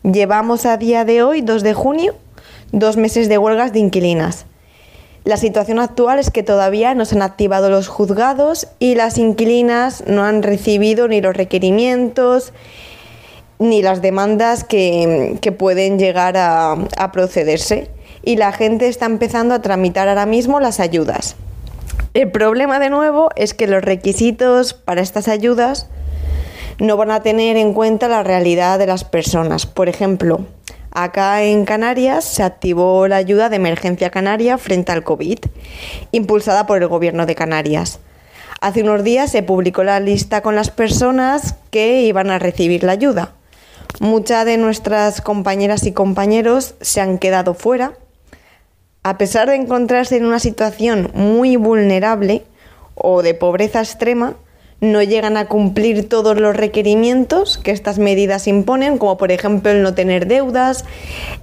[0.01, 2.15] Llevamos a día de hoy, 2 de junio,
[2.71, 4.45] dos meses de huelgas de inquilinas.
[5.25, 10.05] La situación actual es que todavía no se han activado los juzgados y las inquilinas
[10.07, 12.53] no han recibido ni los requerimientos
[13.59, 17.89] ni las demandas que, pueden llegar a, a procederse.
[18.23, 21.35] Y la gente está empezando a tramitar ahora mismo las ayudas.
[22.13, 25.87] El problema de nuevo es que los requisitos para estas ayudas
[26.79, 29.65] no van a tener en cuenta la realidad de las personas.
[29.65, 30.45] Por ejemplo,
[30.91, 35.39] acá en Canarias se activó la ayuda de emergencia canaria frente al COVID,
[36.11, 37.99] impulsada por el Gobierno de Canarias.
[38.61, 42.93] Hace unos días se publicó la lista con las personas que iban a recibir la
[42.93, 43.33] ayuda.
[43.99, 47.93] Muchas de nuestras compañeras y compañeros se han quedado fuera.
[49.05, 52.45] A pesar de encontrarse en una situación muy vulnerable
[52.95, 54.35] o de pobreza extrema,
[54.79, 59.83] no llegan a cumplir todos los requerimientos que estas medidas imponen, como por ejemplo el
[59.83, 60.85] no tener deudas,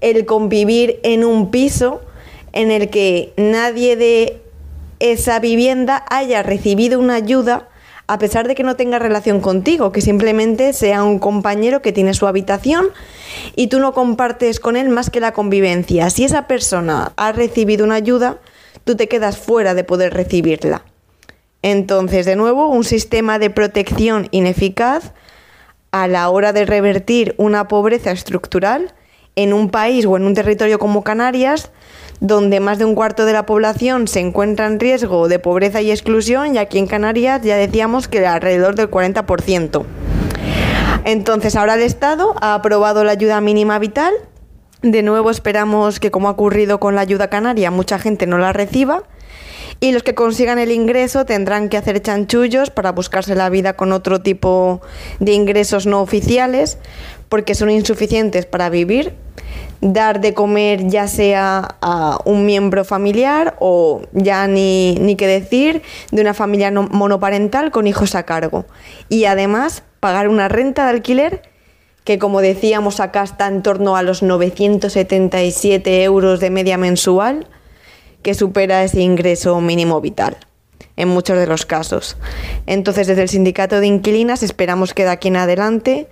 [0.00, 2.00] el convivir en un piso
[2.54, 4.40] en el que nadie de
[4.98, 7.68] esa vivienda haya recibido una ayuda
[8.06, 12.12] a pesar de que no tenga relación contigo, que simplemente sea un compañero que tiene
[12.12, 12.88] su habitación
[13.56, 16.10] y tú no compartes con él más que la convivencia.
[16.10, 18.38] Si esa persona ha recibido una ayuda,
[18.84, 20.82] tú te quedas fuera de poder recibirla.
[21.62, 25.12] Entonces, de nuevo, un sistema de protección ineficaz
[25.90, 28.94] a la hora de revertir una pobreza estructural
[29.36, 31.70] en un país o en un territorio como Canarias,
[32.20, 35.90] donde más de un cuarto de la población se encuentra en riesgo de pobreza y
[35.90, 39.84] exclusión, y aquí en Canarias ya decíamos que alrededor del 40%.
[41.04, 44.12] Entonces, ahora el Estado ha aprobado la ayuda mínima vital.
[44.82, 48.52] De nuevo esperamos que, como ha ocurrido con la ayuda canaria, mucha gente no la
[48.52, 49.02] reciba.
[49.78, 53.92] Y los que consigan el ingreso tendrán que hacer chanchullos para buscarse la vida con
[53.92, 54.82] otro tipo
[55.20, 56.76] de ingresos no oficiales
[57.30, 59.14] porque son insuficientes para vivir,
[59.80, 65.80] dar de comer ya sea a un miembro familiar o ya ni, ni que decir
[66.10, 68.66] de una familia no- monoparental con hijos a cargo.
[69.08, 71.42] Y además pagar una renta de alquiler
[72.04, 77.46] que como decíamos acá está en torno a los 977 euros de media mensual
[78.22, 80.36] que supera ese ingreso mínimo vital
[80.96, 82.16] en muchos de los casos.
[82.66, 86.08] Entonces, desde el sindicato de inquilinas esperamos que de aquí en adelante,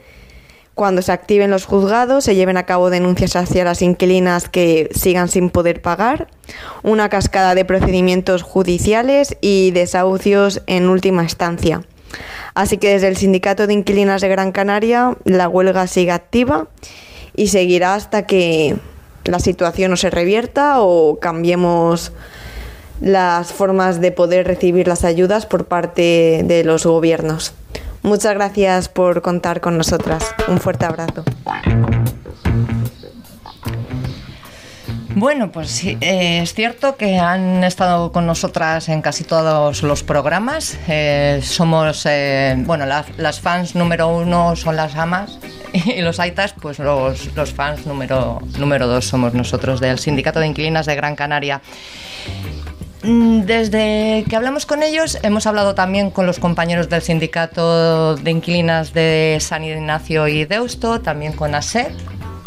[0.75, 5.29] cuando se activen los juzgados, se lleven a cabo denuncias hacia las inquilinas que sigan
[5.29, 6.29] sin poder pagar,
[6.83, 11.83] una cascada de procedimientos judiciales y desahucios en última instancia.
[12.55, 16.69] Así que desde el sindicato de inquilinas de Gran Canaria, la huelga sigue activa
[17.37, 18.77] y seguirá hasta que
[19.25, 22.13] la situación no se revierta o cambiemos
[23.01, 27.55] las formas de poder recibir las ayudas por parte de los gobiernos.
[28.03, 30.35] Muchas gracias por contar con nosotras.
[30.49, 31.25] Un fuerte abrazo.
[35.15, 40.03] Bueno, pues sí, eh, es cierto que han estado con nosotras en casi todos los
[40.03, 40.79] programas.
[40.87, 45.39] Eh, somos, eh, bueno, la- las fans número uno son las amas
[45.73, 50.47] y los aitas, pues los, los fans número, número dos somos nosotros del Sindicato de
[50.49, 51.63] Inquilinas de Gran Canaria.
[53.03, 58.31] Mm, Desde que hablamos con ellos, hemos hablado también con los compañeros del sindicato de
[58.31, 61.93] inquilinas de San Ignacio y Deusto, también con ASET,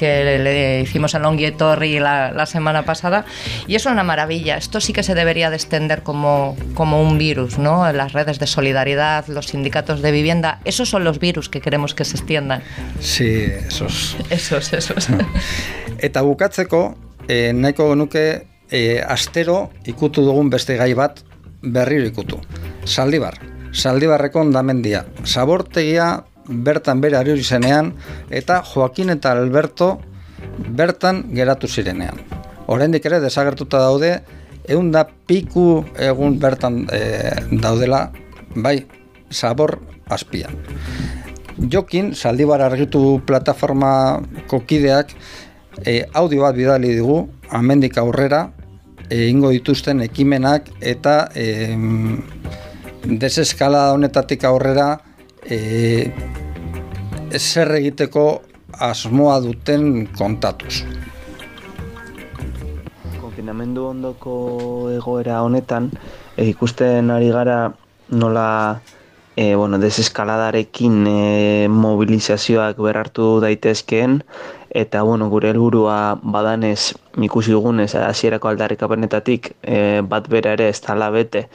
[0.02, 3.23] que le, hicimos en Longuietorri la, la semana pasada,
[3.68, 4.57] y eso es una maravilla.
[4.57, 7.94] Esto sí que se debería de extender como, como un virus, ¿no?
[7.94, 12.03] Las redes de solidaridad, los sindicatos de vivienda, esos son los virus que queremos que
[12.03, 12.64] se extiendan.
[12.99, 14.18] Sí, esos.
[14.32, 15.07] Esos, esos.
[15.99, 16.95] Eta bukatzeko,
[17.28, 18.23] e, nahiko genuke
[18.72, 21.22] e, astero ikutu dugun beste gai bat
[21.61, 22.41] berriro ikutu.
[22.88, 23.38] Zaldibar.
[23.69, 25.06] Zaldibarreko ondamendia.
[25.26, 27.93] Zabortegia bertan bere ari zenean
[28.30, 29.99] eta Joaquin eta Alberto
[30.57, 32.18] bertan geratu zirenean.
[32.68, 34.22] Oraindik ere desagertuta daude
[34.68, 37.01] egun da piku egun bertan e,
[37.61, 38.11] daudela,
[38.55, 38.85] bai,
[39.30, 40.55] sabor azpian.
[41.72, 45.13] Jokin, Zaldibar argitu plataformako kideak,
[45.85, 48.47] e, audio bat bidali digu, amendik aurrera,
[49.11, 51.76] egingo dituzten ekimenak eta e,
[53.03, 55.01] deseskalada honetatik aurrera
[55.45, 56.11] e,
[57.38, 58.41] zer egiteko
[58.80, 60.84] asmoa duten kontatuz.
[63.22, 64.34] konfinamendu ondoko
[64.91, 65.89] egoera honetan
[66.35, 67.72] e, ikusten ari gara
[68.11, 68.81] nola
[69.35, 74.22] e, bueno, deseskaladarekin e, mobilizazioak berartu daitezkeen
[74.69, 81.09] eta bueno, gure helburua badanez ikusi dugunez hasierako aldarrikapenetatik e, bat bera ere ez dala
[81.09, 81.47] bete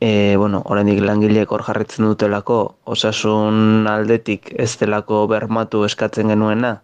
[0.00, 6.80] e, bueno, oraindik langileek hor jarritzen dutelako osasun aldetik ez delako bermatu eskatzen genuena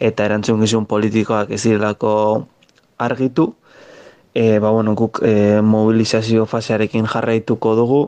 [0.00, 2.12] eta erantzukizun politikoak ez direlako
[2.98, 3.54] argitu
[4.34, 8.02] e, ba, bueno, guk e, mobilizazio fasearekin jarraituko dugu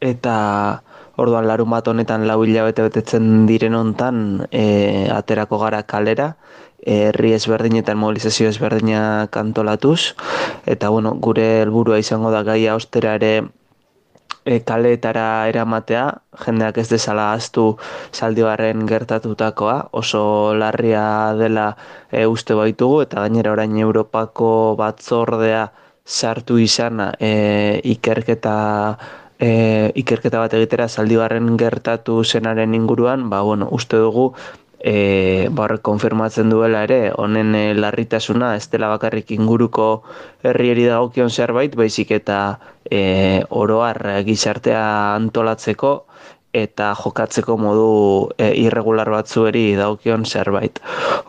[0.00, 0.82] eta
[1.16, 6.34] orduan larun bat honetan lau hilabete betetzen diren hontan e, aterako gara kalera
[6.84, 10.14] herri ezberdinetan mobilizazio ezberdinak antolatuz.
[10.66, 13.32] Eta bueno, gure helburua izango da gaia ostera ere
[14.44, 16.04] e, kaleetara eramatea,
[16.44, 17.66] jendeak ez dezala aztu
[18.12, 21.06] zaldibarren gertatutakoa, oso larria
[21.40, 21.70] dela
[22.10, 24.50] e, uste baitugu, eta gainera orain Europako
[24.80, 25.66] batzordea
[26.04, 28.54] sartu izana e, ikerketa
[29.38, 34.32] e, ikerketa bat egitera zaldibarren gertatu zenaren inguruan, ba, bueno, uste dugu
[34.84, 39.88] e, ba, horrek konfirmatzen duela ere, honen e, larritasuna ez dela bakarrik inguruko
[40.44, 42.40] herrieri dagokion zerbait, baizik eta
[42.84, 44.84] e, oroar gizartea
[45.14, 45.94] antolatzeko
[46.54, 47.88] eta jokatzeko modu
[48.38, 50.78] e, irregular batzueri dagokion zerbait.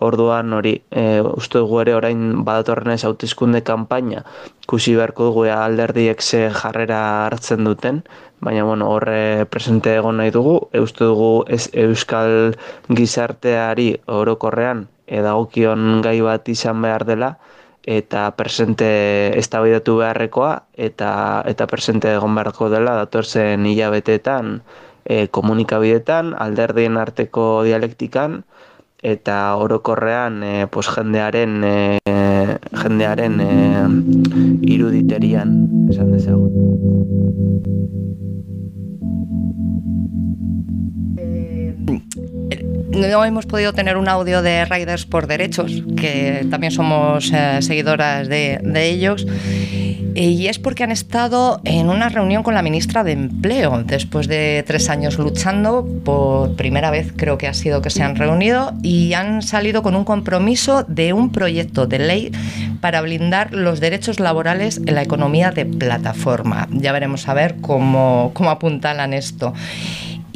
[0.06, 4.22] Orduan hori, e, uste dugu ere orain badatorren ez hautizkunde kanpaina,
[4.70, 8.04] kusi beharko dugu alderdiek ze jarrera hartzen duten,
[8.46, 12.54] baina bueno, horre presente egon nahi dugu, e, uste dugu ez, euskal
[12.94, 17.36] gizarteari orokorrean edagokion gai bat izan behar dela,
[17.86, 18.88] eta presente
[19.38, 20.54] eztabaidatu beharrekoa
[20.88, 21.10] eta
[21.46, 24.56] eta presente egon beharko dela datorzen hilabeteetan
[25.06, 28.44] e, komunikabidetan, alderdien arteko dialektikan
[29.06, 31.76] eta orokorrean e, pues, jendearen e,
[32.82, 33.52] jendearen e,
[34.76, 35.56] iruditerian
[35.94, 38.15] esan dezagun.
[42.96, 48.28] No hemos podido tener un audio de Riders por Derechos, que también somos eh, seguidoras
[48.28, 49.26] de, de ellos,
[50.16, 54.64] y es porque han estado en una reunión con la ministra de Empleo, después de
[54.66, 59.14] tres años luchando, por primera vez creo que ha sido que se han reunido, y
[59.14, 62.32] han salido con un compromiso de un proyecto de ley
[62.80, 66.70] para blindar los derechos laborales en la economía de plataforma.
[66.72, 69.54] Ya veremos a ver cómo, cómo apuntalan esto.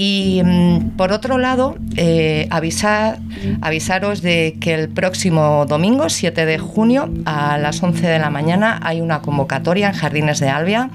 [0.02, 3.20] Y mm, por otro lado, eh, avisar,
[3.60, 8.80] avisaros de que el próximo domingo, 7 de junio, a las 11 de la mañana,
[8.82, 10.90] hay una convocatoria en Jardines de Albia.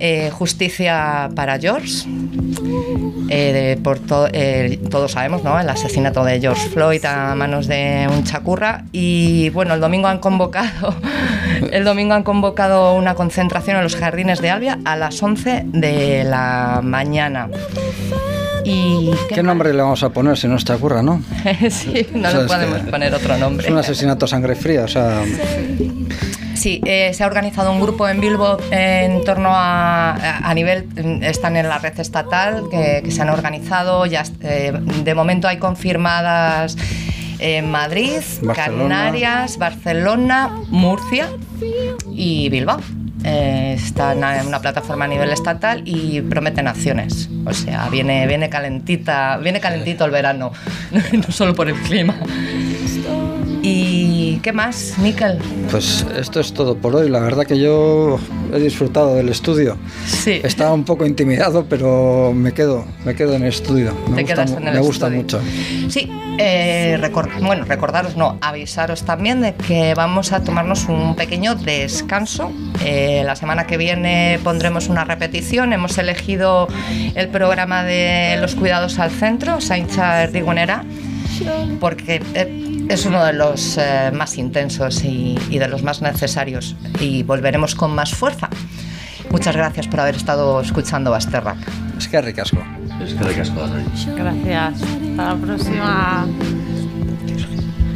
[0.00, 2.04] Eh, justicia para George.
[3.30, 5.58] Eh, de- por to- eh, todos sabemos, ¿no?
[5.58, 8.84] El asesinato de George Floyd a manos de un chacurra.
[8.92, 10.94] Y bueno, el domingo han convocado.
[11.72, 16.24] El domingo han convocado una concentración en los jardines de Albia a las 11 de
[16.24, 17.48] la mañana.
[18.64, 21.22] Y ¿Qué nombre le vamos a poner si no está curra, no?
[21.70, 23.66] sí, no O sea, le es podemos poner otro nombre.
[23.66, 25.22] Es un asesinato a sangre fría, o sea,
[26.54, 30.88] Sí, eh, se ha organizado un grupo en Bilbo en torno a, a, nivel,
[31.22, 35.58] están en la red estatal, que, que se han organizado, ya eh, de momento hay
[35.58, 36.76] confirmadas
[37.38, 38.96] en Madrid, Barcelona.
[38.96, 41.28] Canarias, Barcelona, Murcia
[42.12, 42.80] y Bilbao.
[43.26, 47.30] Eh, están en una plataforma a nivel estatal y prometen acciones.
[47.46, 50.52] O sea, viene, viene calentita, viene calentito el verano,
[51.12, 52.14] no solo por el clima.
[53.66, 55.38] ¿Y qué más, Miquel?
[55.70, 57.08] pues esto es todo por hoy.
[57.08, 58.18] La verdad que yo
[58.52, 59.78] he disfrutado del estudio.
[60.06, 60.40] Sí.
[60.44, 63.94] Estaba un poco intimidado, pero me quedo, me quedo en el estudio.
[64.10, 65.22] Me Te gusta, quedas en el me gusta estudio.
[65.22, 65.40] mucho.
[65.90, 71.54] Sí, eh, recor- bueno, recordaros, no, avisaros también de que vamos a tomarnos un pequeño
[71.54, 72.52] descanso.
[72.84, 75.72] Eh, la semana que viene pondremos una repetición.
[75.72, 76.68] Hemos elegido
[77.14, 80.84] el programa de los cuidados al centro, Saintza Erdigonera,
[81.80, 86.76] porque eh, es uno de los eh, más intensos y, y de los más necesarios.
[87.00, 88.48] Y volveremos con más fuerza.
[89.30, 91.58] Muchas gracias por haber estado escuchando Basterrack.
[91.98, 92.58] Es que ricasco.
[93.02, 93.60] Es que ricasco.
[94.16, 94.82] Gracias.
[94.82, 96.26] Hasta la próxima.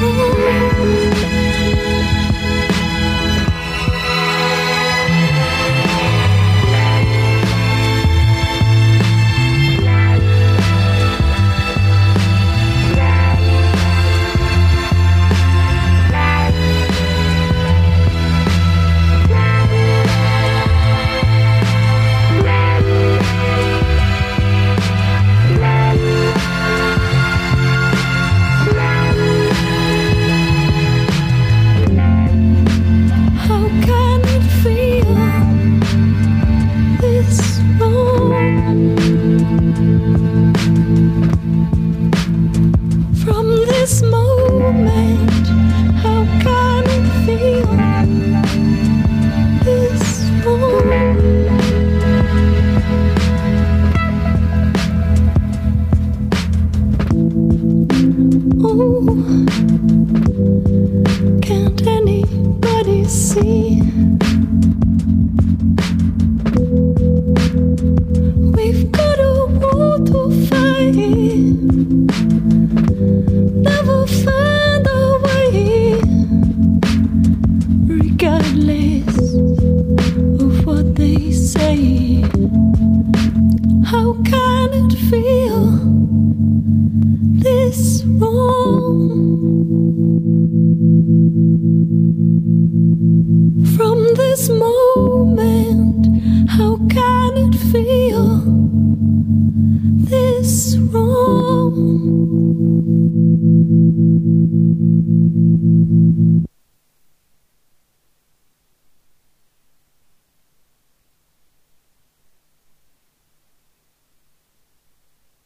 [0.00, 0.67] Ooh.